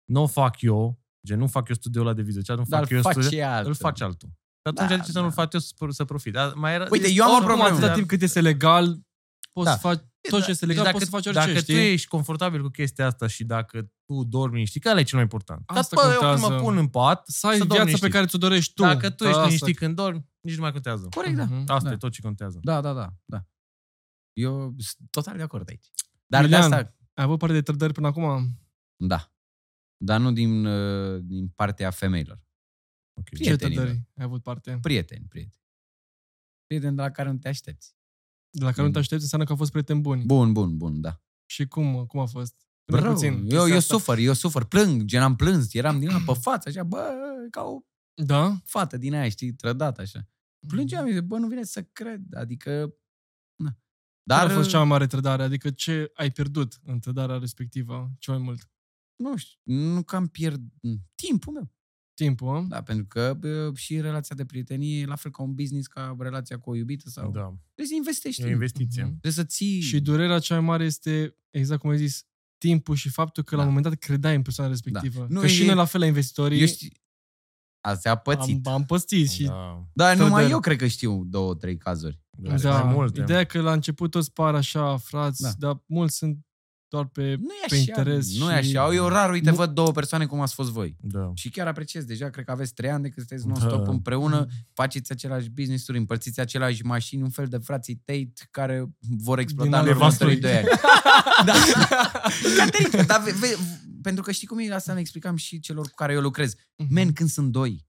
[0.06, 2.90] nu o fac eu, gen, nu fac eu studioul ăla de viză, nu Dar fac
[2.90, 3.68] îl eu face studio, altul.
[3.70, 4.30] îl face altul.
[4.30, 5.22] Și atunci Da, da, ce să da.
[5.22, 6.34] nu-l fac eu să, să profit.
[6.34, 7.72] Dar mai era, Uite, eu am o Oricum, problemă.
[7.74, 7.94] atâta da.
[7.94, 9.00] timp cât este legal,
[9.52, 9.72] poți Da.
[9.74, 10.00] să faci
[10.30, 11.74] tot ce este legal, Deci poți să faci orice, dacă știi?
[11.74, 15.14] tu ești confortabil cu chestia asta și dacă tu dormi, știi că ăla e cel
[15.16, 15.64] mai important.
[15.66, 16.54] Asta Că, bă, eu când contează.
[16.54, 18.12] mă pun în pat, Să ai să dorm viața pe liniștit.
[18.14, 18.82] care ți-o dorești tu.
[18.82, 19.44] Dacă tu Da, ești asta.
[19.44, 21.08] liniștit când dormi, nici nu mai contează.
[21.16, 21.44] Corect, da.
[21.44, 21.64] Mhm.
[21.72, 21.92] Asta Da.
[21.94, 22.60] e tot ce contează.
[22.64, 23.46] Da, da, da, da.
[24.34, 25.86] Eu sunt total de acord aici.
[26.26, 28.48] Dar Iulian, de asta, Ai avut parte de trădări până acum?
[28.96, 29.34] da.
[29.98, 32.40] Dar nu din, uh, din partea femeilor.
[33.20, 33.30] Ok.
[33.30, 33.84] Ce Prietenilor.
[33.86, 34.78] trădări ai avut parte?
[34.82, 35.64] Prieteni, prieteni.
[36.66, 37.96] Prieteni de la care nu te aștepți.
[38.50, 40.26] De la care nu te aștepți înseamnă că au fost prieteni buni.
[40.26, 41.22] Bun, bun, bun, da.
[41.46, 42.68] Și cum, cum a fost?
[42.82, 43.14] Spune Rău.
[43.14, 43.94] puțin eu, chestia eu asta.
[43.94, 47.14] sufăr, eu sufăr, plâng, gen am plâns, eram din ăla pe față, așa, bă,
[47.50, 47.80] ca o
[48.26, 48.58] Da?
[48.66, 50.28] fată din aia, știi, trădată așa.
[50.68, 52.72] Plângeam, zic, bă, nu vine să cred, adică,
[53.64, 53.78] na.
[54.24, 55.44] Dar Dar, a fost cea mai mare trădare?
[55.44, 58.70] Adică ce ai pierdut în trădarea respectivă cel mai mult?
[59.24, 60.62] nu știu, nu că am pierd
[61.16, 61.74] timpul meu.
[62.26, 62.66] Timpul, a?
[62.68, 66.16] Da, pentru că bă, și relația de prietenie e la fel ca un business, ca
[66.20, 67.32] relația cu o iubită sau...
[67.32, 67.40] Da.
[67.42, 68.42] Trebuie să investești.
[68.42, 69.02] E o în- investiție.
[69.02, 69.10] Mhm.
[69.20, 69.80] Trebuie să ții...
[69.80, 72.26] Și durerea cea mai mare este, exact cum ai zis,
[72.58, 73.68] timpul și faptul că la Da.
[73.68, 75.26] un moment dat credeai în persoana respectivă.
[75.30, 76.90] Nu, că și e- noi la fel la investitorii Eu știu...
[77.82, 78.68] Asta a pățit.
[78.68, 79.88] am, am păstit și Da.
[79.94, 80.52] Dar numai trădări.
[80.52, 82.20] eu cred că știu două, trei cazuri.
[82.38, 82.56] Da.
[82.58, 83.22] da, Mai multe.
[83.22, 85.50] ideea e că la început toți par așa, frați, Da.
[85.58, 86.38] dar mulți sunt
[86.90, 87.22] doar pe...
[87.22, 87.84] Nu e Pe așa.
[87.88, 88.94] interes nu e și- așa.
[88.94, 90.96] Eu rar, uite, Nu- văd două persoane cum ați fost voi.
[91.02, 91.32] Da.
[91.34, 92.04] Și chiar apreciez.
[92.04, 93.92] Deja cred că aveți trei ani de când sunteți non-stop Da.
[93.92, 99.70] împreună, faceți același business-uri, împărțiți aceleași mașini, un fel de frații Tate care vor exploda
[99.70, 100.50] Din în anul următorii vostru.
[100.50, 100.68] doi ani.
[101.50, 101.54] da.
[102.58, 103.58] Caterica, dar ve, ve,
[104.02, 106.54] pentru că știi cum e, asta ne explicam și celor cu care eu lucrez.
[106.76, 106.94] Mhm.
[106.94, 107.88] Men, când sunt doi,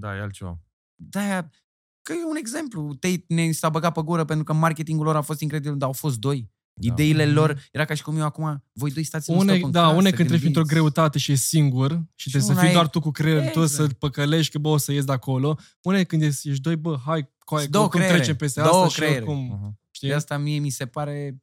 [0.00, 0.58] Da, e altceva.
[0.94, 1.50] de-aia,
[2.02, 2.94] că e un exemplu.
[2.94, 5.94] Tate ne s-a băgat pe gură pentru că marketingul lor a fost incredibil, dar au
[5.94, 6.50] fost doi.
[6.80, 6.92] Da.
[6.92, 7.34] Ideile Mhm.
[7.34, 9.80] lor, era ca și cum eu acum, voi doi stați în Une, stop în da,
[9.82, 10.80] casă, une când treci printr-o gândiți.
[10.80, 13.60] greutate și e singur și trebuie să una fii e- doar tu cu creierul tu
[13.60, 13.90] Exact.
[13.90, 15.58] să păcălești că bă, o să ies de acolo.
[15.82, 18.88] Une când ești, ești doi, bă, hai, coaie, Două cum creiere, trecem peste două asta
[18.88, 19.18] și creiere.
[19.24, 19.86] oricum, Uh-huh.
[19.90, 20.08] știi?
[20.08, 21.40] De asta mie mi se pare...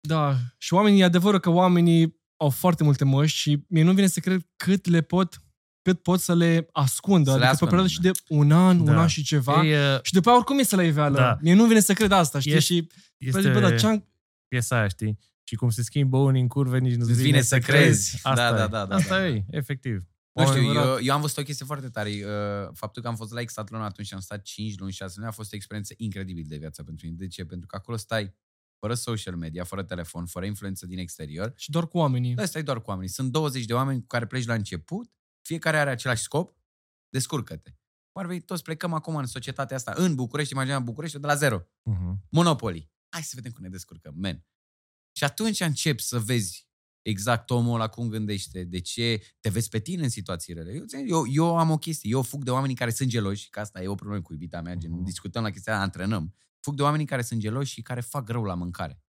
[0.00, 4.06] Da, și oamenii, e adevărul că oamenii au foarte multe măști și mie nu vine
[4.06, 5.42] să cred cât le pot
[5.84, 7.30] cât pot să le ascundă.
[7.30, 8.90] Să le adică pe o ascundă, perioadă și de un an, Da.
[8.92, 9.66] un an și ceva.
[9.66, 11.16] E, Și după aia oricum este la iveală.
[11.16, 11.38] Da.
[11.40, 12.52] Mie nu vine să cred asta, știi?
[12.52, 12.86] E- și
[13.18, 14.06] este bă, dar ce-am...
[14.52, 15.18] piesa aia, știi?
[15.42, 18.14] Și cum se schimbă unii în curve, nici nu-ți Îți vine, vine să crezi.
[18.22, 18.58] Asta Da, e.
[18.58, 19.26] da, da, da, Asta da.
[19.28, 20.06] e, efectiv.
[20.32, 20.84] Nu știu, adevărat.
[20.98, 22.10] eu, eu am văzut o chestie foarte tare.
[22.10, 25.28] Uh, Faptul că am fost la Exatlon atunci și am stat 5 luni, 6 luni,
[25.28, 27.16] a fost o experiență incredibil de viață pentru mine.
[27.18, 27.44] De ce?
[27.44, 28.34] Pentru că acolo stai
[28.78, 31.52] fără social media, fără telefon, fără influență din exterior.
[31.56, 32.34] Și doar cu oamenii.
[32.34, 33.10] Da, stai doar cu oamenii.
[33.10, 35.10] Sunt 20 de oameni cu care pleci la început,
[35.42, 36.56] fiecare are același scop,
[37.08, 37.70] descurcă-te.
[38.12, 41.34] Cum ar veni, toți plecăm acum în societatea asta, în București, imagina București, de la
[41.34, 41.60] zero.
[41.60, 42.14] Uh-huh.
[42.30, 42.90] Monopoly.
[43.12, 44.44] Hai să vedem cum ne descurcăm, men.
[45.16, 46.66] Și atunci începi să vezi
[47.02, 50.72] exact omul ăla cum gândește, de ce te vezi pe tine în situații rele.
[50.72, 53.60] Eu, ți- eu, eu am o chestie, eu fug de oamenii care sunt geloși, că
[53.60, 55.04] asta e o problemă cu iubita mea, gen, Mhm.
[55.04, 56.34] discutăm la chestia aia, antrenăm.
[56.60, 59.02] Fug de oamenii care sunt geloși și care fac rău la mâncare.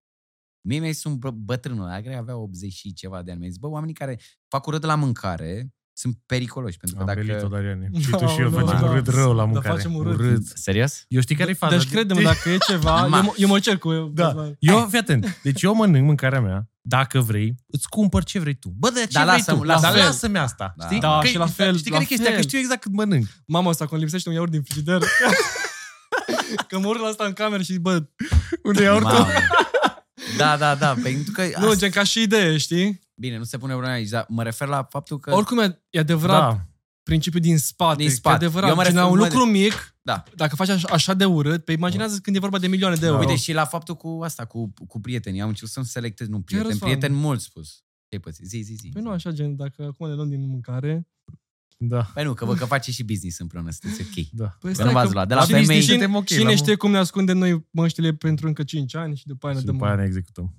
[0.62, 3.40] Mie mi sunt bă, bătrânul ăla, care avea 80 și ceva de ani.
[3.40, 6.78] Mi-a zis, bă, oamenii care fac urât la mâncare sunt periculoși.
[6.78, 7.26] Pentru că Am dacă...
[7.26, 7.90] belit-o, Dariane.
[8.04, 8.90] Și Da, tu și eu nu, facem da.
[8.92, 9.76] urât rău la Da, mâncare.
[9.76, 10.42] facem urât.
[10.54, 11.06] Serios?
[11.08, 11.76] Eu știi care e faza?
[11.78, 13.18] Deci crede-mă, dacă e ceva, Ma.
[13.18, 13.94] eu, mă- eu mă cer cu...
[14.14, 14.52] Da.
[14.60, 15.40] Eu, fii atent.
[15.44, 18.74] Deci eu mănânc mâncarea mea, dacă vrei, îți cumpăr ce vrei tu.
[18.78, 19.64] Bă, de ce Dar vrei lasă-mă- tu?
[19.64, 20.04] lasă- Dar fel.
[20.04, 20.74] lasă-mi asta.
[20.78, 20.86] Da.
[20.86, 21.00] Știi?
[21.00, 22.30] Da, Că- și la fel, Știi la care e chestia?
[22.32, 22.40] fel.
[22.42, 23.26] Că știu exact cât mănânc.
[23.46, 25.02] Mama asta, când lipsește un iaurt din frigider,
[26.68, 28.04] că mă urc la asta în cameră și bă,
[28.64, 29.28] Unde iau Mamă.
[30.38, 31.42] Da, da, da, pentru că...
[31.60, 33.02] nu, asta- gen ca și idee, știi?
[33.16, 35.34] Bine, nu se pune problema aici, dar mă refer la faptul că...
[35.36, 36.66] Oricum e, e adevărat Da.
[37.04, 37.96] principiul din spate.
[37.98, 38.44] Din că spate.
[38.44, 40.24] E adevărat, Eu mă gen, refer- un mă- lucru mic, Da.
[40.36, 43.20] dacă faci așa, așa de urât, pe imaginează când e vorba de milioane de euro.
[43.20, 45.42] Uite, și la faptul cu asta, cu, cu prietenii.
[45.42, 46.90] Am început să-mi selectez, nu prieteni, Răzvan?
[46.90, 47.84] prieteni mult spus.
[48.10, 48.42] Ce păți?
[48.44, 48.90] Zi, zi, zi.
[48.94, 51.08] Păi nu așa, gen, dacă acum le luăm din mâncare...
[51.78, 52.02] Da.
[52.14, 54.26] Păi nu, că vă că face și business împreună, sunteți ok.
[54.32, 54.58] Da.
[54.60, 55.28] Păi Că nu v-ați luat.
[55.28, 57.68] De la cine, femei- știe, Suntem cine, ok, cine la- știe cum ne ascundem noi
[57.72, 59.76] măștile pentru încă 5 ani și după aia ne Și dăm...
[59.76, 60.54] după aia ne executăm.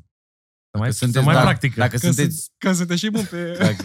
[0.75, 1.75] Să mai, să sunteți- mai da, practică.
[1.81, 2.37] Dacă Că, sunteți...
[2.37, 3.85] sunt, că suntem și buni pe Dacă,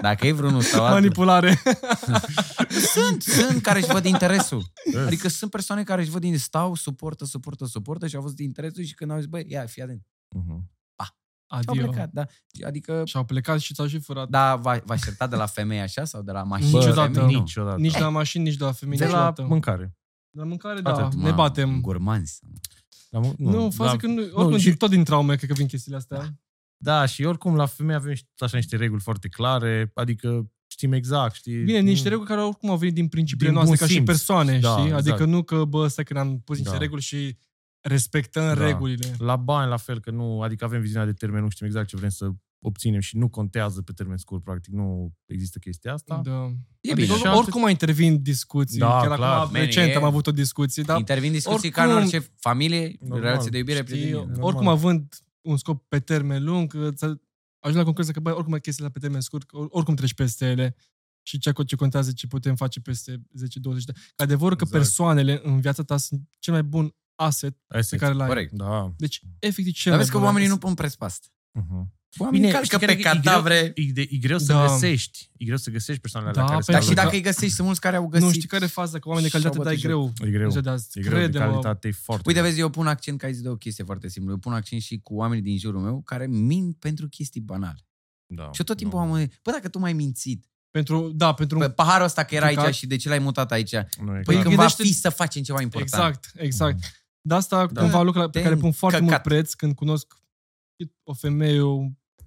[0.00, 0.94] dacă e vreunul sau altul.
[1.00, 1.58] manipulare.
[2.94, 4.62] Sunt, sunt care își văd interesul.
[5.06, 8.84] Adică sunt persoane care își văd din stau, suportă, suportă, suportă și au văzut interesul
[8.84, 10.06] și când au zis, băi, ia, fii atent.
[10.36, 10.70] Mhm.
[11.54, 11.86] Și au Adio.
[11.86, 12.24] plecat, da.
[12.66, 14.28] Adică, Și au plecat și ți-au și furat.
[14.28, 16.70] da, v-a, v-a certat de la femeie așa sau de la mașini?
[16.72, 17.12] Niciodată.
[17.12, 17.32] femei?
[17.34, 17.38] Nu.
[17.40, 17.80] Niciodată.
[17.80, 19.42] Nici de la mașini, nici de la femei, de la niciodată.
[19.42, 19.94] mâncare.
[20.30, 21.80] De la mâncare, da, Atât, ne Mamă, batem.
[21.80, 22.38] Gurmanzi.
[23.10, 24.76] La, mân- Nu, nu faza la, că nu, oricum, și- și...
[24.76, 26.38] tot din traume, cred că vin chestiile astea.
[26.76, 30.92] Da, și oricum la femei avem și tot așa niște reguli foarte clare, adică Știm
[30.92, 31.62] exact, știi?
[31.62, 33.96] Bine, nu- niște reguli care oricum au venit din principiile Din noastre bun ca și
[33.98, 34.06] simț.
[34.06, 34.92] persoane, Da, știi?
[34.92, 35.30] Adică exact.
[35.30, 36.78] nu că, bă, stai că ne-am pus niște Da.
[36.78, 37.36] reguli și
[37.80, 38.66] respectăm Da.
[38.66, 39.14] regulile.
[39.18, 41.96] La bani, la fel, că nu, adică avem viziunea de termen, nu știm exact ce
[41.96, 42.30] vrem să
[42.66, 46.20] obținem și nu contează pe termen scurt, practic, nu există chestia asta.
[46.24, 46.30] Da.
[46.80, 47.18] E adică bine.
[47.18, 48.78] Și oricum mai intervin discuții.
[48.78, 49.38] Da, Chiar clar.
[49.38, 52.30] acum, Man, recent e- am avut o discuție, dar Intervin discuții ca în oricum- orice
[52.36, 53.20] familie, Normal.
[53.20, 54.18] relații de iubire, știi, prietenie.
[54.26, 54.42] normal.
[54.42, 58.90] oricum având un scop pe termen lung, îți ajungi la concluzia că, băi, oricum chestiile
[58.90, 60.76] pe termen scurt, că or- oricum treci peste ele
[61.22, 64.04] și ce, ce contează ce putem face peste 10-20 de ani.
[64.16, 64.82] Că adevărul că Exact.
[64.82, 67.98] persoanele în viața ta sunt cel mai bun asset Asset.
[67.98, 68.28] pe care l-ai.
[68.28, 68.52] Corect.
[68.52, 68.92] Da.
[68.96, 70.66] Deci, efectiv, cel Dar mai vezi că bun oamenii nu asset.
[70.66, 71.26] pun preț pe asta.
[71.60, 71.84] Uh-huh.
[72.18, 73.12] Oamenii Bine, calcă știi pe care e greu?
[73.12, 73.72] cadavre.
[73.74, 74.66] E, de, e greu să Da.
[74.66, 75.30] găsești.
[75.36, 77.22] E greu să găsești persoanele Da, alea care pentru Dar să și că- dacă îi
[77.22, 78.26] găsești, sunt mulți care au găsit.
[78.26, 80.28] Nu știi care e faza, că oamenii de și-au calitate, dar e bătut greu.
[80.28, 80.50] E greu.
[80.50, 80.86] Ziua de azi.
[80.98, 81.44] E greu, de Crede-mă.
[81.44, 82.50] calitate e foarte Uite, greu.
[82.50, 84.30] vezi, eu pun accent, că ai zis de o chestie foarte simplă.
[84.30, 87.86] Eu pun accent și cu oamenii din jurul meu care mint pentru chestii banale.
[88.26, 89.04] Da, Și eu tot timpul da.
[89.04, 91.72] am gândit, bă, dacă tu m-ai mințit, Pentru, da, pentru Păi, un...
[91.72, 92.64] paharul ăsta că era Jucat.
[92.64, 93.72] aici și de ce l-ai mutat aici?
[93.72, 94.42] Nu e Păi clar.
[94.42, 95.92] când va gândește- fi să facem ceva important.
[95.92, 96.76] Exact, exact.
[96.78, 96.86] Mhm.
[97.20, 97.80] De asta Da.
[97.80, 99.32] cândva lucruri pe Te-ai care pun foarte mult încăcat.
[99.32, 100.06] preț când cunosc
[101.04, 101.60] o femeie,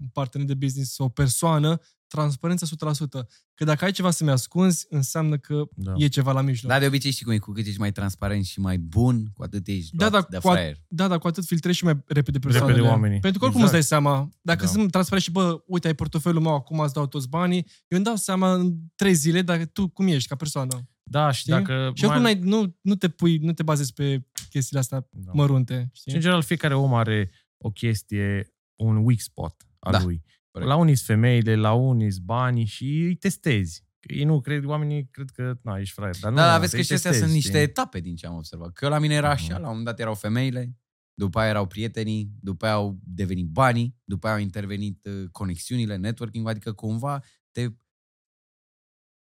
[0.02, 3.28] un partener de business sau o persoană, transparența 100%.
[3.54, 5.94] Că dacă ai ceva să-mi ascunzi, înseamnă că Da.
[5.98, 6.72] e ceva la mijloc.
[6.72, 9.44] Dar de obicei știi cum e, cu cât ești mai transparent și mai bun, cu
[9.44, 10.78] atât ești Da, luat da, de cu, a, fraier.
[10.88, 12.82] da, dar cu atât filtrezi și mai repede persoanele.
[12.82, 13.20] oamenii.
[13.20, 13.80] Pentru că oricum Exact.
[13.82, 14.30] îți dai seama.
[14.42, 14.70] Dacă Da.
[14.72, 18.04] sunt transparent și, bă, uite, ai portofelul meu, acum îți dau toți banii, eu îmi
[18.06, 20.90] dau seama în trei zile dacă tu cum ești ca persoană.
[21.04, 21.52] Da, și Știi?
[21.54, 21.92] dacă...
[21.96, 25.32] Și oricum n-ai, nu, nu te pui, nu te bazezi pe chestiile astea Da.
[25.34, 25.90] mărunte.
[25.94, 26.12] Știi?
[26.12, 30.24] Și în general fiecare om are o chestie, un weak spot al Da, lui.
[30.52, 30.70] corect.
[30.72, 33.88] La unii sunt femeile, la unii sunt banii și îi testezi.
[34.00, 36.16] Că Ei nu cred, oamenii cred că, na, ești fraier.
[36.20, 37.70] Dar nu, Da, vezi că îi și astea testezi, sunt niște știi?
[37.72, 38.74] etape din ce am observat.
[38.74, 39.52] Că la mine era așa, Mhm.
[39.54, 40.78] la un moment dat erau femeile,
[41.14, 45.96] după aia erau prietenii, după aia au devenit banii, după aia au intervenit uh, conexiunile,
[45.96, 47.68] networking, adică cumva te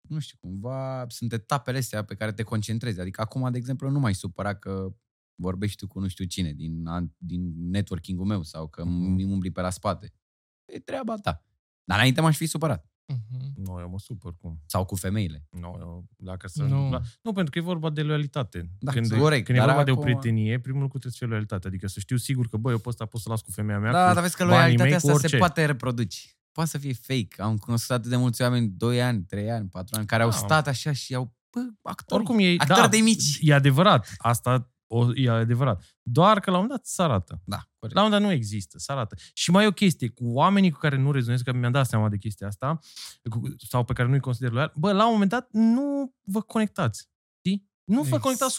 [0.10, 3.00] nu știu, cumva sunt etapele astea pe care te concentrezi.
[3.00, 4.96] Adică acum, de exemplu, nu mai supăra că
[5.42, 8.94] vorbești tu cu nu știu cine din, an- din networking-ul meu sau că Mhm.
[8.94, 10.14] mi umbli pe la spate.
[10.66, 11.44] E treaba ta.
[11.84, 12.86] Dar înainte m-aș fi supărat.
[13.08, 13.54] Mhm.
[13.56, 14.62] Nu, eu mă supăr cum.
[14.66, 15.46] Sau cu femeile.
[15.50, 16.64] Nu, eu, dacă să...
[16.64, 16.90] Nu.
[16.90, 18.70] La, nu, pentru că e vorba de loialitate.
[18.80, 21.18] Da, când, corect, Când e dar vorba de o acum- prietenie, primul lucru trebuie să
[21.18, 21.68] fie loialitate.
[21.68, 23.92] Adică să știu sigur că, bă, eu pe ăsta pot să las cu femeia mea.
[23.92, 25.38] Da, cu dar vezi că banii loialitatea mei, cu asta se orice.
[25.38, 26.20] poate reproduce.
[26.52, 27.42] Poate să fie fake.
[27.42, 30.36] Am cunoscut atât de mulți oameni, 2 ani, 3 ani, 4 ani, care au Da.
[30.36, 33.38] stat așa și au, bă, actori, Oricum e, actori da, de mici.
[33.42, 34.14] E adevărat.
[34.18, 35.84] Asta o, e adevărat.
[36.02, 37.41] Doar că la un moment dat se arată.
[37.45, 37.98] Da, corect.
[37.99, 39.16] La un moment dat nu există, se arată.
[39.34, 42.10] Și mai e o chestie, cu oamenii cu care nu rezonez, că mi-am dat seama
[42.10, 42.80] de chestia asta,
[43.30, 47.07] cu, sau pe care nu-i consider loial, bă, la un moment dat nu vă conectați.
[47.38, 47.70] Știi?
[47.84, 48.56] Nu vă Ex- conectați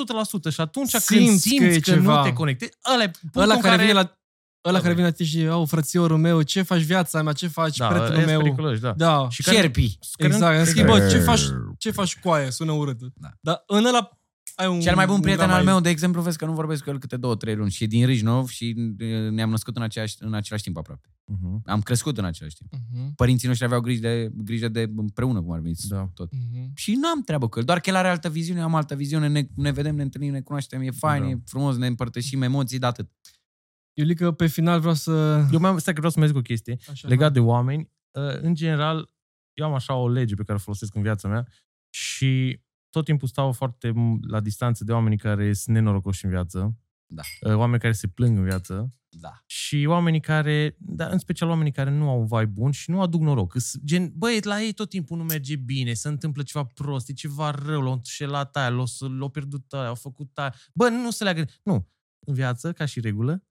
[0.50, 2.16] 100% și atunci când Simți simți că e că, ceva.
[2.16, 4.18] nu te conectezi, ăla e punctul Ăla în care, vine la,
[4.68, 4.94] ăla Da, care bă.
[4.94, 8.20] vine la tine și, au, frățiorul meu, ce faci viața mea, ce faci da, prietenul
[8.22, 8.38] e meu?
[8.38, 8.92] periculos, da.
[8.92, 9.98] Da, Și care, Șerpii.
[10.12, 10.58] care nu- exact.
[10.58, 11.04] În schimb, exact.
[11.04, 11.42] bă, ce faci,
[11.78, 12.50] ce faci cu aia?
[12.50, 12.98] Sună urât.
[13.14, 13.28] Da.
[13.40, 14.15] Dar în ăla
[14.56, 16.44] ai un Cel mai bun un prieten gram al mai- meu, de exemplu, vezi că
[16.44, 19.50] nu vorbesc cu el câte două, trei luni și e din Rijnov și uh, ne-am
[19.50, 21.08] născut în, aceeași, în același timp aproape.
[21.24, 22.72] Mhm, Am crescut în același timp.
[22.72, 26.10] Mhm, Părinții noștri aveau grijă de, grijă de împreună, cum ar veni Da.
[26.14, 26.32] tot.
[26.32, 26.70] mhm.
[26.74, 28.94] Și nu am treabă cu el, doar că el are altă viziune, eu am altă
[28.94, 31.28] viziune, ne, ne vedem, ne întâlnim, ne cunoaștem, e fain, Da.
[31.28, 33.10] e frumos, ne împărtășim emoții, de atât.
[33.98, 35.44] Iulică, pe final vreau să...
[35.52, 36.76] Eu mai am, stai că vreau să mai zic o chestie.
[36.90, 39.10] Așa, legat de oameni, uh, în general,
[39.52, 41.46] eu am așa o lege pe care o folosesc în viața mea
[41.90, 42.60] și
[42.96, 47.22] tot timpul stau foarte m- la distanță de oamenii care sunt nenorocoși în viață, Da.
[47.40, 49.42] uh, oameni care se plâng în viață Da.
[49.46, 53.00] și oamenii care, da, în special oamenii care nu au un vai bun și nu
[53.00, 53.52] aduc noroc.
[53.52, 57.08] Că s- Gen, băi, la ei tot timpul nu merge bine, se întâmplă ceva prost,
[57.08, 60.54] e ceva rău, l-au înșelat aia, l-au, s- l-au pierdut aia, au făcut aia.
[60.74, 61.44] Bă, nu se leagă.
[61.62, 61.88] Nu.
[62.26, 63.42] În viață, ca și regulă,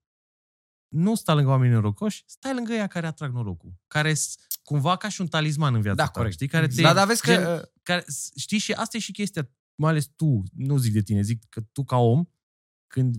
[0.88, 3.74] nu sta lângă oamenii norocoși, stai lângă ea care atrag norocul.
[3.88, 6.12] Care s- cumva ca și un talisman în viața Da, ta.
[6.12, 6.34] corect.
[6.34, 6.48] Știi?
[6.48, 7.70] Care te, Da, dar vezi gen, că...
[7.84, 11.22] care, s- știi, și asta e și chestia, mai ales tu, nu zic de tine,
[11.22, 12.26] zic că tu ca om,
[12.88, 13.16] când,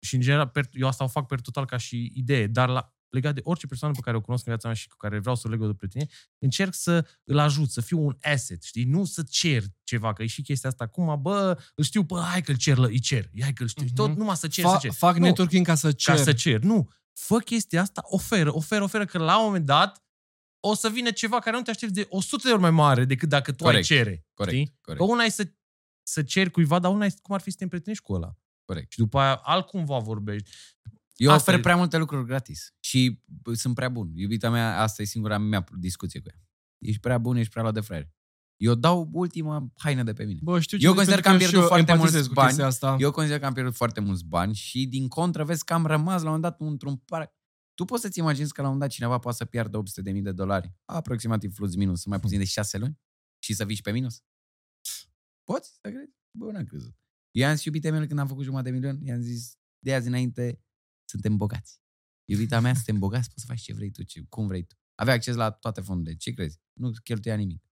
[0.00, 2.94] și în general, per, eu asta o fac per total ca și idee, dar la,
[3.08, 5.34] legat de orice persoană pe care o cunosc în viața mea și cu care vreau
[5.36, 8.84] să o leg o de prietenie, încerc să îl ajut, să fiu un asset, știi?
[8.84, 12.42] Nu să cer ceva, că e și chestia asta acum, bă, îl știu, bă, hai
[12.42, 13.94] că-l cer, îi cer, hai că-l știu, Mhm.
[13.94, 14.92] tot numai să cer, Fa- să cer.
[14.92, 16.14] fac Nu, networking ca să cer.
[16.14, 16.60] ca să cer.
[16.60, 20.04] Nu, fă chestia asta, oferă, oferă, oferă, că la un moment dat
[20.60, 23.28] o să vină ceva care nu te aștepți de 100 de ori mai mare decât
[23.28, 24.26] dacă tu Corect, ai cere.
[24.34, 24.78] Corect, Știi?
[24.80, 25.04] corect.
[25.04, 25.52] Că una e să,
[26.02, 28.36] să ceri cuiva, dar una e cum ar fi să te împrietenești cu ăla.
[28.64, 28.92] Corect.
[28.92, 30.50] Și după aia altcumva vorbești.
[31.16, 34.10] Eu Asta ofer e- prea multe lucruri gratis și bă, sunt prea bun.
[34.14, 36.40] Iubita mea, asta e singura mea discuție cu ea.
[36.78, 38.08] Ești prea bun, ești prea luat de fraier.
[38.60, 40.38] Eu dau ultima haină de pe mine.
[40.42, 42.28] Bă, știu ce Eu zici, consider pentru că am și pierdut eu foarte empatizez mulți
[42.28, 42.48] cu bani.
[42.48, 42.96] chestia Asta.
[42.98, 46.22] Eu consider că am pierdut foarte mulți bani și din contră vezi că am rămas
[46.22, 47.34] la un moment dat într-un par...
[47.74, 49.82] Tu poți să-ți imaginezi că la un moment dat cineva poate să piardă
[50.12, 52.98] 800.000 de dolari, aproximativ plus minus, mai puțin de 6 luni?
[53.42, 54.22] și să vii și pe minus?
[55.44, 56.12] Poți să crezi?
[56.38, 56.94] Bă, n-am crezut.
[57.30, 60.06] Eu am zis iubite mele când am făcut jumătate de milion, i-am zis, de azi
[60.06, 60.62] înainte
[61.04, 61.82] suntem bogați.
[62.24, 64.74] Iubita mea, suntem bogați, poți să faci ce vrei tu, ce, cum vrei tu.
[64.94, 66.16] Avea acces la toate fondurile.
[66.16, 66.60] Ce crezi?
[66.72, 67.69] Nu cheltuia nimic.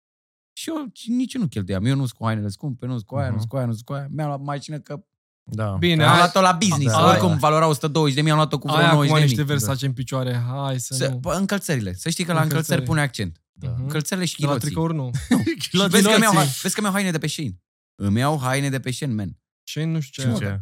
[0.59, 1.85] Și eu nici eu nu cheltuiam.
[1.85, 3.39] Eu nu sunt cu hainele scumpe, nu sunt cu aia, nu Mhm.
[3.39, 4.07] sunt cu aia, nu sunt cu aia.
[4.11, 5.05] Mi-am luat mașină că
[5.51, 5.77] Da.
[5.79, 6.93] Bine, am ai- luat-o la business.
[6.95, 7.35] Da, Oricum da.
[7.37, 9.51] valora 120 de mii, am luat-o cu vreo Ai 90 acum de niște mii.
[9.51, 10.45] Versace în picioare.
[10.49, 11.17] Hai să, Să, nu.
[11.17, 11.95] bă, încălțările.
[11.95, 12.81] Să știi că la Încălțări.
[12.81, 13.43] încălțări pune accent.
[13.53, 13.69] Da.
[13.71, 13.83] Mhm.
[13.83, 14.69] Încălțările și De la chiloții.
[14.69, 15.11] tricouri nu.
[15.65, 16.59] Și vezi, că mi-au, Chiloții.
[16.63, 17.61] vezi că mi-au haine de pe Shein.
[17.95, 19.39] Îmi iau haine de pe Shein, man.
[19.63, 20.29] Ce nu știu Ce?
[20.29, 20.37] ce.
[20.45, 20.61] ce?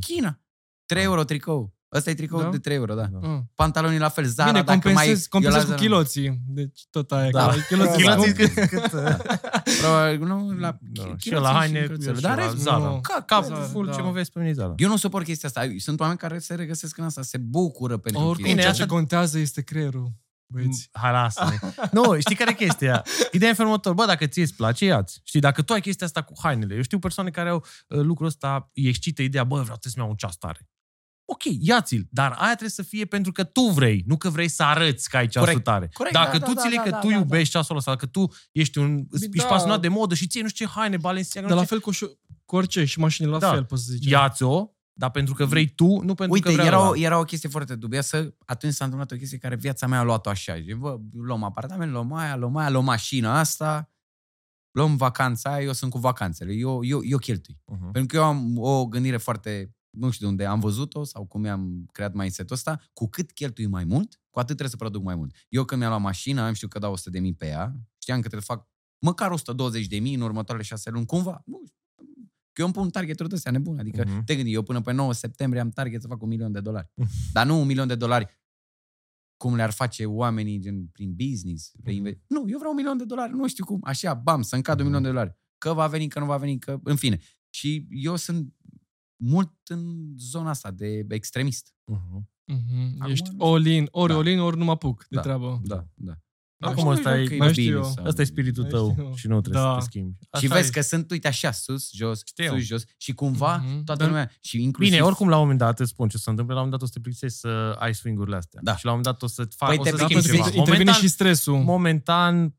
[0.00, 0.40] China.
[0.86, 1.74] 3 euro tricou.
[1.92, 2.48] Ăsta e tricou Da?
[2.48, 3.06] de 3 euro, da.
[3.06, 3.28] Da.
[3.32, 3.38] Ah.
[3.54, 4.94] Pantalonii la fel, Zara, Bine, dacă mai...
[4.94, 6.40] compensezi, compensezi eu la cu Zara- chiloții.
[6.46, 7.30] Deci tot aia.
[7.30, 7.46] Da.
[7.48, 8.54] că Chiloții Chiloții scumpi.
[8.54, 8.90] cât, cât,
[9.80, 11.02] Probabil, nu, la da.
[11.02, 12.10] chiloții Și eu la haine, încălțările.
[12.10, 12.78] eu și Dar la rest, Zara.
[12.78, 13.00] nu.
[13.00, 13.92] Ca, ca Zara, full da.
[13.92, 14.72] ce mă vezi pe mine Zara.
[14.76, 15.74] eu nu suport chestia asta.
[15.78, 18.82] Sunt oameni care se regăsesc în asta, se bucură pentru Oricum, chestia ceea asta.
[18.84, 20.12] ce contează este creierul.
[20.52, 20.88] Băieți.
[20.92, 21.44] Hai, lasă
[21.92, 23.04] Nu, știi care e chestia?
[23.32, 23.94] Ideea e în felul următor.
[23.94, 25.20] Bă, dacă ție îți place, ia-ți.
[25.24, 26.74] Știi, dacă tu ai chestia asta cu hainele.
[26.74, 27.56] Eu știu persoane care au
[27.88, 30.68] uh, lucrul ăsta, îi excită ideea, bă, vreau să-mi iau un ceas tare.
[31.32, 34.62] Ok, ia-ți-l, dar aia trebuie să fie pentru că tu vrei, nu că vrei să
[34.62, 35.64] arăți că ai ceasul Corect.
[35.64, 35.90] tare.
[35.92, 38.06] Corect, Dacă da, tu da, ți-le da, că da, tu da, iubești ceasul ăsta, că
[38.06, 39.44] tu ești un ești Da.
[39.44, 41.84] pasionat de modă și ție nu știu ce haine, Balenciaga, Dar nu la știu fel
[41.92, 43.50] cu, șo- cu orice și mașini la Da.
[43.50, 44.02] fel, poți să zici.
[44.02, 44.08] ce.
[44.08, 46.88] Ia-ți-o, dar pentru că vrei tu, nu pentru Uite, că vrea era ăla.
[46.88, 48.34] o, era o chestie foarte dubioasă.
[48.44, 50.58] Atunci s-a întâmplat o chestie care viața mea a luat-o așa.
[50.58, 53.90] Zice, bă, luăm apartament, luăm aia, luăm aia, luăm mașina asta,
[54.70, 56.52] luăm vacanța aia, eu sunt cu vacanțele.
[56.52, 57.54] Eu, eu, eu cheltui.
[57.54, 57.90] Uh-huh.
[57.92, 61.40] Pentru că eu am o gândire foarte, nu știu de unde am văzut-o sau cum
[61.40, 65.14] mi-am creat mindset-ul ăsta, cu cât cheltui mai mult, cu atât trebuie să produc mai
[65.14, 65.34] mult.
[65.48, 68.20] Eu când mi-am luat mașina, am știu că dau 100 de mii pe ea, știam
[68.20, 68.68] că trebuie să fac
[69.04, 71.42] măcar 120 de mii în următoarele șase luni, cumva.
[71.46, 71.78] Nu știu.
[72.52, 73.80] Că eu îmi pun targeturi de astea nebune.
[73.80, 74.20] Adică, Mhm.
[74.20, 74.24] uh-huh.
[74.24, 76.90] te gândi, eu până pe 9 septembrie am target să fac un milion de dolari.
[77.32, 78.38] Dar nu un milion de dolari
[79.36, 81.72] cum le-ar face oamenii gen, prin business.
[81.84, 83.80] Reinve- Nu, eu vreau un milion de dolari, nu știu cum.
[83.84, 85.38] Așa, bam, să-mi cad un milion de dolari.
[85.58, 86.80] Că va veni, că nu va veni, că...
[86.84, 87.18] În fine.
[87.50, 88.54] Și eu sunt
[89.20, 91.74] mult în zona asta de extremist.
[91.92, 92.20] Uh-huh.
[92.44, 92.94] Mhm.
[92.98, 94.18] Acum Ești nu all-in, ori Da.
[94.18, 95.20] all-in, ori nu mă apuc de Da.
[95.20, 95.60] treabă.
[95.64, 96.12] Da, da.
[96.62, 97.84] Acum nu ăsta știu e- dacă mai știu bine eu.
[97.84, 99.14] sau- Asta e spiritul Mai tău știu.
[99.14, 99.70] și nu trebuie Da.
[99.72, 100.14] să te schimbi.
[100.20, 100.70] Și Așa vezi e.
[100.72, 102.48] că sunt, uite, așa, sus, jos, Știu.
[102.52, 102.82] sus, jos.
[102.96, 103.84] Și cumva Mhm.
[103.84, 104.92] toată Dar- lumea, și inclusiv...
[104.92, 106.88] Bine, oricum la un moment dat îți spun ce se întâmplă, la un moment dat
[106.88, 108.60] o să te plictisești să ai swing-urile astea.
[108.62, 108.76] Da.
[108.76, 110.30] Și la un moment dat o să faci, Păi o te să Da, schimbi pentru
[110.30, 110.58] că ceva.
[110.58, 111.56] intervine Momentan, și stresul.
[111.62, 112.54] momentan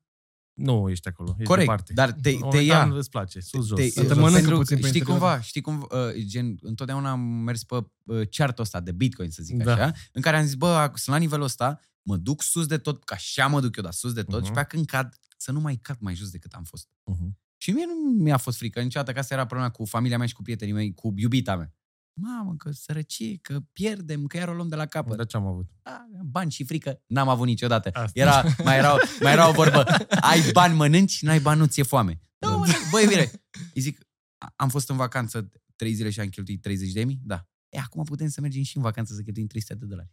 [0.61, 1.93] nu ești acolo, ești Corect, departe.
[1.93, 2.95] dar te, te momentan ia.
[2.97, 3.77] îți place, sus, jos.
[3.79, 4.15] Te, sus, Să te jos.
[4.17, 5.19] mănâncă pentru, puțin pe știi interior.
[5.19, 9.43] cumva, știi cum, uh, gen, întotdeauna am mers pe uh, ceartul ăsta de Bitcoin, să
[9.43, 9.73] zic Da.
[9.73, 13.03] așa, în care am zis, bă, sunt la nivelul ăsta, mă duc sus de tot,
[13.03, 14.45] ca așa mă duc eu, dar sus de tot, Mhm.
[14.45, 16.87] și pe aia când cad, să nu mai cad mai jos decât am fost.
[17.05, 17.37] Mhm.
[17.57, 20.33] Și mie nu mi-a fost frică niciodată, că asta era problema cu familia mea și
[20.33, 21.73] cu prietenii mei, cu iubita mea.
[22.13, 25.17] Mamă, că sărăcie, că pierdem, că iar o luăm de la capăt.
[25.17, 25.65] Dar ce am avut?
[25.83, 27.89] Da, bani și frică n-am avut niciodată.
[27.93, 28.19] Asta.
[28.19, 29.83] Era, mai, era, mai era o vorbă,
[30.21, 32.21] ai bani mănânci, n-ai bani nu ți-e foame.
[32.37, 33.31] Da, mă, băi, bine.
[33.73, 33.99] Îi zic,
[34.37, 37.19] a- am fost în vacanță trei zile și am cheltuit 30 de mii?
[37.23, 37.47] Da.
[37.69, 40.09] E, acum putem să mergem și în vacanță să cheltuim 300 de dolari.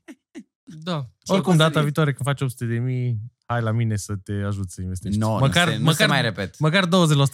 [0.62, 1.11] Da.
[1.19, 1.83] Ce Oricum, poți să data zic?
[1.83, 5.19] viitoare când faci 800 de mii, hai la mine să te ajut să investești.
[5.19, 6.59] Nu, măcar, nu, se, nu măcar, se mai repet.
[6.59, 6.89] măcar 20%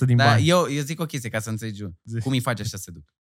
[0.07, 0.49] din Dar bani.
[0.49, 1.95] eu, eu zic o chestie ca să înțelegi eu.
[2.05, 2.19] Zi.
[2.19, 3.15] Cum îi faci așa să se duc.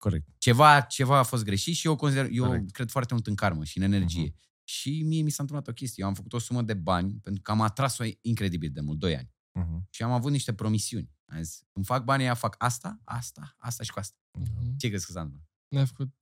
[0.00, 0.26] Corect.
[0.38, 2.70] Ceva, ceva a fost greșit și eu, consider, eu Corect.
[2.70, 4.22] cred foarte mult în karmă și în energie.
[4.22, 4.38] Mhm.
[4.64, 6.02] Și mie mi s-a întâmplat o chestie.
[6.02, 9.16] Eu am făcut o sumă de bani pentru că am atras-o incredibil de mult, 2
[9.16, 9.30] ani.
[9.52, 9.86] Mhm.
[9.90, 11.10] Și am avut niște promisiuni.
[11.24, 14.16] Am zis, îmi fac banii ăia, fac asta, asta, asta și cu asta.
[14.38, 14.76] Mhm.
[14.76, 15.48] Ce crezi că s-a întâmplat?
[15.68, 16.14] Ne-ai făcut.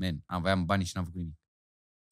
[0.00, 1.36] Man, aveam banii și n-am făcut nimic.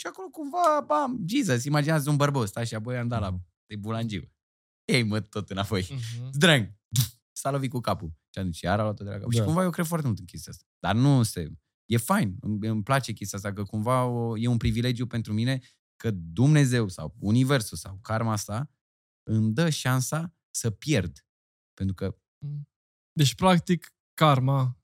[0.01, 3.47] Și acolo cumva, bam, Jesus, imaginează un bărbos, stai așa, băi, am dat la Mhm.
[3.67, 4.33] de bulangiu.
[4.85, 5.87] Ei, mă, tot înapoi.
[5.91, 6.31] Mhm.
[6.39, 6.73] Drang!
[7.33, 8.13] S-a lovit cu capul.
[8.33, 9.31] Și atunci iar a luat-o de la cap.
[9.31, 9.39] Da.
[9.39, 10.65] Și cumva eu cred foarte mult în chestia asta.
[10.79, 11.53] Dar nu se...
[11.87, 12.37] E fain.
[12.41, 15.61] Îmi, îmi place chestia asta, că cumva o, e un privilegiu pentru mine
[15.97, 18.71] că Dumnezeu sau Universul sau karma asta
[19.23, 21.27] îmi dă șansa să pierd.
[21.75, 22.17] Pentru că
[23.13, 24.79] Deci, practic, karma.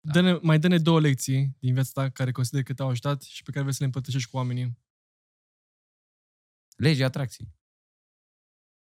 [0.00, 0.12] Da.
[0.12, 3.50] Dă-ne, mai dă-ne două lecții din viața ta care consideri că te-au ajutat și pe
[3.50, 4.78] care vrei să le împărtășești cu oamenii.
[6.76, 7.54] legea atracției.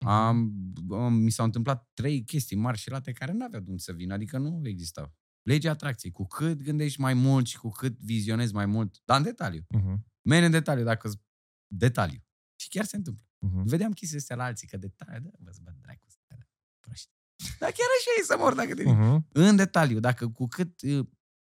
[0.03, 0.53] Am,
[0.91, 3.91] am, mi s-au întâmplat trei chestii mari și late care nu aveau de unde să
[3.91, 5.13] vină, adică nu existau.
[5.41, 6.11] Legea atracției.
[6.11, 9.65] Cu cât gândești mai mult și cu cât vizionezi mai mult, dar în detaliu.
[9.69, 10.05] Mhm.
[10.21, 11.11] Mene în detaliu, dacă
[11.67, 12.23] detaliu.
[12.55, 13.23] Și chiar se întâmplă.
[13.39, 13.63] Mhm.
[13.67, 16.45] Vedeam chestii astea la alții, că detaliu, da, vă bă, dracu, stai, da,
[16.79, 17.11] proști.
[17.59, 19.27] Dar chiar așa e să mor dacă te Mhm.
[19.31, 21.07] În detaliu, dacă cu cât uh,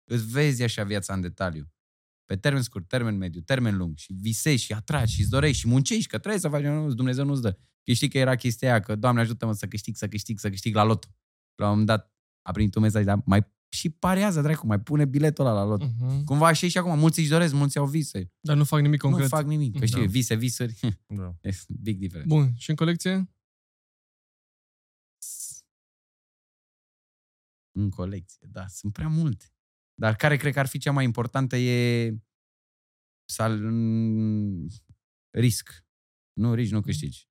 [0.04, 1.70] îți vezi așa viața în detaliu,
[2.26, 5.68] pe termen scurt, termen mediu, termen lung și visezi și atragi și îți dorești și
[5.68, 7.58] muncești, că trebuie să faci, nu, Dumnezeu nu-ți dă.
[7.86, 10.76] Că știi că era chestia aia, că Doamne ajută-mă să câștig, să câștig, să câștig
[10.76, 11.08] la loto.
[11.56, 15.06] La un moment dat a primit un mesaj, dar mai și parează, dracu, mai pune
[15.06, 15.86] biletul ăla la loto.
[15.86, 16.24] Mhm.
[16.24, 18.32] Cumva așa e și acum, mulți își doresc, mulți au vise.
[18.40, 19.24] Dar nu fac nimic concret.
[19.24, 20.08] Nu fac nimic, că știi, Da.
[20.08, 21.36] vise, visuri, Da.
[21.42, 21.50] e
[21.82, 22.36] big difference.
[22.36, 22.54] Bun.
[22.58, 23.30] Și în colecție?
[27.72, 29.46] În colecție, da, sunt prea multe.
[29.94, 32.14] Dar care cred că ar fi cea mai importantă e
[33.30, 33.60] sal...
[35.38, 35.86] risc.
[36.34, 37.30] Nu rici, nu câștigi.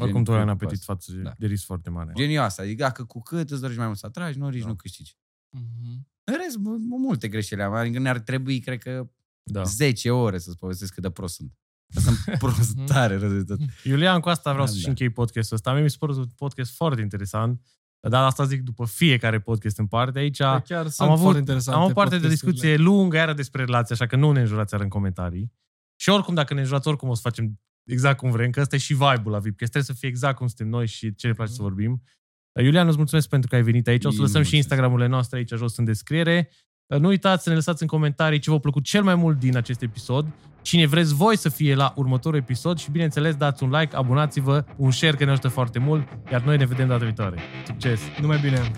[0.00, 0.92] Oricum tu ai un cu apetit asta.
[0.92, 1.32] față Da.
[1.38, 2.12] de risc foarte mare.
[2.14, 2.62] Genul asta.
[2.62, 4.66] Adică dacă cu cât îți dorești mai mult să atragi, nu rici, Da.
[4.68, 5.16] nu câștigi.
[5.50, 6.06] Mhm.
[6.24, 7.72] În rest, bă, multe greșeli am.
[7.72, 9.10] Adică ne-ar trebui, cred că,
[9.42, 9.62] Da.
[9.62, 11.52] 10 ore să-ți povestesc cât de prost sunt.
[11.94, 13.58] Sunt prost tare rău de tot.
[13.84, 14.88] Iulian, cu asta vreau Da, să-și da.
[14.88, 15.72] închei podcastul ăsta.
[15.72, 17.62] Mie mi se pare un podcast foarte interesant.
[18.08, 20.18] Dar asta zic după fiecare podcast în parte.
[20.18, 22.52] Aici Păi Chiar sunt avut- foarte interesante am o parte de podcasturile.
[22.52, 25.52] discuție lungă, iară despre relații, așa că nu ne înjurați iar în comentarii.
[25.96, 28.78] Și oricum, dacă ne înjurați, oricum o să facem exact cum vrem, că ăsta e
[28.78, 29.70] și vibe-ul la VIPcast.
[29.72, 31.58] Trebuie să fie exact cum suntem noi și ce ne place Mhm.
[31.60, 32.02] să vorbim.
[32.62, 34.04] Iulian, îți mulțumesc pentru că ai venit aici.
[34.04, 34.52] O să Eu lăsăm și mulțumesc.
[34.54, 36.50] Instagramurile noastre aici jos în descriere.
[36.86, 39.82] Nu uitați să ne lăsați în comentarii ce v-a plăcut cel mai mult din acest
[39.82, 40.26] episod,
[40.62, 44.90] cine vreți voi să fie la următorul episod și, bineînțeles, dați un like, abonați-vă, un
[44.90, 47.38] share, că ne ajută foarte mult, iar noi ne vedem data viitoare.
[47.66, 48.00] Succes!
[48.20, 48.70] Numai bine!